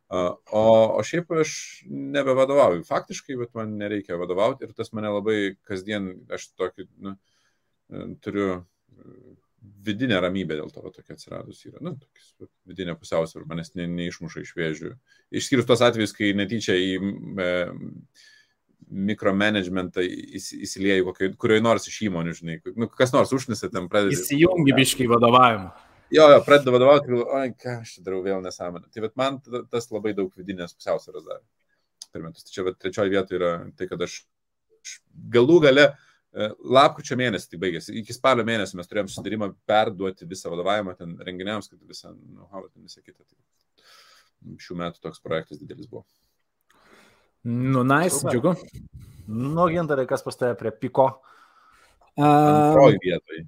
[0.07, 0.59] O,
[0.95, 1.53] o šiaip aš
[1.91, 7.11] nebevadovauju faktiškai, bet man nereikia vadovauti ir tas mane labai kasdien, aš tokį, nu,
[7.91, 8.61] e, turiu e,
[9.83, 12.29] vidinę ramybę dėl to, tokia atsiradus yra, nu, tokis,
[12.69, 14.93] vidinė pusiausvyrą, manęs ne, neišmuša iš vėžių.
[15.41, 16.93] Išskyrus tos atvejus, kai netyčia į
[17.43, 17.51] e,
[18.87, 24.15] mikromanagementą įsilieju kurioje nors iš įmonių, žinai, nu, kas nors užnisa ten pradeda.
[24.15, 25.86] Įsijungi biškai vadovavimą.
[26.13, 28.87] Jo, jo, pradeda vadovauti ir, oi, ką aš čia darau vėl nesąmonę.
[28.93, 29.39] Tai bet man
[29.71, 31.43] tas labai daug vidinės pusiausvėros davė
[32.13, 32.45] per metus.
[32.47, 34.21] Tai čia bet trečioji vieta yra tai, kad aš
[35.35, 36.47] galų gale e,
[36.77, 37.95] lapkričio mėnesį tai baigėsi.
[38.01, 42.63] Iki spalio mėnesio mes turėjom sudarimą perduoti visą vadovavimą ten renginiams, kad visą, nu, how,
[42.79, 43.25] visą kitą.
[43.27, 46.05] Tai šių metų toks projektas didelis buvo.
[47.47, 48.33] Nu, nice, Super.
[48.33, 48.55] džiugu.
[49.27, 51.09] Nu, gintarai, kas pas tave prie piko?
[52.17, 53.43] Antroji vietoj.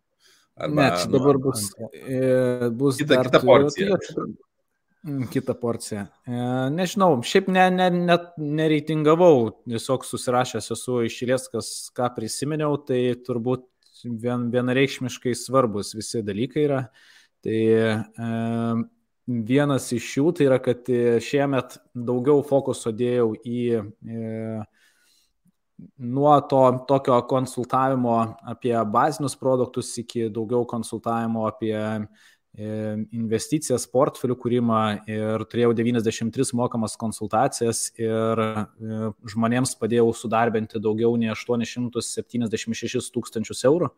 [0.59, 3.97] Arba, ne, čia dabar bus, e, bus kita, dar, kita porcija.
[5.07, 6.05] Mm, kita porcija.
[6.75, 8.17] Nežinau, šiaip ne, ne, ne,
[8.59, 13.65] nereitingavau, tiesiog susirašęs esu išėlės, kas ką prisiminiau, tai turbūt
[14.03, 16.83] vien, vienareikšmiškai svarbus visi dalykai yra.
[17.39, 17.91] Tai e,
[19.29, 23.83] Vienas iš jų tai yra, kad e, šiemet daugiau fokuso dėjau į e,
[25.97, 31.99] nuo to tokio konsultavimo apie bazinius produktus iki daugiau konsultavimo apie e,
[33.15, 38.65] investicijas, portfelių kūrimą ir turėjau 93 mokamas konsultacijas ir e,
[39.33, 43.93] žmonėms padėjau sudarbinti daugiau nei 876 tūkstančius eurų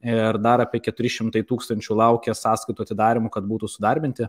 [0.00, 4.28] ir dar apie 400 tūkstančių laukia sąskaitų atidarimų, kad būtų sudarbinti.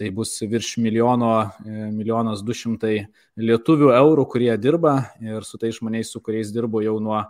[0.00, 3.02] Tai bus virš milijono, e, milijonas du šimtai
[3.36, 7.26] lietuvių eurų, kurie dirba ir su tais žmonėais, su kuriais dirbu jau nuo e,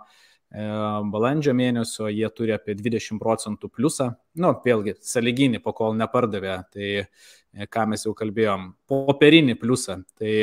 [1.10, 4.12] balandžio mėnesio, jie turi apie 20 procentų pliusą.
[4.38, 10.05] Nu, vėlgi, saliginį, po kol nepardavė, tai e, ką mes jau kalbėjom, popierinį pliusą.
[10.20, 10.36] Tai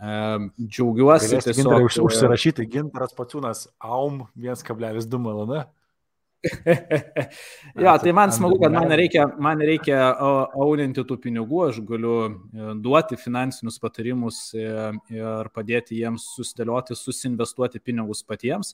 [0.00, 1.90] džiaugiuosi Galės tiesiog.
[2.08, 5.66] Užsirašyti gintaras paciūnas AUM 1,2 malona
[7.84, 12.70] jo, tai man smagu, kad man reikia, man reikia auninti tų pinigų, aš galiu e,
[12.80, 14.64] duoti finansinius patarimus e,
[15.12, 18.72] ir padėti jiems susidėlioti, susinvestuoti pinigus patiems.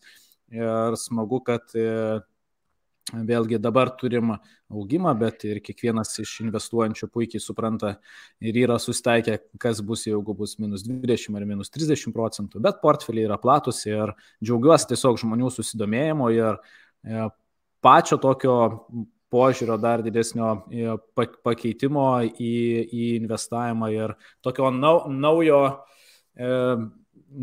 [0.55, 2.21] Ir smagu, kad e,
[3.15, 4.33] vėlgi dabar turim
[4.71, 7.97] augimą, bet ir kiekvienas iš investuojančių puikiai supranta
[8.43, 13.27] ir yra sustaikę, kas bus, jeigu bus minus 20 ar minus 30 procentų, bet portfeliai
[13.29, 16.63] yra platus ir džiaugiuosi tiesiog žmonių susidomėjimo ir
[17.87, 18.57] pačio tokio
[19.33, 20.51] požiūrio dar didesnio
[21.47, 22.55] pakeitimo į,
[22.87, 24.15] į investavimą ir
[24.45, 25.61] tokio nau, naujo,
[26.35, 26.51] e,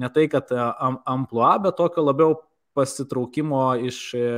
[0.03, 2.37] ne tai kad amplua, bet tokio labiau
[2.75, 4.29] pasitraukimo iš e,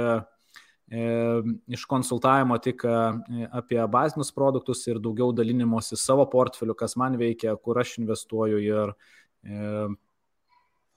[0.85, 7.79] iš konsultavimo tik apie bazinius produktus ir daugiau dalinimosi savo portfeliu, kas man veikia, kur
[7.81, 8.93] aš investuoju ir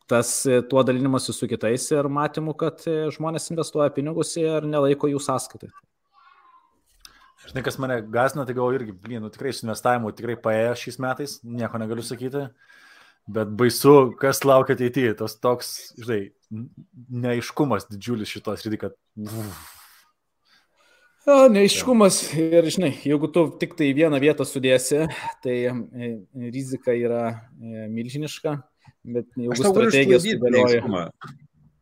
[0.08, 0.30] tas
[0.70, 2.82] tuo dalinimuose su kitais ir matymu, kad
[3.14, 5.70] žmonės investuoja pinigus ir nelaiko jų sąskaitai.
[7.48, 10.98] Žinai, kas mane gasina, tai gal irgi, blin, nu, tikrai su investavimu tikrai paėjo šiais
[11.00, 12.44] metais, nieko negaliu sakyti,
[13.30, 15.70] bet baisu, kas laukia ateityje, tas toks,
[16.02, 16.20] žinai,
[17.24, 18.96] neaiškumas didžiulis šitos rytį, kad...
[21.28, 25.06] O, neaiškumas ir, žinai, jeigu tu tik tai vieną vietą sudėsi,
[25.44, 26.12] tai e,
[26.52, 28.58] rizika yra e, milžiniška,
[29.16, 31.08] bet jeigu strategija sudėlioja...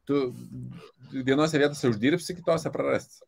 [0.07, 0.21] Tu
[1.27, 3.25] vienose vietose uždirbsi, kitose prarasti.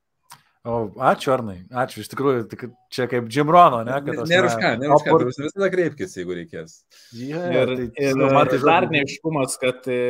[0.69, 2.03] O, ačiū, Arnai, ačiū.
[2.03, 3.95] Iš tikrųjų, tik, čia kaip Jimrono, ne?
[4.03, 5.25] Nėra už ką, nėra už ką, opor...
[5.31, 6.81] visada kreipkis, jeigu reikės.
[7.15, 10.01] Yeah, ir, tai, ir nu, man tai dar neiškumas, kad e,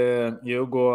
[0.49, 0.87] jeigu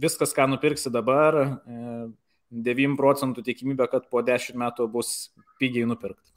[0.00, 5.12] viskas, ką nupirksi dabar, 9 e, procentų tikimybė, kad po 10 metų bus
[5.60, 6.34] pigiai nupirkti.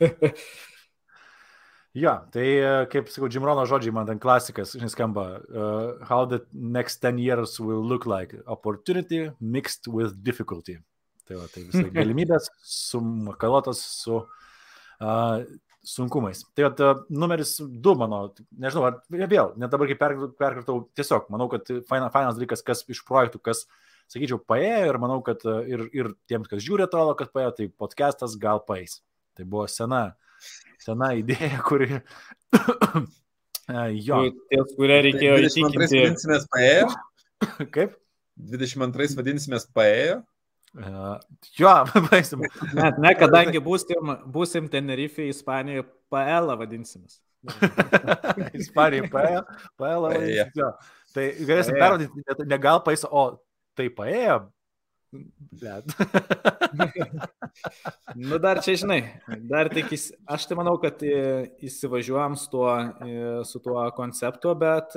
[1.98, 5.24] Ja, tai e, kaip sakau, Jimrono žodžiai man ten klasikas, žinai, skamba.
[5.50, 8.36] Uh, how the next 10 years will look like.
[8.46, 10.78] Opportunity mixed with difficulty.
[11.26, 15.42] Tai, va, tai visai galimybės sumakaluotos su uh,
[15.82, 16.44] sunkumais.
[16.54, 18.22] Tai va, numeris 2 mano,
[18.54, 20.02] nežinau, ar vėl, net dabar kaip
[20.38, 23.66] perkartau, tiesiog manau, kad fainas, dalykas, kas iš projektų, kas,
[24.14, 28.38] sakyčiau, paėjo ir manau, kad ir, ir tiems, kas žiūri, atrodo, kad paėjo, tai podcastas
[28.38, 29.00] gal paės.
[29.34, 30.12] Tai buvo sena,
[30.82, 32.00] sena idėja, kuri...
[34.08, 34.20] jo.
[34.50, 35.78] Ties, kurią reikėjo įtikinti.
[35.78, 36.90] 22 vadinsimės paėjo?
[37.74, 37.96] Kaip?
[38.50, 40.20] 22 vadinsimės paėjo?
[40.78, 41.18] Uh,
[41.58, 41.72] jo,
[42.10, 42.44] baisim.
[42.78, 47.18] Net ne, kadangi būsim, būsim Tenerife, Ispanijoje, PL vadinsimės.
[48.60, 49.44] Ispanija, PL,
[49.80, 50.94] PL vadinsimės.
[51.10, 53.24] Tai galėsim pervadinti, ne gal pais, o
[53.78, 54.44] tai paėjo.
[58.30, 59.00] nu dar čia žinai,
[59.50, 59.90] dar tik,
[60.30, 62.70] aš tai manau, kad įsivažiuojam su tuo,
[63.48, 64.94] su tuo konceptu, bet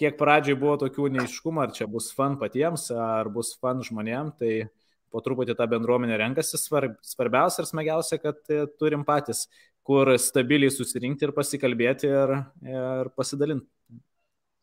[0.00, 4.68] kiek pradžioj buvo tokių neiškumų, ar čia bus fan patiems, ar bus fan žmonėm, tai
[5.12, 6.60] po truputį tą bendruomenę renkasi.
[6.60, 9.46] Svarb, svarbiausia ir smagiausia, kad e, turim patys,
[9.86, 12.34] kur stabiliai susirinkti ir pasikalbėti ir,
[12.66, 13.68] ir pasidalinti.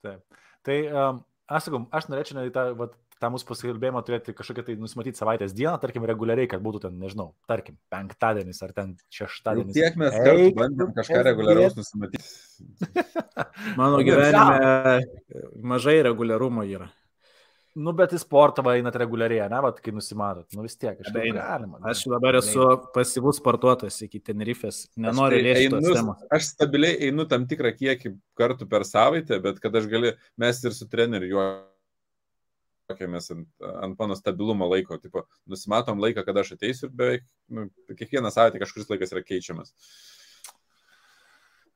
[0.04, 0.42] Taip.
[0.68, 4.78] Tai um, aš sakau, aš norėčiau į tą vat, tą mūsų pasikalbėjimą turėti kažkokią tai
[4.80, 9.76] nusimatyti savaitės dieną, tarkim, reguliariai, kad būtų ten, nežinau, tarkim, penktadienis ar ten šeštadienis.
[9.78, 12.26] Tiek mes kartu bandėm kažką reguliaraus nusimatyti.
[13.80, 15.00] Mano gyvenime
[15.74, 16.92] mažai reguliarumo yra.
[17.74, 21.80] Nu, bet į sportą einat reguliariai, ne, bet kai nusimatot, nu vis tiek, aš galima.
[21.80, 21.88] Ne?
[21.90, 26.22] Aš dabar esu pasyvus sportuotojas iki Tenerifės, nenoriu tai temos.
[26.38, 30.78] Aš stabiliai einu tam tikrą kiekį kartų per savaitę, bet kad aš galiu, mes ir
[30.78, 31.48] su treneriu juo
[32.92, 33.48] juokiamės ant,
[33.84, 34.98] ant mano stabilumo laiko.
[35.02, 39.74] Tipo, nusimatom laiką, kada aš ateisiu ir beveik nu, kiekvieną savaitę kažkuris laikas yra keičiamas.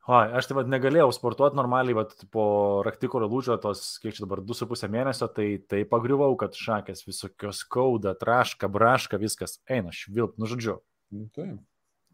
[0.07, 2.43] O, aš tai vad negalėjau sportuoti normaliai, bet po
[2.87, 8.13] raktikolio lūžio tos, kiek čia dabar 2,5 mėnesio, tai tai pagriuvau, kad šakės visokios skauda,
[8.15, 10.79] traška, braška, viskas eina, švilp, nu žodžiu.
[11.11, 11.57] Nu, tai.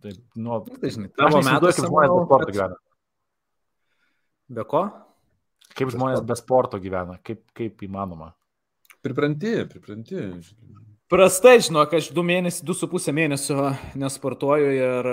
[0.03, 2.79] Tai, nu, tai žinai, tavo metais kaip žmonės be sporto gyvena.
[4.57, 4.81] Be ko?
[5.77, 8.33] Kaip žmonės be sporto gyvena, kaip, kaip įmanoma.
[9.03, 10.15] Pripranti, pripranti.
[11.11, 15.09] Prastai, žinok, aš du mėnesius, du su pusę mėnesio nesportuoju ir,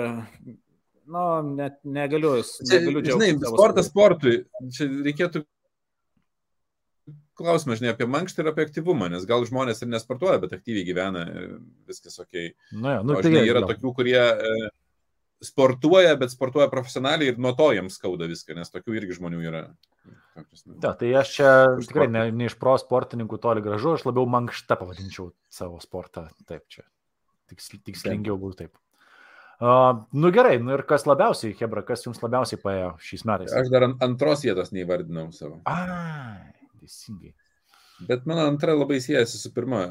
[1.11, 1.25] nu,
[1.59, 2.37] net negaliu.
[2.41, 4.37] Čia, negaliu žinai, sportas sportui.
[4.73, 5.43] Čia reikėtų
[7.41, 11.25] klausimą, žinai, apie mankštą ir apie aktyvumą, nes gal žmonės ir nesportuoja, bet aktyviai gyvena,
[11.89, 12.33] viskas ok.
[12.71, 14.71] Na, ja, nu, o, žinai, tai yra tokių, kurie e,
[15.41, 19.63] sportuoja, bet sportuoja profesionaliai ir nuo to jiems skauda viską, nes tokių irgi žmonių yra.
[20.81, 21.49] Da, tai aš čia
[21.81, 26.27] tikrai ne, ne iš pro sportininkų toli gražu, aš labiau mankštą pavadinčiau savo sportą.
[26.49, 26.85] Taip, čia
[27.51, 28.79] tiks, tikslingiau būtų taip.
[29.61, 33.53] Uh, nu gerai, nu ir kas labiausiai, Hebra, kas jums labiausiai paėjo šiais metais?
[33.53, 35.59] Aš dar antros vietos neįvardinau savo.
[35.69, 36.47] A,
[36.81, 37.35] teisingai.
[38.07, 39.83] Bet mano antra labai siejasi su pirma.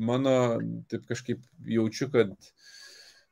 [0.00, 0.32] Mano
[0.88, 2.32] taip kažkaip jaučiu, kad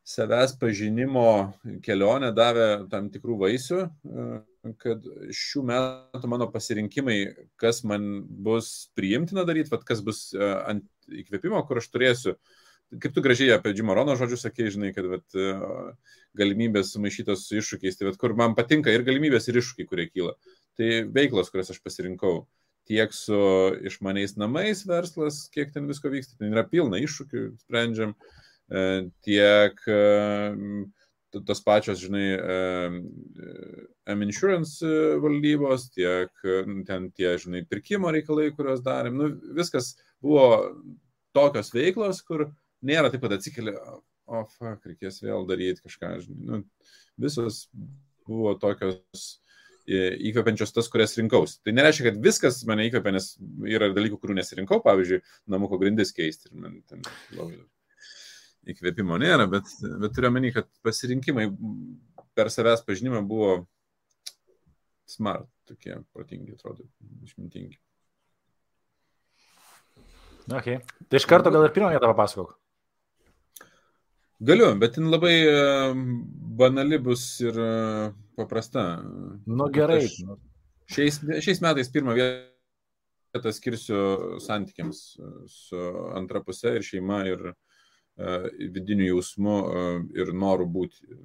[0.07, 1.53] savęs pažinimo
[1.83, 3.81] kelionė davė tam tikrų vaisių.
[4.07, 4.37] Uh,
[4.81, 5.05] kad
[5.35, 7.19] šių metų mano pasirinkimai,
[7.61, 12.37] kas man bus priimtina daryti, vat, kas bus e, ant įkvėpimo, kur aš turėsiu,
[13.03, 15.53] kaip tu gražiai apie Džimo Rono žodžius sakei, žinai, kad vat, e,
[16.39, 20.35] galimybės sumaišytos su iššūkiais, tai vat, kur man patinka ir galimybės, ir iššūkiai, kurie kyla.
[20.79, 22.41] Tai veiklos, kurias aš pasirinkau,
[22.87, 23.39] tiek su
[23.87, 28.46] išmaniais namais verslas, kiek ten visko vyksta, ten yra pilna iššūkių, sprendžiam, e,
[29.27, 29.83] tiek
[31.45, 32.57] tos pačios, žinai, e,
[35.23, 36.47] valdybos, tiek
[36.89, 39.19] ten tie, žinai, pirkimo reikalai, kuriuos darėm.
[39.21, 39.95] Nu, viskas
[40.25, 40.47] buvo
[41.37, 42.49] tokios veiklos, kur
[42.87, 46.47] nėra taip pat atsikeli, o, fuck, reikės vėl daryti kažką, žinai.
[46.47, 46.63] Nu,
[47.27, 47.67] visos
[48.27, 49.27] buvo tokios
[49.87, 51.61] įkvepiančios tas, kurias rinkausi.
[51.63, 53.29] Tai nereiškia, kad viskas mane įkvepia, nes
[53.71, 55.23] yra dalykų, kurių nesirinkau, pavyzdžiui,
[55.55, 56.51] namuko grindis keisti.
[56.51, 57.07] Ir man ten
[57.37, 57.61] labai
[58.73, 59.71] įkvėpimo nėra, bet,
[60.03, 61.49] bet turiu menį, kad pasirinkimai
[62.37, 63.57] per savęs pažinimą buvo
[65.09, 66.87] smart, tokie protingi, atrodo,
[67.27, 67.79] išmintingi.
[70.47, 70.79] Okay.
[71.11, 72.55] Tai iš karto gal ir pirmą vietą papasakok.
[74.47, 75.37] Galiu, bet jin labai
[76.61, 77.57] banali bus ir
[78.37, 78.85] paprasta.
[79.49, 80.03] Nu gerai.
[80.93, 85.01] Šiais, šiais metais pirmą vietą skirsiu santykiams
[85.51, 87.49] su antra pusė ir šeima ir
[88.19, 91.21] uh, vidinių jausmų uh, ir norų būti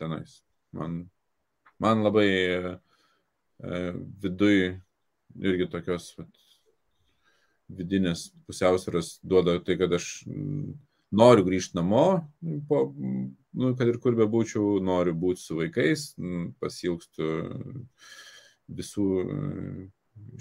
[0.00, 0.40] tenais.
[0.76, 1.04] Man,
[1.82, 2.76] man labai uh,
[4.22, 4.76] viduj
[5.36, 6.30] irgi tokios vat,
[7.66, 10.24] vidinės pusiausvėros duoda tai, kad aš
[11.16, 12.04] noriu grįžti namo,
[12.68, 16.12] po, nu, kad ir kur bebūčiau, noriu būti su vaikais,
[16.62, 17.30] pasilgstu
[18.66, 19.08] visų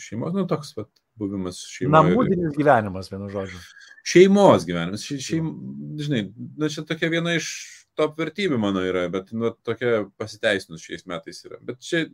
[0.01, 1.93] šeimos, nu toks vat, buvimas šeimoje.
[1.95, 3.61] Namudinis gyvenimas, vienu žodžiu.
[4.05, 5.49] Šeimos gyvenimas, še, šeim,
[6.01, 6.27] žinai,
[6.59, 7.49] na, čia tokia viena iš
[7.95, 11.61] top vertybių mano yra, bet nu, tokia pasiteisinus šiais metais yra.
[11.65, 12.05] Bet čia,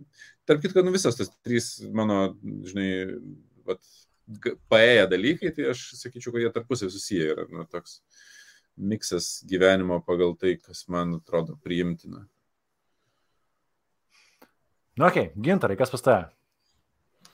[0.50, 2.36] tarp kitko, nu, visas tas trys mano,
[2.70, 2.90] žinai,
[3.68, 3.82] vat,
[4.72, 7.48] paėję dalykai, tai aš sakyčiau, kad jie tarpusai susiję yra.
[7.52, 8.00] Nu, toks,
[8.78, 12.28] miksas gyvenimo pagal tai, kas man atrodo priimtina.
[15.00, 16.30] Nu, ok, gintarai, kas pas tave?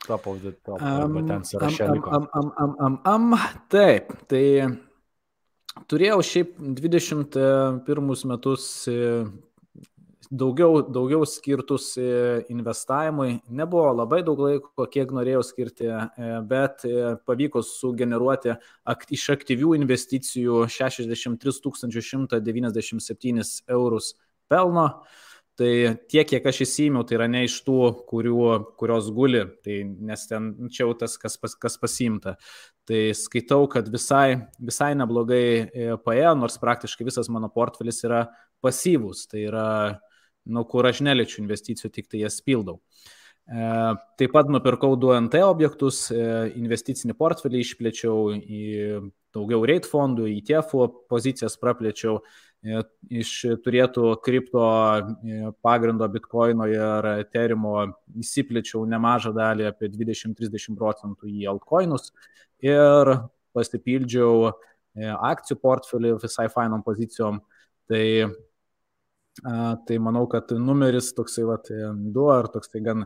[0.08, 2.12] Top of the top, arba ten sąraše liko.
[2.16, 3.40] Am, am, am, am, am,
[3.70, 4.46] taip, tai
[5.92, 8.70] turėjau šiaip 21 metus
[10.32, 13.40] daugiau, daugiau skirtus e, investavimui.
[13.50, 18.56] Nebuvo labai daug laiko, kiek norėjau skirti, e, bet e, pavyko sugeneruoti
[18.88, 21.38] akt, iš aktyvių investicijų 63
[21.82, 23.48] 197
[23.78, 24.14] eurus
[24.52, 24.90] pelno.
[25.58, 25.70] Tai
[26.06, 27.78] tiek, kiek aš įsimiau, tai yra ne iš tų,
[28.10, 28.42] kurių,
[28.78, 32.36] kurios guli, tai, nes ten čia jau tas, kas, pas, kas pasimta.
[32.86, 38.28] Tai skaitau, kad visai, visai neblogai paėjo, nors praktiškai visas mano portfelis yra
[38.62, 39.26] pasyvus.
[39.32, 39.70] Tai yra
[40.48, 42.78] nu, kur aš neliečiu investicijų, tik tai jas pildau.
[43.48, 43.68] E,
[44.20, 46.22] taip pat nupirkau 2NT objektus, e,
[46.60, 48.64] investicinį portfelį išplėčiau į
[49.38, 52.18] daugiau rate fondų, TIEFų pozicijas praplėčiau,
[52.66, 52.82] e,
[53.22, 53.34] iš
[53.66, 54.66] turėtų kripto
[55.66, 57.78] pagrindo bitkoino ir eterimo
[58.18, 62.12] įsiplėčiau nemažą dalį, apie 20-30 procentų į altcoinus
[62.66, 63.14] ir
[63.58, 64.52] pasipildžiau
[64.98, 67.40] akcijų portfelį visai fainom pozicijom.
[67.88, 68.04] Tai
[69.86, 71.68] Tai manau, kad numeris toksai, vat,
[72.14, 73.04] du ar toksai gan,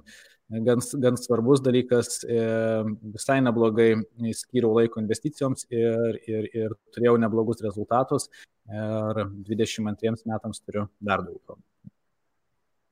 [0.52, 2.40] gan, gan svarbus dalykas, e,
[3.16, 3.94] visai neblogai
[4.36, 8.30] skyriau laiko investicijoms ir, ir, ir turėjau neblogus rezultatus
[8.72, 11.60] ir 22 metams turiu dar daugiau.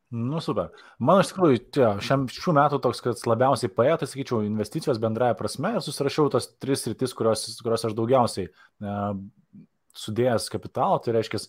[0.10, 0.72] Nu, super.
[0.98, 5.36] Man iš tikrųjų, čia, šiam, šių metų toks, kad labiausiai paėjo, tai sakyčiau, investicijos bendraja
[5.38, 8.96] prasme ir susirašiau tas tris rytis, kurios, kurios aš daugiausiai e,
[10.02, 11.44] sudėjęs kapitalo, tai reiškia,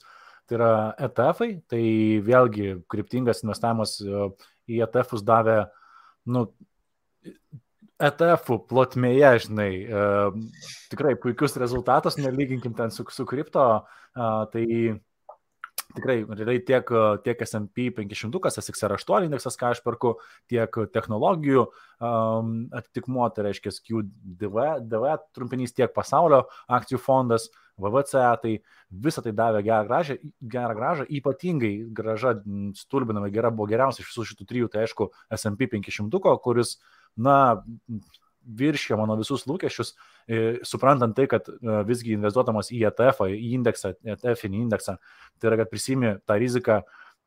[0.44, 0.72] tai yra
[1.08, 1.82] ETF-ai, tai
[2.26, 4.28] vėlgi kryptingas investavimas e,
[4.76, 5.62] į ETF-us davė,
[6.30, 6.46] nu,
[8.00, 10.04] ETF plotmėje, žinai, e,
[10.92, 13.66] tikrai puikius rezultatus, nelyginkim ten su, su kripto,
[14.16, 14.66] e, tai
[15.94, 16.90] tikrai realiai tiek,
[17.24, 20.14] tiek SP 500, SXR8 indeksas, ką aš perku,
[20.50, 27.48] tiek technologijų um, atitikmuo, tai reiškia QDV, DV trumpinys, tiek pasaulio akcijų fondas,
[27.82, 28.54] VVC, tai
[28.90, 30.16] visą tai davė gerą gražą,
[30.54, 32.36] gerą gražą ypatingai graža,
[32.78, 36.76] stulbinamai gera buvo geriausia iš visų šitų trijų, tai aišku, SP 500, kuris,
[37.16, 37.62] na,
[38.40, 39.92] viršė mano visus lūkesčius,
[40.26, 44.96] e, suprantant tai, kad e, visgi investuodamas į ETF, į indeksą, ETF-inį indeksą,
[45.38, 46.80] tai yra, kad prisimi tą riziką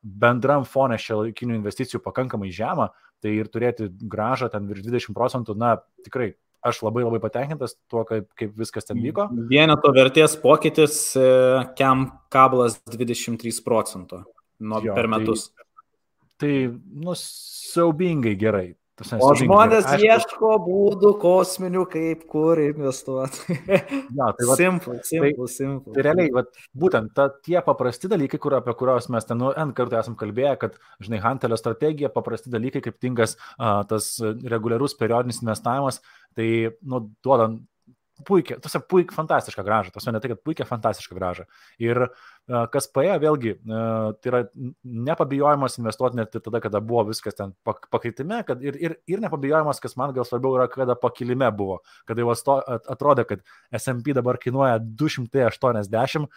[0.04, 2.90] bendram fone šio laikinių investicijų pakankamai žemą,
[3.24, 6.34] tai ir turėti gražą ten virš 20 procentų, na, tikrai
[6.64, 9.28] aš labai labai patenkintas tuo, kaip, kaip viskas ten vyko.
[9.50, 11.26] Vieneto vertės pokytis e,
[11.78, 14.22] kiam kablas 23 procentų
[14.64, 15.50] nuo jo, per metus.
[15.52, 15.68] Tai,
[16.40, 16.54] tai
[17.04, 18.66] nu, siaubingai gerai.
[18.94, 23.56] O žmonės aišku, ieško būdų kosminių, kaip kur investuoti.
[23.66, 25.94] ja, tai va, simple, simple, tai, simple.
[25.96, 26.44] Tai realiai, va,
[26.78, 30.54] būtent ta, tie paprasti dalykai, kur, apie kuriuos mes ten nu, N kartų esam kalbėję,
[30.62, 35.98] kad, žinai, Hantelio strategija, paprasti dalykai, kaip tingas a, tas reguliarus periodinis investavimas,
[36.38, 36.48] tai,
[36.86, 37.50] nu, duoda
[38.22, 41.46] puikia, tuose puikia, fantastiška graža, tuose ne tai, kad puikia, fantastiška graža.
[41.82, 42.06] Ir
[42.70, 44.42] kas paėjo, vėlgi, tai yra
[45.08, 49.82] nepabijojimas investuoti net ir tada, kada buvo viskas ten pakritime, kad ir, ir, ir nepabijojimas,
[49.82, 52.36] kas man gal svarbiau yra, kada pakilime buvo, kada jau
[52.94, 56.28] atrodė, kad SMP dabar kainuoja 280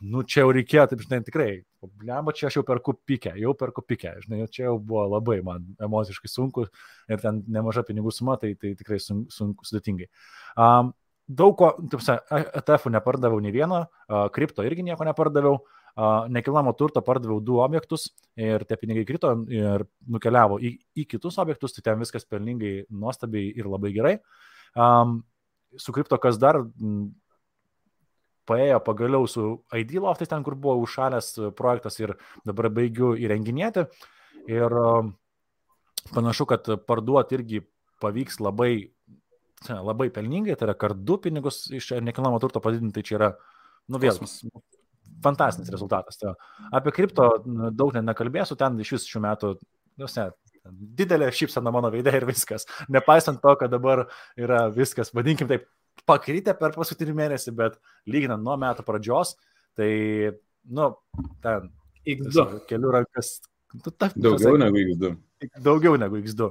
[0.00, 1.48] nu čia jau reikėjo, taip žinai, tikrai,
[2.06, 5.64] lemba, čia aš jau perku pikę, jau perku pikę, žinai, čia jau buvo labai man
[5.82, 6.66] emociškai sunku
[7.12, 10.08] ir ten nemaža pinigų suma, tai, tai tikrai sunku, sunku sudėtingai.
[10.60, 10.92] Um,
[11.26, 16.74] daug ko, taip sakant, ETF nepardaviau nei vieno, uh, kripto irgi nieko nepardaviau, uh, nekilnojamo
[16.78, 21.86] turto pardaviau du objektus ir tie pinigai krito ir nukeliavo į, į kitus objektus, tai
[21.90, 24.18] ten viskas pelningai, nuostabiai ir labai gerai.
[24.76, 25.22] Um,
[25.76, 26.60] su kripto kas dar
[28.48, 32.14] paėjo pagaliau su ID loftais ten, kur buvo užšalęs projektas ir
[32.46, 33.86] dabar baigiu įrenginėti.
[34.50, 35.14] Ir um,
[36.14, 37.62] panašu, kad parduoti irgi
[38.02, 38.88] pavyks labai,
[39.68, 43.30] labai pelningai, tai yra kart du pinigus iš nekilnojamo turto padidinti, tai čia yra,
[43.90, 44.20] nu vėl,
[45.24, 46.20] fantastinis rezultatas.
[46.20, 46.34] Tai
[46.76, 47.30] apie kripto
[47.72, 49.54] daug net nekalbėsiu, ten iš vis šių metų,
[50.02, 50.26] nu, ne,
[51.00, 52.66] didelė šypsena mano veidė ir viskas.
[52.92, 54.06] Nepaisant to, kad dabar
[54.38, 55.66] yra viskas, vadinkim taip,
[56.04, 57.78] pakrytę per paskutinį mėnesį, bet
[58.10, 59.34] lyginant nuo metų pradžios,
[59.78, 59.90] tai,
[60.68, 60.90] nu,
[61.44, 61.70] ten.
[62.06, 62.46] X2.
[62.70, 63.36] Kelių rankas.
[63.72, 65.12] Tu, ta, daugiau pasak, negu X2.
[65.64, 66.50] Daugiau negu X2.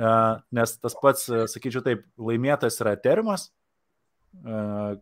[0.00, 3.50] Uh, nes tas pats, uh, sakyčiau taip, laimėtas yra Eterimas.
[4.40, 4.96] Uh,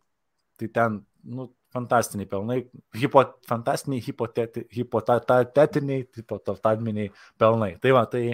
[0.58, 2.62] tai ten, nu, fantastiniai pelnai,
[2.96, 7.74] hipo, fantastiniai hipoteti, hipotetiniai, hipotetiniai pelnai.
[7.82, 8.24] Tai va, tai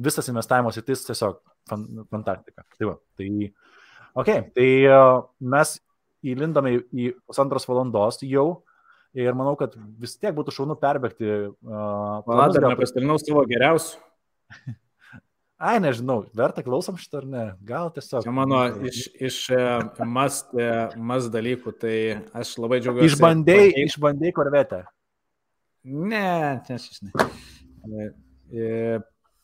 [0.00, 2.64] visas investavimas į tai tiesiog fantastika.
[2.74, 3.68] Tai va, tai uh,
[4.16, 5.76] Ok, tai uh, mes
[6.26, 8.48] įlindome į pusantros valandos jau
[9.16, 11.30] ir manau, kad vis tiek būtų šaunu perbėgti.
[11.64, 13.96] Uh, Gal dar nepasidalinau savo geriausių.
[15.58, 18.22] Ai, nežinau, verta klausom šitą ar ne, gal tiesiog.
[18.22, 19.38] Čia mano iš, iš
[20.06, 20.52] must,
[20.94, 21.96] must dalykų, tai
[22.30, 23.16] aš labai džiaugiuosi.
[23.16, 24.84] Išbandėjai, išbandėjai korvetę.
[25.82, 26.28] Ne,
[26.68, 27.02] čia aš
[27.90, 28.12] ne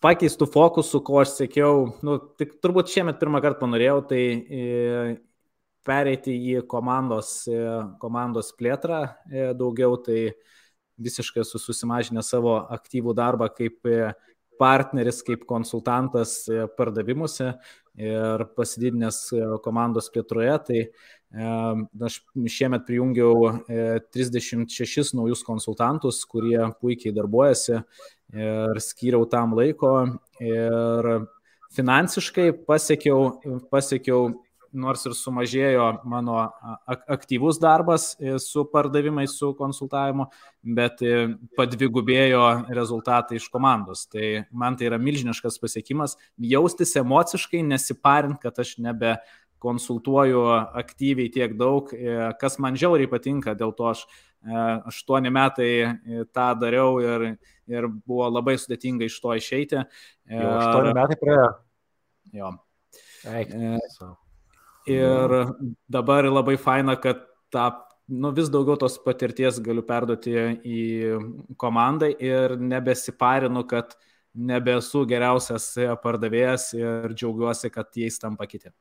[0.04, 4.64] pakeistų fokusų, ko aš sėkiau, nu, tik turbūt šiemet pirmą kartą panorėjau, tai e,
[5.86, 7.62] pereiti į komandos, e,
[8.02, 10.34] komandos plėtrą e, daugiau, tai
[11.00, 13.80] visiškai esu susimažinęs savo aktyvų darbą kaip
[14.60, 16.44] partneris, kaip konsultantas
[16.78, 17.48] pardavimuose
[17.98, 19.18] ir pasididinęs
[19.64, 20.84] komandos plėtroje, tai
[21.34, 23.50] aš šiemet prijungiau
[24.14, 27.80] 36 naujus konsultantus, kurie puikiai darbuojasi
[28.34, 29.94] ir skyriau tam laiko
[30.40, 31.10] ir
[31.74, 33.40] finansiškai pasiekiau,
[33.70, 34.30] pasiekiau
[34.74, 36.36] nors ir sumažėjo mano
[36.90, 40.26] aktyvus darbas e, su pardavimais, su konsultavimu,
[40.76, 41.28] bet e,
[41.58, 42.42] padvigubėjo
[42.74, 44.04] rezultatai iš komandos.
[44.10, 46.18] Tai man tai yra milžiniškas pasiekimas
[46.50, 49.14] jaustis emociškai, nesiparint, kad aš nebe
[49.64, 50.44] konsultuoju
[50.76, 54.06] aktyviai tiek daug, e, kas man žiauriai patinka, dėl to aš
[54.44, 55.68] aštuoni metai
[56.36, 57.22] tą dariau ir
[57.70, 59.80] ir buvo labai sudėtinga iš to išeiti.
[60.28, 61.48] Aštuoni metai praėjo.
[62.34, 62.50] Jo.
[63.24, 63.54] Eik.
[63.54, 63.78] E,
[64.92, 65.34] ir
[65.88, 67.24] dabar labai faina, kad
[67.54, 67.70] tą
[68.08, 70.82] nu, vis daugiau tos patirties galiu perduoti į
[71.60, 73.96] komandai ir nebesiparinu, kad
[74.34, 75.70] nebesu geriausias
[76.02, 78.72] pardavėjas ir džiaugiuosi, kad jais tampa kiti.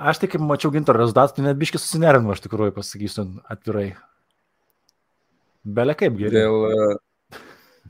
[0.00, 3.90] Aš tik mačiau gintaro rezultatą, tai net biškai susinervinu, aš tikrųjų pasakysiu atvirai.
[5.62, 6.62] Belė kaip geriau.
[6.70, 6.94] Dėl...
[6.96, 7.00] E,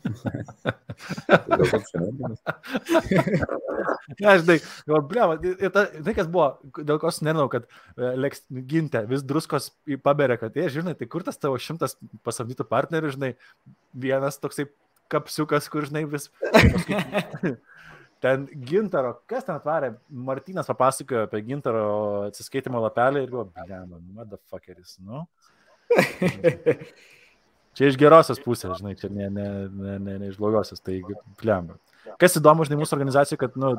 [4.23, 7.73] Na, žinai, ir ta, tai kas buvo, dėl ko nežinau, kad e,
[8.19, 9.65] leks gintė, vis druskos
[10.03, 11.93] paberė, kad, jie, žinai, tai kur tas tavo šimtas
[12.27, 13.31] pasamdytų partnerių, žinai,
[13.95, 14.65] vienas toksai
[15.13, 16.25] kapsiukas, kur, žinai, vis...
[18.23, 19.97] Ten gintaro, kas ten atvarė,
[20.29, 21.87] Martinas papasakojo apie gintaro
[22.29, 25.25] atsiskaitimo lapelį ir buvo, blema, motherfuckeris, nu.
[27.73, 30.99] Čia iš gerosios pusės, žinai, čia ne, ne, ne, ne, ne iš blogosios, tai
[31.41, 31.79] plemba.
[32.21, 33.73] Kas įdomu, žinai, mūsų organizacijai, kad, nu,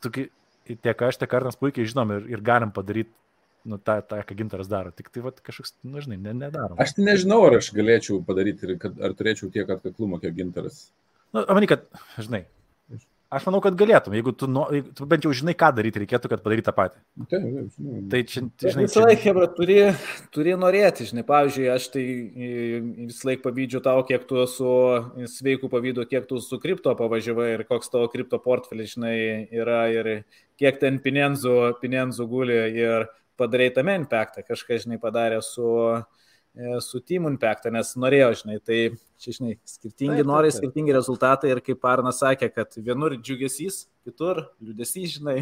[0.00, 0.30] tokie,
[0.70, 3.12] tiek aš, tiek kartas puikiai žinom ir, ir galim padaryti,
[3.68, 4.94] nu, tą, tą, ką gintaras daro.
[4.96, 6.80] Tik tai, va, kažkoks, nu, žinai, ne, nedarom.
[6.80, 10.86] Aš tai nežinau, ar aš galėčiau padaryti ir kad, ar turėčiau tiek atkaklumo, kiek gintaras.
[11.34, 11.84] Na, nu, manai, kad,
[12.16, 12.46] žinai,
[13.30, 14.64] Aš manau, kad galėtum, jeigu tu, nu,
[14.98, 16.96] tu bent jau žinai, ką daryti, reikėtų, kad padaryt tą patį.
[17.30, 18.00] Taip, taip, žinau.
[18.10, 19.76] Tai čia, žinai, visą laiką, Hebra, turi,
[20.34, 22.02] turi norėti, žinai, pavyzdžiui, aš tai
[23.06, 24.72] visą laiką pavydžiu tau, kiek tu su
[25.30, 29.14] sveiku pavydu, kiek tu su kripto pavažiavai ir koks tavo kripto portfelis, žinai,
[29.54, 30.10] yra ir
[30.58, 33.06] kiek ten pinenzų, pinenzų guli ir
[33.38, 36.00] padarai tame impactą, kažką, žinai, padarė su e,
[36.82, 38.78] su Team Impact, nes norėjo, žinai, tai
[39.22, 40.58] čia, žinai, skirtingi Taip, taip, norai, taip.
[40.58, 45.36] skirtingi rezultatai ir kaip Arnas sakė, kad vienur džiugesys, kitur liūdesys, žinai.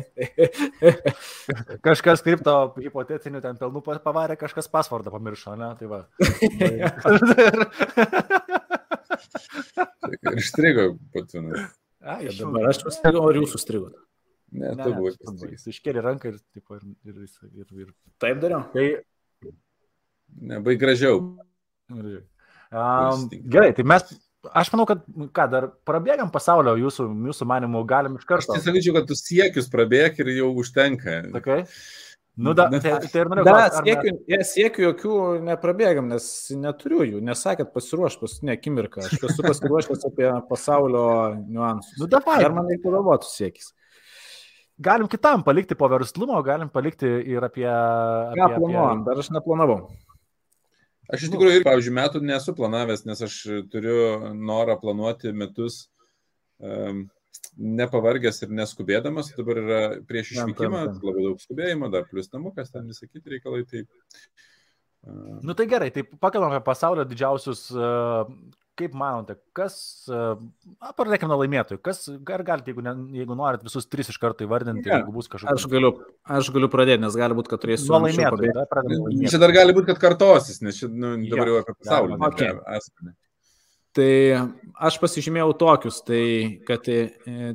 [1.86, 5.70] Kažkas kripto hipotetinių ten pelnų pa- pavarė, kažkas pasvardą pamiršo, ne?
[5.80, 6.00] Tai va.
[11.48, 11.56] Ir.
[12.08, 13.96] A, Ir dabar aš užstrigau, ar jūs užstrigot?
[14.54, 17.88] Ne, Ne, tu buvai iškėlė ranką ir, tipo, ir, ir, ir, ir, ir.
[18.22, 18.62] Taip dariau.
[18.72, 18.84] Tai,
[20.40, 21.20] Ne, baig gražiau.
[22.72, 24.04] um, gerai, tai mes,
[24.54, 25.00] aš manau, kad,
[25.34, 28.52] ką, dar prabėgam pasaulio jūsų, jūsų manimų, galim iš Aš karto.
[28.58, 31.22] tai sakyčiau, kad tu siekius prabėg ir jau užtenka.
[31.32, 31.62] Sakai?
[32.38, 35.14] Nu, da, tai, tai ir norėjau Da, klaust, ar mes- siekiu, ja, siekiu jokių
[35.48, 37.22] neprabėgam, nes neturiu jų.
[37.26, 39.02] Nesakėt pasiruošti paskutinę akimirką.
[39.08, 41.02] Aš esu pasiruošęs apie pasaulio
[41.48, 41.96] niuansus.
[41.98, 43.72] Nu, davai, Ar man reikia galvoti siekis?
[44.78, 47.66] galim kitam palikti po verslumo, galim palikti ir apie...
[47.66, 49.00] apie, Ką planuojam?
[49.08, 49.88] Dar aš neplanavau.
[51.08, 53.36] Aš iš tikrųjų ir, pavyzdžiui, metų nesu planavęs, nes aš
[53.72, 55.86] turiu norą planuoti metus
[56.60, 57.06] um,
[57.56, 59.32] nepavargęs ir neskubėdamas.
[59.38, 63.64] Dabar yra prieš išvykimą labai daug skubėjimo, dar plus namukas, ten visi kiti reikalai.
[63.70, 63.84] Tai,
[65.08, 68.28] uh, Nu tai gerai, tai pakalbam apie pasaulio didžiausius, uh,
[68.78, 69.76] kaip manote, kas,
[70.12, 70.38] uh,
[70.98, 74.86] pradėkime nuo laimėtojų, kas, ar galite, jeigu, ne, jeigu norit visus tris iš karto įvardinti,
[74.88, 75.68] Ne, jeigu bus Aš kažkoks...
[75.72, 75.92] galiu,
[76.38, 77.90] aš galiu pradėti, nes gali būti, kad turėsiu.
[77.92, 79.32] Nuo laimėtojų, nuo laimėtojų.
[79.34, 82.20] čia dar gali būti, kad kartosis, nes čia nu, dabar jau apie pasaulį.
[82.20, 82.60] apie Okay.
[82.78, 83.16] asmenį.
[83.98, 84.12] Tai
[84.86, 86.22] aš pasižymėjau tokius, tai
[86.68, 86.98] kad e,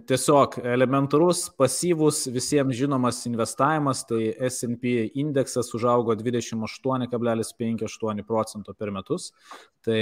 [0.10, 9.30] tiesiog elementarus, pasyvus, visiems žinomas investavimas, tai SP indeksas užaugo 28,58 procento per metus.
[9.86, 10.02] Tai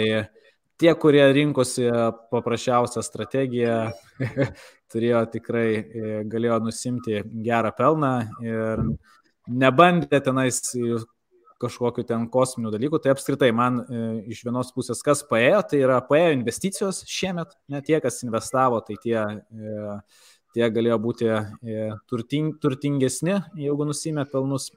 [0.81, 1.87] tie, kurie rinkosi
[2.33, 3.77] paprasčiausią strategiją,
[4.91, 8.13] turėjo tikrai, e, galėjo nusimti gerą pelną
[8.43, 8.85] ir
[9.47, 10.61] nebandė tenais
[11.61, 14.01] kažkokiu ten kosminiu dalyku, tai apskritai man e,
[14.33, 18.97] iš vienos pusės kas paėjo, tai yra paėjo investicijos šiemet, ne tie, kas investavo, tai
[19.03, 19.93] tie, e,
[20.55, 23.37] tie galėjo būti e, turting, turtingesni,
[23.67, 24.71] jeigu nusimė pelnus.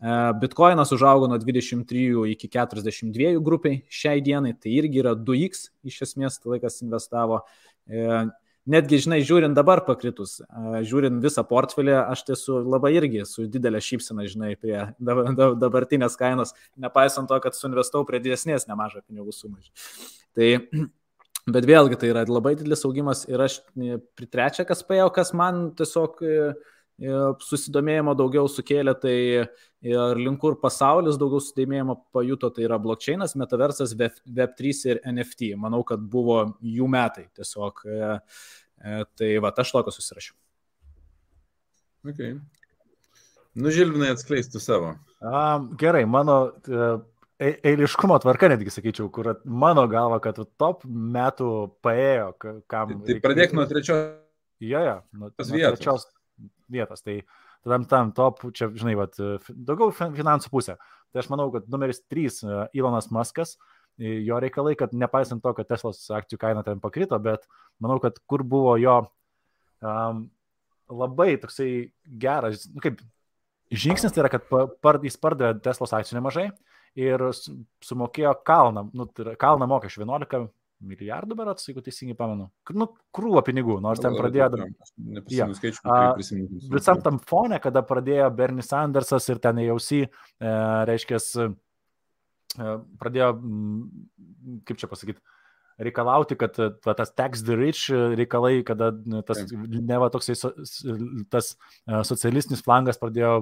[0.00, 6.02] E, Bitcoinas užaugo nuo 23 iki 42 grupiai šiai dienai, tai irgi yra 2x iš
[6.08, 7.44] esmės, tai laikas investavo.
[7.88, 8.26] E,
[8.66, 13.78] Netgi, žinai, žiūrint dabar pakritus, a, žiūrint visą portfelį, aš esu labai irgi su didelė
[13.78, 16.50] šypsena, žinai, prie dab- dab- dabartinės kainos,
[16.82, 19.62] nepaisant to, kad suinvestau prie didesnės nemažą pinigų sumą.
[20.34, 20.48] Tai,
[21.54, 25.30] bet vėlgi tai yra labai didelis augimas ir aš e, pri trečia, kas paėjau, kas
[25.38, 29.14] man tiesiog e, e, susidomėjimo daugiau sukėlė, tai
[29.86, 35.50] ir link kur pasaulis daugiau susidomėjimo pajuto, tai yra blockchainas, metaversas, Web- Web3 ir NFT.
[35.60, 37.82] Manau, kad buvo jų metai tiesiog.
[37.84, 38.20] e,
[38.80, 40.34] e, Tai va, aš tokio susirašiau.
[42.06, 42.36] Okay.
[43.56, 44.94] Nu, Žilvinai atskleistų savo.
[45.20, 47.00] Um, gerai, mano uh,
[47.40, 51.48] eiliškumo tvarka netgi sakyčiau, kur mano galva, kad top metų
[51.84, 52.92] paėjo, ka- kam.
[53.00, 54.14] Tai reikia- pradėk nuo trečios.
[54.60, 56.06] Jo, jo, nuo, nuo trečios
[56.70, 57.02] vietos.
[57.02, 57.20] Tai
[57.64, 59.16] tada tam top, čia, žinai, vat,
[59.50, 60.76] daugiau fin- finansų pusė.
[61.12, 63.56] Tai aš manau, kad numeris 3 Ilonas Maskas,
[63.98, 67.46] i- jo reikalai, kad nepaisant to, kad Teslos akcijų kaina ten pakrito, bet
[67.80, 69.06] manau, kad kur buvo jo
[69.82, 70.30] um,
[70.90, 73.00] labai toksai geras, nu, kaip
[73.72, 76.50] žingsnis, tai yra, kad pa- par, jis pardavė Teslos akcijų nemažai
[76.96, 80.46] ir su- sumokėjo kalną, nu, tai kalną mokesčių 11
[80.84, 82.48] milijardų berots, jeigu teisingai pamenu.
[82.76, 86.60] Nu, krūvą pinigų, nors ten pradėjo dar Neprisimenu skaičių, A, kaip prisimenu.
[86.74, 90.08] visam tam fone, kada pradėjo Bernie Sandersas ir ten AOC, e,
[90.90, 91.20] reiškia,
[93.00, 93.30] pradėjo,
[94.68, 95.20] kaip čia pasakyti,
[95.82, 98.90] reikalauti, kad va, tas tax the rich reikalai, kada
[99.28, 100.52] tas, ne va toksai, so,
[101.32, 101.52] tas
[102.08, 103.34] socialistinis flangas pradėjo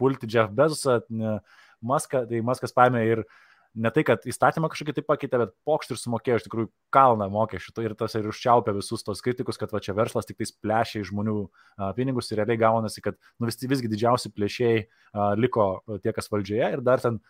[0.00, 1.38] pulti Jeff Bezosą, ne,
[1.84, 3.24] Muską, tai Muskas paėmė ir
[3.74, 7.74] ne tai, kad įstatymą kažkokį taip pakeitė, bet pokštį ir sumokėjo iš tikrųjų kalną mokesčių.
[7.74, 11.02] Tai ir tas ir užčiaupė visus tos kritikus, kad va čia verslas tik tais plešia
[11.02, 15.68] iš žmonių a, pinigus ir realiai gaunasi, kad nu, vis, visgi didžiausi plėšiai a, liko
[16.04, 17.20] tie, kas valdžioje ir dar ten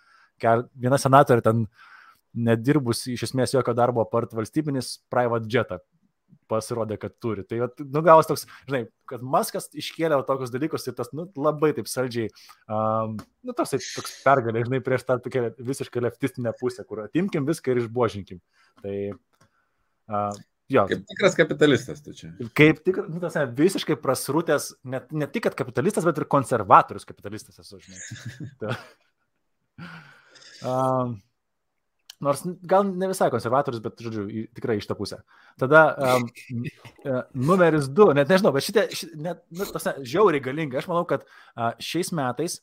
[0.75, 1.67] viena senatorė ten
[2.35, 5.79] nedirbus iš esmės jokio darbo apart valstybinis private jetą
[6.51, 7.45] pasirodė, kad turi.
[7.49, 11.89] Tai nu, gavas toks, žinai, kad Maskas iškėlė tokius dalykus ir tas nu, labai taip
[11.91, 12.31] saldžiai,
[12.69, 17.73] um, nu, toks, toks pergalė, žinai, prieš tą tokią visiškai leftistinę pusę, kur atimkim viską
[17.73, 18.43] ir išbožinkim.
[18.85, 18.97] Tai,
[20.13, 20.43] uh,
[20.73, 22.33] jo, Kaip tikras kapitalistas tu čia.
[22.57, 27.09] Kaip tik, nu, tas, ne, visiškai prasrūtęs, ne, ne tik kad kapitalistas, bet ir konservatorius
[27.09, 28.75] kapitalistas esu, žinai.
[30.65, 31.19] Um,
[32.25, 34.27] nors gal ne visai konservatorius, bet, žodžiu,
[34.57, 35.21] tikrai iš tą pusę.
[35.61, 35.87] Tada
[36.17, 36.29] um,
[37.51, 40.81] numeris du, net nežinau, bet šitie, šitie net, nu, tas, žiauriai galingi.
[40.81, 42.61] Aš manau, kad uh, šiais metais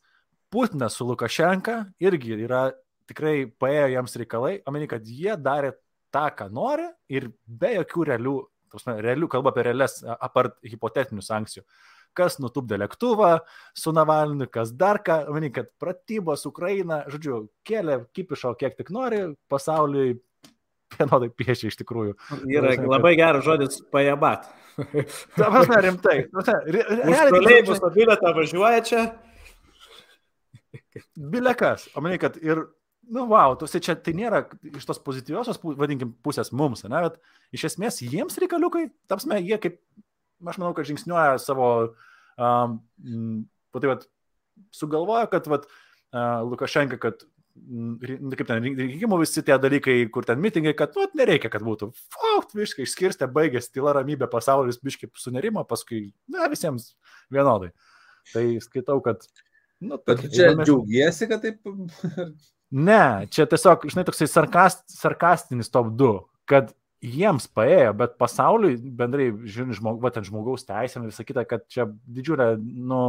[0.52, 2.66] Putinas su Lukašenka irgi yra
[3.08, 5.76] tikrai paėjo jiems reikalai, omeny, kad jie darė
[6.12, 8.36] tą, ką nori ir be jokių realių,
[8.72, 11.64] prasme, realių kalba apie realias, apart hipotetinių sankcijų.
[12.18, 13.38] Kas nutupdė lėktuvą
[13.78, 19.24] su Navalniu, kas dar ką, omeny, kad pratybos Ukraina, žodžiu, kėlė kipišo kiek tik nori,
[19.52, 20.18] pasauliui
[20.98, 22.18] vienodai piešia iš tikrųjų.
[22.52, 24.50] Yra labai geras žodis pajabat.
[25.38, 26.18] Ta prasme, rimtai.
[26.68, 29.08] Realiai, bus bilietą važiuoja čia.
[31.16, 31.88] Bilekas.
[31.96, 32.66] O manai, kad ir,
[33.12, 37.20] nu, wow, tuose čia tai nėra iš tos pozityviosios, vadinkim, pusės mums, ne, bet
[37.56, 39.80] iš esmės jiems reikaliukai, tapsme, jie kaip,
[40.48, 41.68] aš manau, kad žingsniuoja savo,
[42.38, 42.80] um,
[43.76, 44.08] tai vad,
[44.76, 50.72] sugalvoja, kad, vad, uh, Lukašenka, kad kaip ten rinkimų visi tie dalykai, kur ten mitingai,
[50.78, 51.92] kad, nu, nereikia, kad būtų.
[52.16, 56.94] Faukt, viskai išskirstė, baigėsi tyla ramybė, pasaulis biškai sunerimo, paskui, na, visiems
[57.34, 57.74] vienodai.
[58.32, 59.28] Tai skaitau, kad
[59.82, 60.68] Nu, Bet čia mes...
[60.68, 61.66] džiaugiesi, kad taip.
[62.88, 63.02] ne,
[63.34, 66.12] čia tiesiog, žinai, toksai sarkast, sarkastinis top 2,
[66.50, 66.70] kad
[67.02, 71.66] jiems paėjo, bet pasauliui bendrai, žinai, žmog, va, ten žmogaus teisėm ir visą kitą, kad
[71.72, 73.02] čia didžiulė, nu...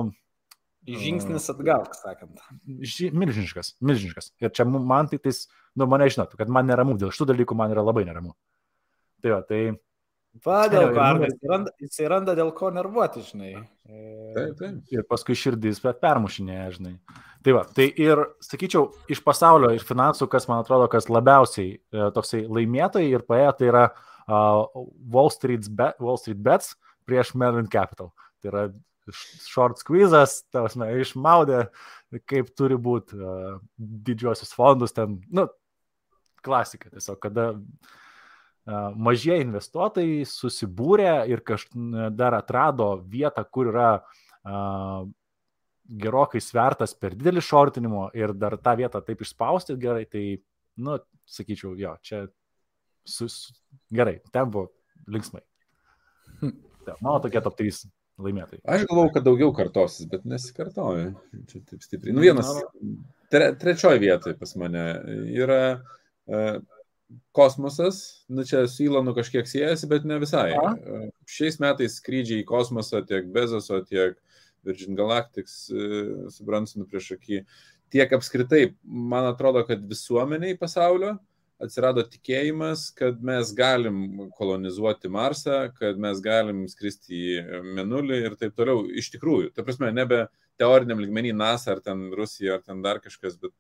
[0.89, 2.40] Žingsnis atgal, sakant.
[2.66, 4.32] Ži, milžiniškas, milžiniškas.
[4.43, 5.44] Ir čia man tai, tais,
[5.78, 8.35] nu, mane žinot, kad man neramu, dėl šitų dalykų man yra labai neramu.
[9.23, 9.60] Tai va, tai
[10.40, 13.50] Va, dėl ko, jis randa, jis randa dėl ko nervuoti, žinai.
[13.84, 14.78] Taip, taip.
[14.94, 16.94] Ir paskui širdis permušinėje, žinai.
[17.44, 22.09] Tai va, tai ir, sakyčiau, iš pasaulio ir finansų, kas man atrodo, kas labiausiai e,
[22.16, 24.64] toksai laimėtojai ir paėjo, tai yra uh,
[25.12, 28.14] Wall, Street bet, Wall Street Bets prieš Merlin Capital.
[28.40, 28.66] Tai yra
[29.12, 31.66] short squeezas, tavasme, išmaudė,
[32.24, 35.50] kaip turi būti uh, didžiosius fondus ten, nu,
[36.46, 37.98] klasika tiesiog, kada uh,
[38.66, 41.66] mažie investuotojai susibūrė ir kaž,
[42.14, 45.09] dar atrado vietą, kur yra uh,
[46.02, 50.24] gerokai svertas per didelį šortinimo ir dar tą vietą taip išspausti gerai, tai,
[50.82, 50.98] nu,
[51.28, 52.26] sakyčiau, jo, čia
[53.05, 53.56] su, su,
[53.93, 54.70] gerai, ten buvo
[55.10, 55.43] linksmai.
[56.86, 57.84] Ta, mano tokie top 3
[58.22, 58.62] laimėtojai.
[58.74, 61.12] Aš galvau, kad daugiau kartosis, bet nesikartoju.
[61.51, 62.14] Čia taip stipriai.
[62.16, 62.51] Nu, vienas,
[63.30, 64.82] tre, trečioji vietoje pas mane
[65.30, 66.59] yra uh,
[67.36, 70.52] kosmosas, nu čia su Ilonu kažkiek siejasi, bet ne visai.
[70.59, 70.74] A?
[71.28, 74.18] Šiais metais skrydžiai į kosmosą tiek Bezoso, tiek
[74.66, 77.43] Virgin Galactics su Bransonu prieš akį,
[77.93, 81.16] tiek apskritai, man atrodo, kad visuomeniai pasaulio
[81.62, 88.56] atsirado tikėjimas, kad mes galim kolonizuoti Marsą, kad mes galim skristi į Menulį ir taip
[88.59, 88.86] toliau.
[88.90, 90.24] Iš tikrųjų, ta prasme, nebe
[90.59, 93.55] teoriniam ligmenį NASA ar ten Rusija ar ten dar kažkas, bet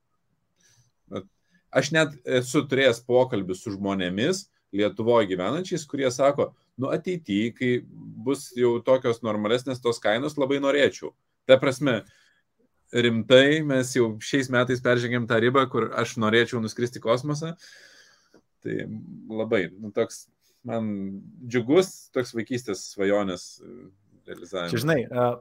[1.72, 7.70] Aš net esu turėjęs pokalbį su žmonėmis Lietuvoje gyvenančiais, kurie sako, nu ateityje, kai
[8.24, 11.10] bus jau tokios normalesnės tos kainos, labai norėčiau.
[11.44, 11.98] Ta prasme,
[12.92, 17.52] rimtai mes jau šiais metais peržengėm tą ribą, kur aš norėčiau nuskristi kosmosą.
[18.64, 18.78] Tai
[19.28, 20.26] labai, nu, toks
[20.64, 20.88] man
[21.44, 23.48] džiugus, toks vaikystės svajonės
[24.26, 24.72] realizavimas.
[24.72, 24.98] Čia žinai,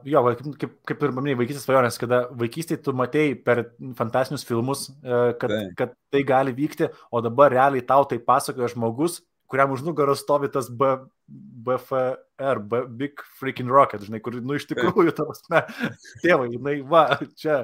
[0.08, 0.22] jo,
[0.60, 3.64] kaip, kaip ir paminėjai, vaikystės svajonės, kada vaikystėje tu matėjai per
[3.98, 5.60] fantastinius filmus, kad tai.
[5.78, 9.20] kad tai gali vykti, o dabar realiai tau tai pasakoja žmogus,
[9.52, 10.94] kuriam už nugaros stovi tas B,
[11.28, 15.62] BFR, B, Big Freaking Rocket, žinai, kur, nu, iš tikrųjų, tavas, ne,
[16.24, 17.04] tėvai, jinai, va,
[17.38, 17.60] čia.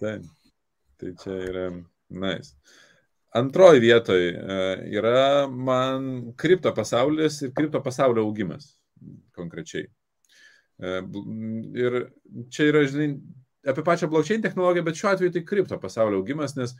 [0.00, 0.26] Taip,
[1.00, 1.68] tai čia yra,
[2.12, 2.56] nice.
[3.36, 4.30] Antroji vietoje
[4.96, 8.70] yra man kripto pasaulis ir kripto pasaulio augimas
[9.36, 9.90] konkrečiai.
[10.78, 11.00] E,
[11.80, 11.98] ir
[12.52, 13.14] čia yra, žinai,
[13.66, 16.76] apie pačią blockchain technologiją, bet šiuo atveju tai kripto pasaulio augimas, nes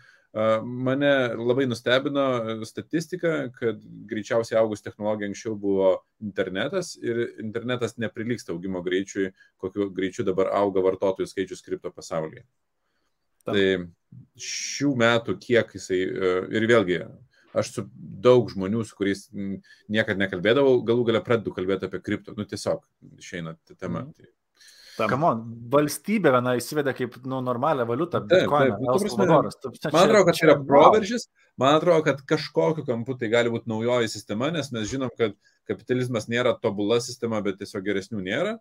[0.62, 8.82] mane labai nustebino statistika, kad greičiausiai augus technologija anksčiau buvo internetas ir internetas neprilyksta augimo
[8.85, 12.44] greičiui, kokiu greičiu dabar auga vartotojų skaičius kripto pasaulyje.
[13.47, 13.55] Ta.
[13.55, 13.66] Tai
[14.43, 17.01] šių metų kiek jisai e, ir vėlgi
[17.57, 17.85] aš su
[18.27, 22.35] daug žmonių, su kuriais niekada nekalbėdavau, galų galę pradedu kalbėti apie kripto.
[22.37, 22.83] Nu, tiesiog
[23.20, 24.07] išeina ta tema.
[24.07, 24.16] Mm.
[24.16, 24.33] Tai...
[25.11, 25.43] Kamon,
[25.73, 28.78] valstybė viena įsivedė kaip nu, normalią valiutą, bitkoiną.
[28.81, 28.95] Nu,
[29.93, 31.28] man atrodo, kad čia yra proveržis,
[31.61, 35.37] man atrodo, kad kažkokiu kampu tai gali būti naujoji sistema, nes mes žinom, kad
[35.69, 38.57] kapitalizmas nėra tobula sistema, bet tiesiog geresnių nėra.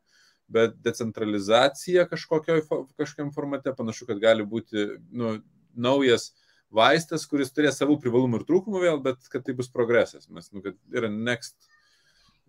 [0.52, 5.40] Bet decentralizacija kažkokiam formate panašu, kad gali būti nu,
[5.74, 6.45] naujas uh,
[6.76, 10.30] vaistas, kuris turės savų privalumų ir trūkumų vėl, bet kad tai bus progresas.
[10.30, 11.56] Mes, nu, kad yra next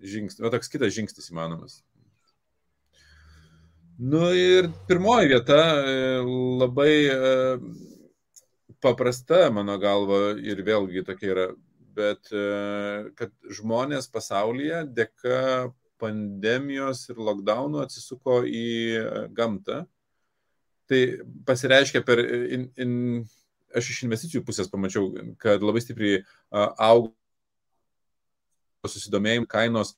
[0.02, 1.80] žingsnis, o toks kitas žingsnis įmanomas.
[3.98, 5.92] Nu ir pirmoji vieta e,
[6.60, 7.20] labai e,
[8.84, 11.46] paprasta, mano galva, ir vėlgi tokia yra,
[11.96, 12.42] bet e,
[13.16, 18.66] kad žmonės pasaulyje dėka pandemijos ir lockdownų atsisuko į
[19.32, 19.86] gamtą.
[20.86, 21.00] Tai
[21.48, 22.92] pasireiškia per in, in,
[23.76, 25.10] aš iš investicijų pusės pamačiau,
[25.42, 27.12] kad labai stipriai augo
[28.86, 29.94] susidomėjim kainos,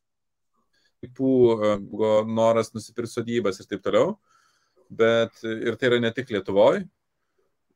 [1.05, 1.33] tipų,
[2.27, 4.17] noras nusipirkti sodybas ir taip toliau.
[4.89, 6.87] Bet ir tai yra ne tik Lietuvoje.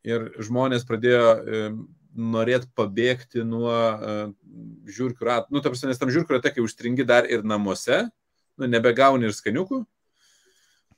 [0.08, 1.26] Ir žmonės pradėjo
[2.12, 3.76] norėt pabėgti nuo
[4.88, 5.54] žiūrkių ratų.
[5.54, 8.02] Nu, ta prasme, nes tam žiūrkių rate, kai užstringi dar ir namuose,
[8.58, 9.82] nu, nebegauni ir skaniukų,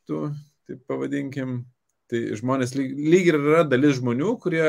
[0.08, 0.22] tu,
[0.68, 1.62] taip pavadinkim,
[2.10, 4.64] tai žmonės lyg, lyg ir yra dalis žmonių, kurie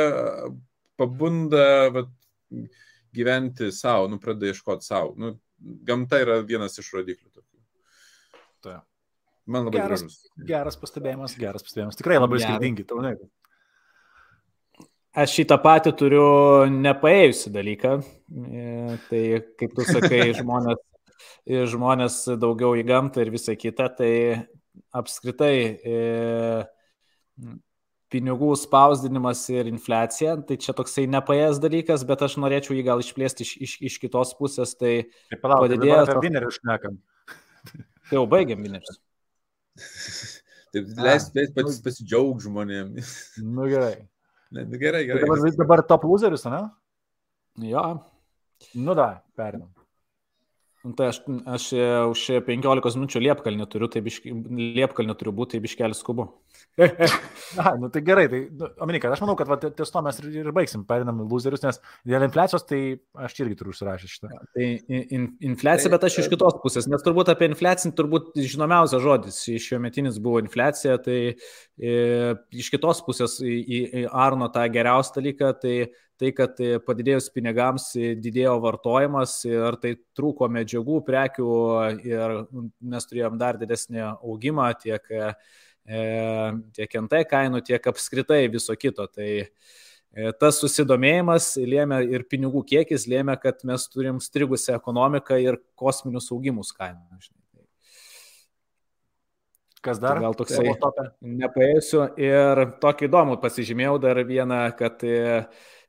[0.99, 2.11] pabunda vat,
[3.15, 5.13] gyventi savo, nu, pradeda ieškoti savo.
[5.19, 5.35] Nu,
[5.87, 7.59] gamta yra vienas iš rodiklių tokių.
[8.65, 8.81] Ta.
[9.45, 10.21] Man labai Geras, gražus.
[10.49, 11.97] geras pastebėjimas, geras pastebėjimas.
[11.99, 12.49] Tikrai labai Geras.
[12.49, 12.85] skirtingi.
[12.89, 13.13] tau ne?
[15.15, 16.25] Aš šitą patį turiu
[16.73, 17.91] nepaėjusi dalyką.
[18.01, 19.21] E, Tai
[19.61, 20.81] kaip tu sakai, žmonės,
[21.45, 24.11] e, žmonės daugiau į gamtą ir visą kitą, tai
[24.91, 25.99] apskritai e,
[28.13, 33.43] pinigų spausdinimas ir infliacija, tai čia toksai nepaėjęs dalykas, bet aš norėčiau jį gal išplėsti
[33.47, 34.93] iš, iš, iš kitos pusės, tai
[35.33, 36.97] Tai palauk, tai Padidėjo apie Vinerį šnekam.
[38.09, 39.01] tai jau baigiam minėtis.
[40.75, 42.93] Taip, leis, leis pats pasidžiaug žmonėm.
[43.55, 43.95] Nu gerai.
[44.53, 45.23] Ne, nu, gerai, Tai gerai.
[45.25, 46.61] dabar, dabar top loserius, ne?
[47.71, 47.87] Jo,
[48.75, 49.67] Nu da, perinam.
[50.85, 51.17] Nu, Tai aš,
[51.49, 54.29] aš e, už 15 minučių liepkalnį turiu, tai biški,
[54.77, 56.27] liepkalnį turiu būti, tai biškelis skubu.
[57.57, 60.29] Na, nu tai gerai, tai, nu, Aminika, aš manau, kad va, ties to mes ir,
[60.43, 62.81] ir baigsim, perinam loserius, nes dėl infliacijos, tai
[63.25, 64.31] aš irgi turiu užsirašęs šitą.
[64.53, 69.41] Tai in, infliacija, bet aš iš kitos pusės, nes turbūt apie infliaciją turbūt žinomiausias žodis
[69.65, 71.95] šio metinis buvo infliacija, tai e,
[72.53, 75.77] iš kitos pusės į, į, į Arno tą geriausią dalyką, tai
[76.19, 81.49] tai, kad e, padidėjus pinigams e, didėjo vartojimas ir tai trūko medžiagų, prekių
[82.07, 82.35] ir
[82.93, 85.31] mes turėjom dar didesnį augimą tiek, e,
[86.77, 89.07] tiek NT kainų, tiek apskritai viso kito.
[89.11, 89.29] Tai
[90.39, 96.71] tas susidomėjimas lėmė ir pinigų kiekis lėmė, kad mes turim strigusią ekonomiką ir kosminius augimus
[96.71, 97.19] kainų.
[99.85, 100.17] Kas dar?
[100.23, 100.71] gal toksai-?
[101.43, 105.03] Nepaėsiu ir tokį įdomų pasižymėjau dar vieną, kad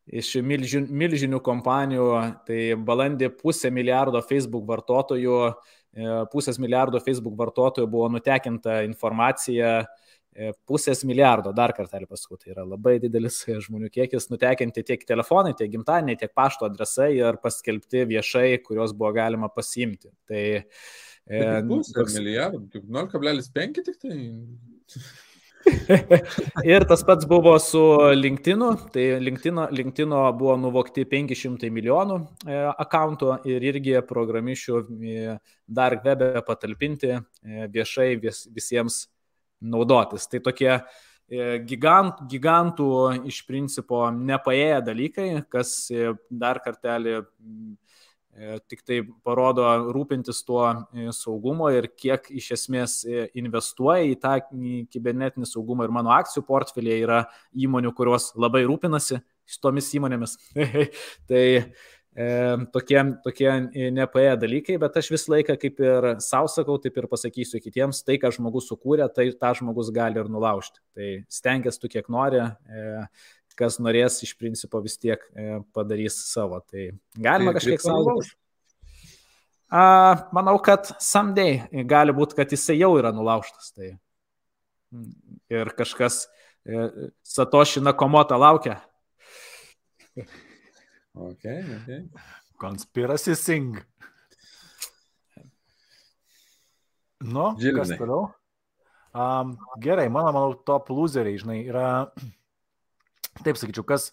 [0.06, 2.10] iš milžin, milžinių kompanijų,
[2.46, 10.52] tai balandį pusę milijardo Facebook vartotojų, e, pusės milijardo Facebook vartotojų buvo nutekinta informacija e,
[10.68, 15.56] pusės milijardo, dar kartelį pasakau, tai yra labai didelis e, žmonių kiekis, nutekinti tiek telefonai,
[15.58, 20.12] tiek gimtadieniai, tiek pašto adresai ir paskelbti viešai, kuriuos buvo galima pasiimti.
[20.28, 20.46] Tai
[21.26, 24.18] Pusę toks- milijardų, tik 0,5 tik tai.
[26.72, 27.80] Ir tas pats buvo su
[28.14, 28.68] LinkedInu.
[28.92, 35.36] Tai LinkedIno, LinkedIno buvo nuvokti 500 milijonų e, akantų ir irgi programišių e,
[35.66, 37.20] dar webe patalpinti e,
[37.72, 39.06] viešai vis, visiems
[39.60, 40.28] naudotis.
[40.30, 42.90] Tai tokie e, gigant, gigantų
[43.30, 47.74] iš principo nepaėję dalykai, kas e, dar kartelį m,
[48.68, 49.64] tik tai parodo
[49.94, 54.36] rūpintis tuo e, saugumo ir kiek iš esmės e, investuoja į tą
[54.92, 55.86] kibernetinį saugumą.
[55.86, 57.22] Ir mano akcijų portfelėje yra
[57.56, 60.36] įmonių, kurios labai rūpinasi su tomis įmonėmis.
[61.30, 62.28] tai e,
[62.74, 63.48] tokie, tokie
[63.96, 68.18] nepaėję dalykai, bet aš visą laiką kaip ir savo sakau, taip ir pasakysiu kitiems, tai,
[68.20, 70.82] ką žmogus sukūrė, tai tą žmogus gali ir nulaužti.
[70.96, 71.10] Tai
[71.40, 72.44] stengiasi tu kiek nori.
[72.44, 73.08] E,
[73.58, 76.60] kas norės iš principo vis tiek e, padarys savo.
[76.64, 78.34] Tai galima Tai kažkiek saugoti.
[80.36, 83.72] manau, kad someday gali būti, kad jisai jau yra nulaužtas.
[83.76, 83.94] Tai.
[85.52, 86.26] Ir kažkas
[86.64, 88.78] e, Satoshi Nakomota laukia.
[91.16, 92.00] Okay, okay.
[92.60, 93.76] Conspiracy Sing.
[97.24, 97.96] Nu, kas Žilvinai.
[97.98, 98.26] toliau?
[99.16, 102.12] Um, gerai, mano, manau, top loseriai, žinai, yra,
[103.44, 104.10] taip sakyčiau, kas,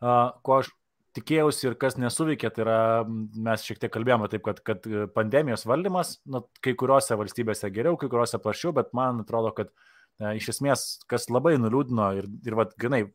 [0.00, 0.72] uh, ko aš
[1.16, 5.66] tikėjausi ir kas nesuveikė, tai yra, mes šiek tiek kalbėjome taip, kad, kad e, pandemijos
[5.68, 10.52] valdymas, nu, kai kuriuose valstybėse geriau, kai kuriuose prašiau, bet man atrodo, kad uh, iš
[10.54, 13.06] esmės, kas labai nuliūdino ir, ir vad, grinai,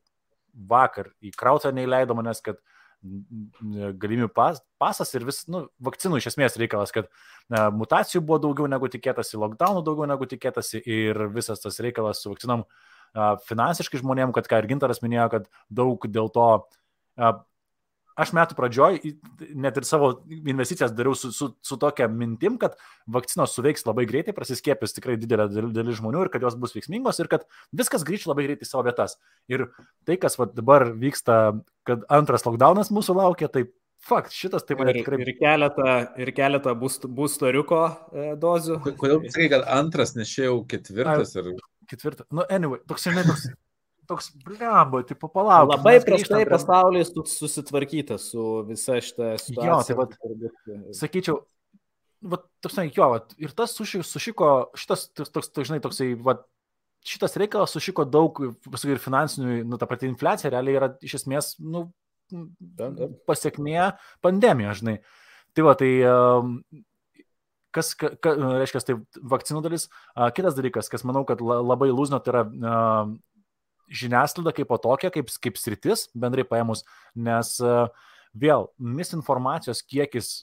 [0.70, 2.62] vakar į krautą neįleido manęs, kad
[3.02, 7.10] galimybių pas, pasas ir vis, nu, vakcinų iš esmės reikalas, kad
[7.54, 12.34] na, mutacijų buvo daugiau negu tikėtasi, lockdownų daugiau negu tikėtasi ir visas tas reikalas su
[12.34, 12.88] vakcinom a,
[13.48, 16.48] finansiškai žmonėm, kad ką ir Gintaras minėjo, kad daug dėl to
[17.18, 17.32] a,
[18.18, 18.96] aš metų pradžioj
[19.62, 20.08] net ir savo
[20.50, 22.74] investicijas dariau su, su, su tokia mintim, kad
[23.14, 27.22] vakcinos suveiks labai greitai, prasiskiepys tikrai didelė dal- dalis žmonių ir kad jos bus veiksmingos
[27.22, 27.46] ir kad
[27.78, 29.20] viskas grįž labai greitai į savo vietas.
[29.54, 29.68] Ir
[30.10, 33.68] tai, kas va, dabar vyksta, kad antras lockdownas mūsų laukia, tai
[34.08, 35.22] fakt, šitas tai mane Ir, tikrai...
[35.22, 37.84] ir keletą, ir keletą boost- boosteriuko
[38.18, 38.82] e, dozių.
[38.86, 41.54] Ko- Kodėl sakai, kad antras, nes čia jau ketvirtas ir
[41.88, 42.28] Ketvirtą.
[42.36, 43.48] Nu, anyway, toks, žinai, toks
[44.08, 45.70] toks, blemba, tipo, palauk.
[45.76, 46.52] Labai prastai prie...
[46.56, 49.68] pasaulis susitvarkyta su visa šita situacija.
[49.68, 50.16] Jo, tai vad,
[50.96, 51.42] sakyčiau,
[52.32, 56.40] va, tapsime, jo, va, ir tas suši, sušiko, šitas, toks, toks, žinai, toksai, va,
[57.08, 61.54] šitas reikalas sušiko daug, pasakai, ir finansinių, nu, ta pati infliacija realiai yra iš esmės,
[61.64, 61.90] nu,
[63.28, 63.92] pasiekmė
[64.24, 64.98] pandemija, žinai.
[65.56, 65.92] Tai va, tai
[67.78, 68.34] kas, ka, ka,
[68.64, 68.98] reiškia, tai
[69.34, 69.88] vakcinų dalis.
[70.38, 72.44] Kitas dalykas, kas manau, kad labai lūzno, tai yra
[73.88, 76.84] žiniasklaida kaip po tokia, kaip, kaip sritis, bendrai paėmus,
[77.16, 77.54] nes
[78.38, 80.34] vėl misinformacijos kiekis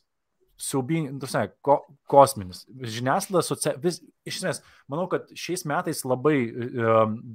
[0.61, 2.63] siaubingas, ko, kosminis.
[2.69, 3.73] Žiniasklaida, socia...
[3.83, 4.61] vis, iš esmės,
[4.91, 6.67] manau, kad šiais metais labai e,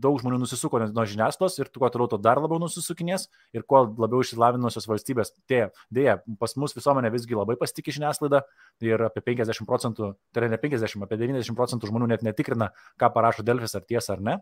[0.01, 4.23] daug žmonių nusisuko nuo žiniasklaidos ir kuo toliau to dar labiau nusisukinės ir kuo labiau
[4.23, 5.33] išsilavinusios valstybės.
[5.51, 8.43] Dėja, dėja, pas mus visuomenė visgi labai pasitikė žiniasklaidą
[8.87, 13.11] ir apie 50 procentų, tai yra ne 50, apie 90 procentų žmonių net netikrina, ką
[13.15, 14.39] parašo Delfis ar tiesa ar ne.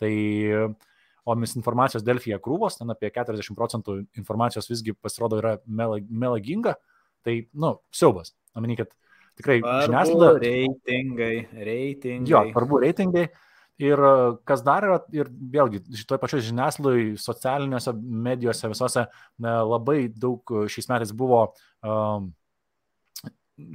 [0.00, 0.12] Tai
[1.28, 6.76] o misinformacijos Delfija krūvos, ten apie 40 procentų informacijos visgi pasirodo yra melaginga.
[7.26, 8.34] Tai, nu, siaubas.
[8.56, 8.90] Omeny, kad
[9.38, 10.40] tikrai žiniasklaida.
[10.42, 11.36] Reitingai,
[11.68, 12.30] reitingai.
[12.30, 13.28] Jo, svarbu reitingai.
[13.80, 14.14] Ir e,
[14.48, 17.94] kas dar yra, ir vėlgi, šitoje pačioje žiniasklaidoje, socialiniuose
[18.26, 19.06] medijose, visose
[19.40, 21.46] ne, labai daug šiais metais buvo,
[21.80, 22.28] um,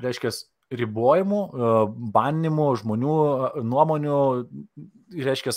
[0.03, 0.33] reiškia,
[0.75, 1.73] ribojimų, uh,
[2.13, 4.19] banimų, žmonių uh, nuomonių,
[5.25, 5.53] reiškia,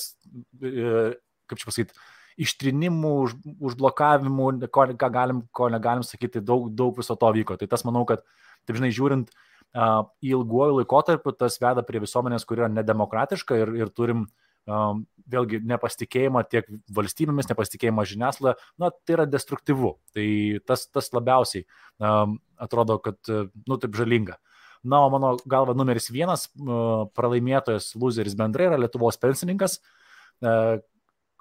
[0.61, 1.97] kaip čia pasakyti,
[2.39, 3.37] ištrinimų, už,
[3.71, 7.59] užblokavimų, ko, ką galim, ko negalim sakyti, daug, daug viso to vyko.
[7.59, 8.23] Tai tas manau, kad,
[8.69, 13.73] taip žinai, žiūrint uh, į ilguoju laikotarpiu, tas veda prie visuomenės, kuri yra nedemokratiška ir,
[13.83, 14.27] ir turim
[14.71, 19.97] um, vėlgi nepasitikėjimą tiek valstybėmis, nepasitikėjimą žiniasklaidą, na, tai yra destruktyvu.
[20.15, 20.29] Tai
[20.69, 21.67] tas, tas labiausiai
[21.99, 24.39] um, atrodo, kad, nu, taip žalinga.
[24.87, 29.81] Na, o mano galva numeris vienas pralaimėtojas, loseris bendrai yra Lietuvos pensininkas,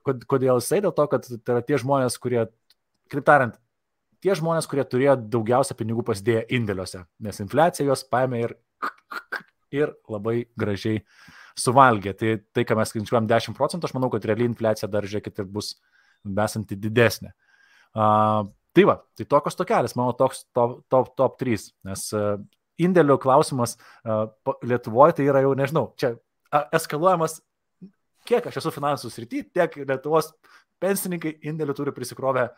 [0.08, 0.82] Kodėl jisai?
[0.86, 2.46] Dėl to, kad tai yra tie žmonės, kurie,
[3.12, 3.58] kitaip tariant,
[4.24, 8.56] tie žmonės, kurie turėjo daugiausia pinigų pasidėję indėliuose, nes infliacija juos paėmė ir,
[9.82, 11.04] ir labai gražiai
[11.58, 12.14] suvalgė.
[12.18, 15.50] Tai, tai ką mes skaičiuojam 10 procentų, aš manau, kad realiai infliacija dar, žiūrėkit, ir
[15.52, 15.76] bus
[16.24, 17.34] besanti didesnė.
[17.98, 18.46] Uh,
[18.78, 22.38] tai va, tai tokios tokelis, mano toks top, top, top 3, nes uh,
[22.82, 23.76] indėlių klausimas
[24.06, 24.28] uh,
[24.66, 26.14] Lietuvoje tai yra jau, nežinau, čia
[26.76, 27.40] eskaluojamas
[28.28, 30.34] kiek aš esu finansų srity, tiek Lietuvos
[30.84, 32.50] pensininkai indėlių turi prisikrovę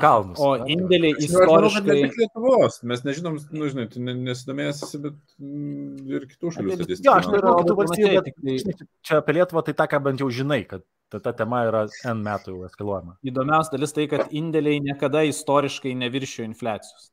[0.00, 0.40] kalnus.
[0.42, 1.84] O indėliai istoriškai.
[1.86, 7.06] Ne tik Lietuvos, mes nežinom, nu, žinai, tu nesidomėjęs, bet mm, ir kitų šalių statistikų.
[7.08, 10.62] Jo, aš turiu kitų valstybių, bet čia apie Lietuvą tai tą, ką bent jau žinai,
[10.70, 13.18] kad ta, ta tema yra N metų jau eskaluojama.
[13.26, 17.12] Įdomiausia dalis tai, kad indėliai niekada istoriškai neviršijo infliacijos.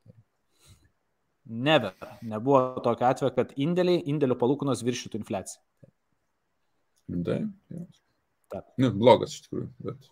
[1.51, 1.93] Never.
[2.21, 5.59] Nebuvo tokio atveju, kad indėliai, indėlių palūkanos viršytų infliaciją.
[8.51, 8.67] Taip.
[8.81, 9.67] Nu, blogas iš tikrųjų.
[9.85, 10.07] Bet...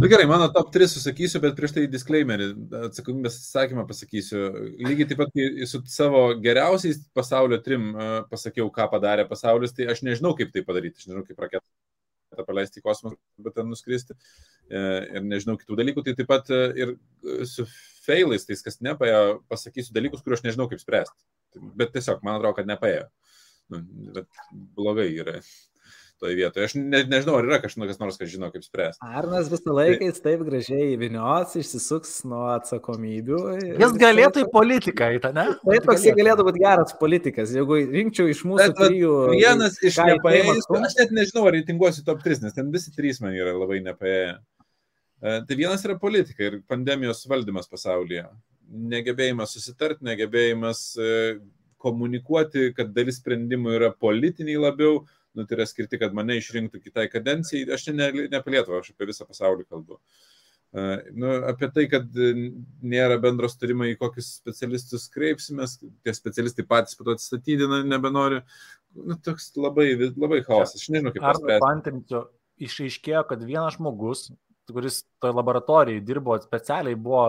[0.00, 2.46] Nu, gerai, mano top 3 susakysiu, bet prieš tai disclaimerį,
[2.88, 4.46] atsakomybės atsakymą pasakysiu.
[4.80, 5.36] Lygiai taip pat,
[5.68, 7.90] su savo geriausiais pasaulio trim
[8.30, 11.02] pasakiau, ką padarė pasaulis, tai aš nežinau, kaip tai padaryti.
[11.02, 14.16] Aš nežinau, kaip raketą paleisti į kosmosą, bet ten nuskristi.
[14.70, 14.80] E,
[15.18, 16.06] ir nežinau kitų dalykų.
[16.06, 16.96] Tai taip pat e, ir
[17.48, 17.68] su
[18.06, 21.28] failais, tais, kas nepaėjo, pasakysiu dalykus, kuriuos aš nežinau, kaip spręsti.
[21.76, 23.06] Bet tiesiog, man atrodo, kad nepaėjo.
[23.72, 23.82] Nu,
[24.14, 24.28] bet
[24.76, 25.40] blogai yra
[26.18, 26.64] toje vietoje.
[26.64, 29.04] Aš ne, nežinau, ar yra kažkas nors, kas žino, kaip spręsti.
[29.04, 33.40] Arnas visą laiką jis taip gražiai įvinios, išsisuks nuo atsakomybių.
[33.82, 35.46] Jis galėtų į politiką, į tą, ne?
[35.60, 37.52] Taip, toks jie galėtų būti geras politikas.
[37.56, 39.14] Jeigu rinkčiau iš mūsų Bet, trijų.
[39.34, 43.36] Vienas iš nepaėjęs, aš net nežinau, ar reitinguosiu top 3, nes ten visi trys man
[43.36, 44.36] yra labai nepaėję.
[44.36, 48.24] E, tai vienas yra politika ir pandemijos valdymas pasaulyje.
[48.66, 51.12] Negebėjimas susitarti, negebėjimas e,
[51.82, 55.02] komunikuoti, kad dalis sprendimų yra politiniai labiau,
[55.36, 57.66] nu, tai yra skirti, kad mane išrinktų kitai kadencijai.
[57.74, 60.00] Aš ne, ne apie Lietuvą, aš apie visą pasaulį kalbu.
[60.00, 60.26] Uh,
[61.12, 62.08] nu, apie tai, kad
[62.84, 68.42] nėra bendros turimo į kokius specialistus kreipsimės, tie specialistai patys po to atsistatydina, nebenori.
[68.96, 70.82] Nu, toks labai, labai chaosas.
[70.82, 72.24] Aš nežinau, kaip tai spręsti.
[72.66, 74.30] Išaiškėjo, kad vienas žmogus
[74.72, 77.22] kuris toje laboratorijoje dirbo specialiai, buvo,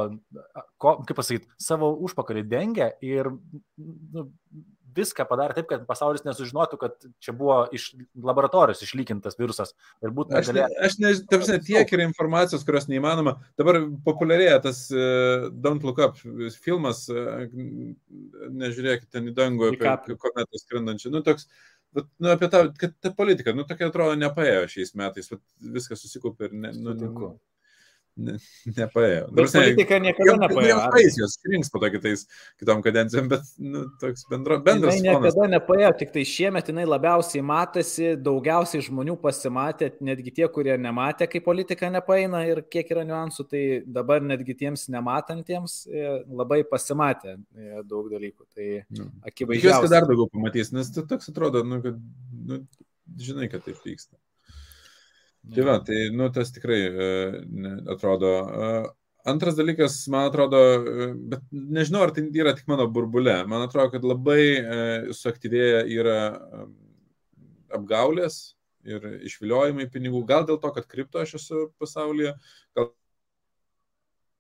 [0.82, 3.30] ko, kaip pasakyti, savo užpakalį dengę ir
[3.78, 4.28] nu,
[4.98, 9.76] viską padarė taip, kad pasaulis nesužinotų, kad čia buvo iš laboratorijos išlygintas virusas.
[10.02, 13.38] Ir būtų aš, ne, aš ne, tarsi, tiek yra informacijos, kurios neįmanoma.
[13.60, 16.18] Dabar populiarėja tas uh, Don't Look Up
[16.64, 17.46] filmas, uh,
[18.58, 21.14] nežiūrėkite ten į dangų apie kometą skrendančią.
[21.14, 24.92] Nu, toks, uh, Bet, nu, apie tą, kad ta politika, nu, tokia atrodo nepaėjo šiais
[25.00, 25.44] metais, bet
[25.78, 27.32] viskas susikaupė ir ne, nu, Sutinku.
[28.18, 28.36] Ne,
[28.78, 29.28] nepaėjo.
[29.38, 30.78] Bet politika niekada nepaėjo.
[30.98, 32.26] Jiems jos rinks po to kitais,
[32.60, 34.98] kitom kadencijom, bet nu, toks bendro, bendras.
[34.98, 35.54] Jinai niekada fonas.
[35.54, 41.46] nepaėjo, tik tai šiemet jinai labiausiai matosi, daugiausiai žmonių pasimatė, netgi tie, kurie nematė, kaip
[41.48, 47.84] politika nepaeina ir kiek yra niuansų, tai dabar netgi tiems nematantiems e, labai pasimatė e,
[47.88, 48.48] daug dalykų.
[48.58, 49.10] Tai nu.
[49.28, 49.68] akivaizdžiai.
[49.68, 52.00] Tikiuosi, kad dar daugiau pamatys, nes toks atrodo, nu, kad,
[52.48, 52.64] nu,
[53.22, 54.18] žinai, kad taip vyksta.
[55.54, 57.08] Tai va, tai, nu, tas tikrai e,
[57.94, 58.32] atrodo.
[58.48, 58.70] E,
[59.32, 63.40] antras dalykas, man atrodo, e, bet nežinau, ar tai yra tik mano burbulė.
[63.48, 66.20] Man atrodo, kad labai suaktyvėja yra
[67.78, 68.58] apgaulės
[68.88, 70.24] ir išviliojimai pinigų.
[70.28, 72.36] Gal dėl to, kad kripto aš esu pasaulyje,
[72.78, 72.92] gal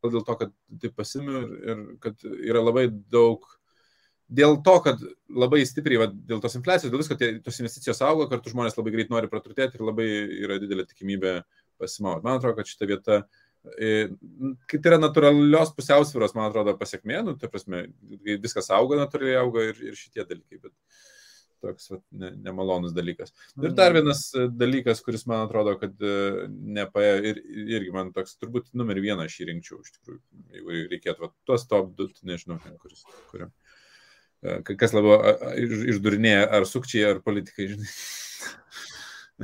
[0.07, 3.47] dėl to, kad tai pasimiu ir, ir kad yra labai daug
[4.27, 5.01] dėl to, kad
[5.31, 8.93] labai stipriai, va, dėl tos infliacijos, dėl visko, tie, tos investicijos auga, kartu žmonės labai
[8.95, 10.07] greit nori praturtėti ir labai
[10.43, 11.33] yra didelė tikimybė
[11.79, 12.25] pasimauti.
[12.25, 13.19] Man atrodo, kad šita vieta,
[13.77, 14.07] e,
[14.67, 17.85] kai tai yra natūralios pusiausvėros, man atrodo, pasiekmė, nu, tai prasme,
[18.27, 20.75] viskas auga, natūraliai auga ir, ir šitie dalykai, bet
[21.63, 23.33] toks va, ne, nemalonus dalykas.
[23.57, 23.97] Ir dar mhm.
[23.97, 26.47] vienas e, dalykas, kuris man atrodo, kad e,
[26.77, 27.41] nepaėjo ir
[27.79, 30.21] irgi man toks, turbūt numerį vieną aš įrinkčiau, iš tikrųjų,
[30.57, 33.53] jeigu reikėtų, va, tuos top 2, nežinau, kuris, kuriam.
[34.45, 35.17] E, kas labiau
[35.89, 37.93] išdurinėja, ar sukčiai, ar politikai, žinai.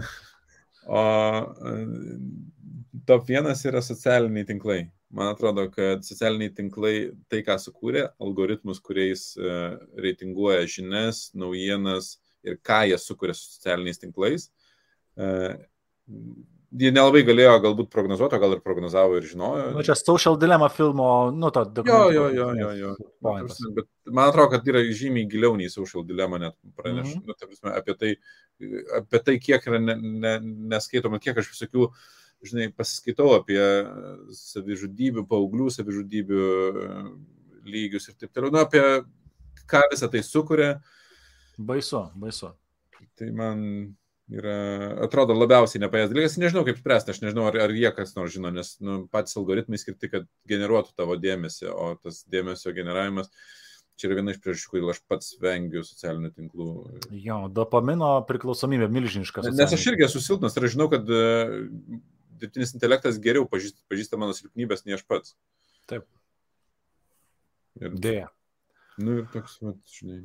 [0.84, 1.74] O e,
[3.08, 4.82] top vienas yra socialiniai tinklai.
[5.16, 6.96] Man atrodo, kad socialiniai tinklai
[7.32, 9.54] tai, ką sukūrė, algoritmus, kuriais e,
[10.04, 14.50] reitinguoja žinias, naujienas ir ką jie sukūrė su socialiniais tinklais,
[16.80, 19.70] jie nelabai galėjo galbūt prognozuoti, gal ir prognozavo ir žinojo.
[19.76, 22.14] Nu, čia Social Dilemma filmo, nu, to dokumento.
[22.16, 22.94] Jo, jo, jo, jo.
[23.22, 23.76] jo.
[23.78, 27.28] Bet man atrodo, kad yra žymiai giliau nei Social Dilemma net praneš, mm -hmm.
[27.28, 28.12] nu, ta prasme, apie, tai,
[29.00, 30.34] apie tai, kiek yra ne, ne,
[30.74, 31.90] neskaitoma, kiek aš visokių,
[32.44, 33.62] žinai, pasiskaitau apie
[34.40, 37.04] savižudybių, paauglių savižudybių e,
[37.64, 38.84] lygius ir taip toliau, nu, apie
[39.70, 40.82] ką visą tai sukuria.
[41.58, 42.52] Baisu, baisu.
[43.16, 43.60] Tai man
[44.34, 44.56] yra,
[45.06, 46.38] atrodo, labiausiai nepaės dalykas.
[46.42, 49.80] Nežinau, kaip spręsti, aš nežinau, ar, ar jie kas nors žino, nes nu, patys algoritmai
[49.82, 53.32] skirti, kad generuotų tavo dėmesį, o tas dėmesio generavimas
[54.00, 56.70] čia yra viena iš priežasčių, kodėl aš pats vengiu socialinių tinklų.
[57.14, 59.46] Jo, dopamino priklausomybė milžiniška.
[59.54, 61.54] Nes aš irgi esu silpnas ir aš žinau, kad uh,
[62.42, 65.38] dirbtinis intelektas geriau pažįsta, pažįsta mano silpnybės nei aš pats.
[65.90, 66.08] Taip.
[67.82, 68.28] Ir, Dėja.
[69.02, 70.24] Nu ir toks, va, žinai.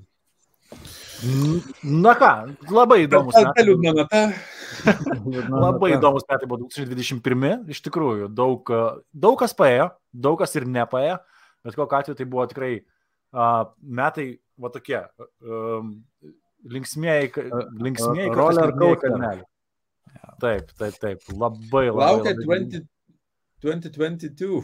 [1.83, 2.31] Na ką,
[2.71, 3.35] labai įdomus.
[3.35, 4.23] Ta liūdna nata.
[5.65, 8.71] labai įdomus metai buvo 2021, iš tikrųjų, daug,
[9.11, 11.19] daug kas paėjo, daug kas ir nepaėjo,
[11.67, 14.29] bet kokiu atveju tai buvo tikrai uh, metai,
[14.61, 15.01] va tokie,
[15.43, 15.97] um,
[16.71, 17.33] linksmieji,
[17.83, 19.43] linksmieji roller coaster.
[20.39, 22.13] Taip, taip, taip, labai labai.
[22.13, 22.61] Laukia labai...
[22.71, 22.87] 20,
[23.65, 24.63] 2022.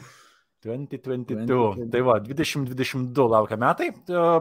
[0.65, 1.45] 2022.
[1.45, 1.91] 2022.
[1.93, 3.91] Tai va, 2022 laukia metai.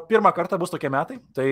[0.08, 1.18] Pirmą kartą bus tokie metai.
[1.36, 1.50] Tai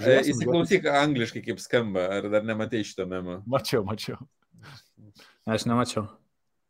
[0.00, 2.06] Žiūrėsim, Įsiklausyk angliškai, kaip skamba.
[2.16, 3.40] Ar dar nematai šito memo?
[3.50, 4.16] Mačiau, mačiau.
[5.44, 6.06] Aš nemačiau.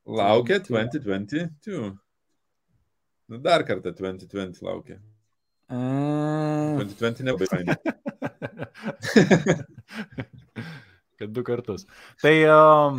[0.09, 1.93] Laukia 2022.
[3.31, 4.99] Nu, dar kartą 2020 laukia.
[5.71, 5.79] A...
[6.81, 7.77] 2020 nebaigė.
[11.23, 11.87] Kad du kartus.
[12.21, 12.99] Tai um,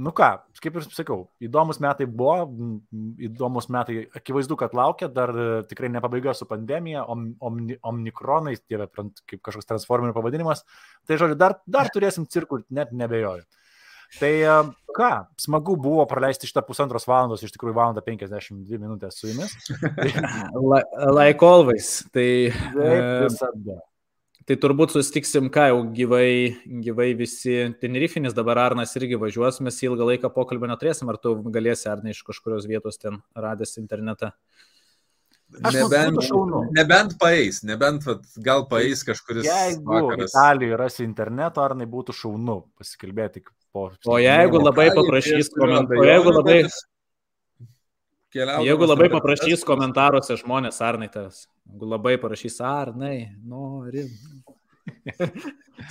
[0.00, 0.26] Nu ką,
[0.64, 2.46] kaip ir sakiau, įdomus metai buvo,
[3.20, 8.62] įdomus metai, akivaizdu, kad laukia, dar e, tikrai ne pabaiga su pandemija, om, omni, omnikronais,
[8.64, 10.64] tie kaip kažkoks transformerių pavadinimas.
[11.04, 13.44] Tai žodžiu, dar, dar turėsim cirkų, net nebejoju.
[14.16, 14.56] Tai e,
[14.96, 15.12] ką,
[15.44, 19.52] smagu buvo praleisti šitą pusantros valandos, iš tikrųjų valandą 52 minutės su jumis.
[21.18, 21.98] like always.
[22.08, 23.82] Tai Taip, e, visada.
[24.48, 30.08] Tai turbūt sustiksim, ką jau gyvai, gyvai visi Tenerifinis, dabar Arnas irgi važiuos, mes ilgą
[30.08, 34.32] laiką pokalbio neturėsim, ar tu galėsi Arnai iš kažkurios vietos ten radęs internetą.
[35.60, 36.30] Aš nebent,
[36.72, 39.44] nebent paeis, nebent vat, gal paeis kažkuris.
[39.44, 40.32] Jeigu vakaras.
[40.32, 43.90] Italijoje rasi interneto, ar tai būtų šaunu pasikalbėti po.
[44.08, 46.62] O jeigu labai paprašys komentarų, jeigu labai...
[48.32, 54.06] Keliaudamas Jeigu labai paprašys komentaruose žmonės, Arnai tas, jeigu labai parašys Arnai, nori.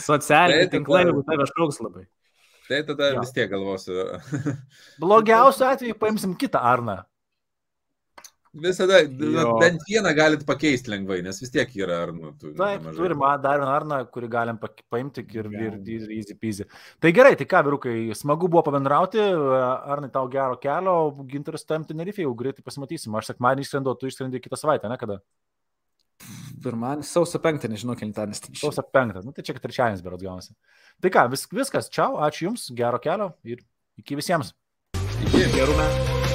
[0.02, 2.08] Socialiniai tai tinklai, jeigu tave šauks labai.
[2.66, 3.22] Tai tada jo.
[3.22, 4.08] vis tiek galvosiu.
[5.04, 7.02] Blogiausiu atveju paimsim kitą Arną.
[8.52, 9.52] Visada, jo.
[9.62, 12.34] bent vieną galit pakeisti lengvai, nes vis tiek yra Arnu.
[12.36, 12.98] Taip, nemažai.
[12.98, 14.58] turim dar vieną Arną, kurį galim
[14.92, 16.66] paimti ir, ir, ir easy peasy.
[17.00, 20.98] Tai gerai, tai ką, vyrukai, smagu buvo pabendrauti, Arnai tau gero kelio,
[21.32, 23.16] gintaras tam Tenerifei, jau greitai pasimatysim.
[23.16, 25.22] Aš sekmadienį išskrendu, tu išskrendi kitą savaitę, ne kada?
[26.62, 28.44] Pirmadienis, sausio penktą, nežinau, kelintadienis.
[28.60, 30.58] Sausio penktą, nu tai čia trečiadienis berods gaunasi.
[31.00, 33.64] Tai ką, vis, viskas, čia, ačiū Jums, gero kelio ir
[33.98, 34.52] iki visiems.
[35.24, 36.31] Iki gerų metų.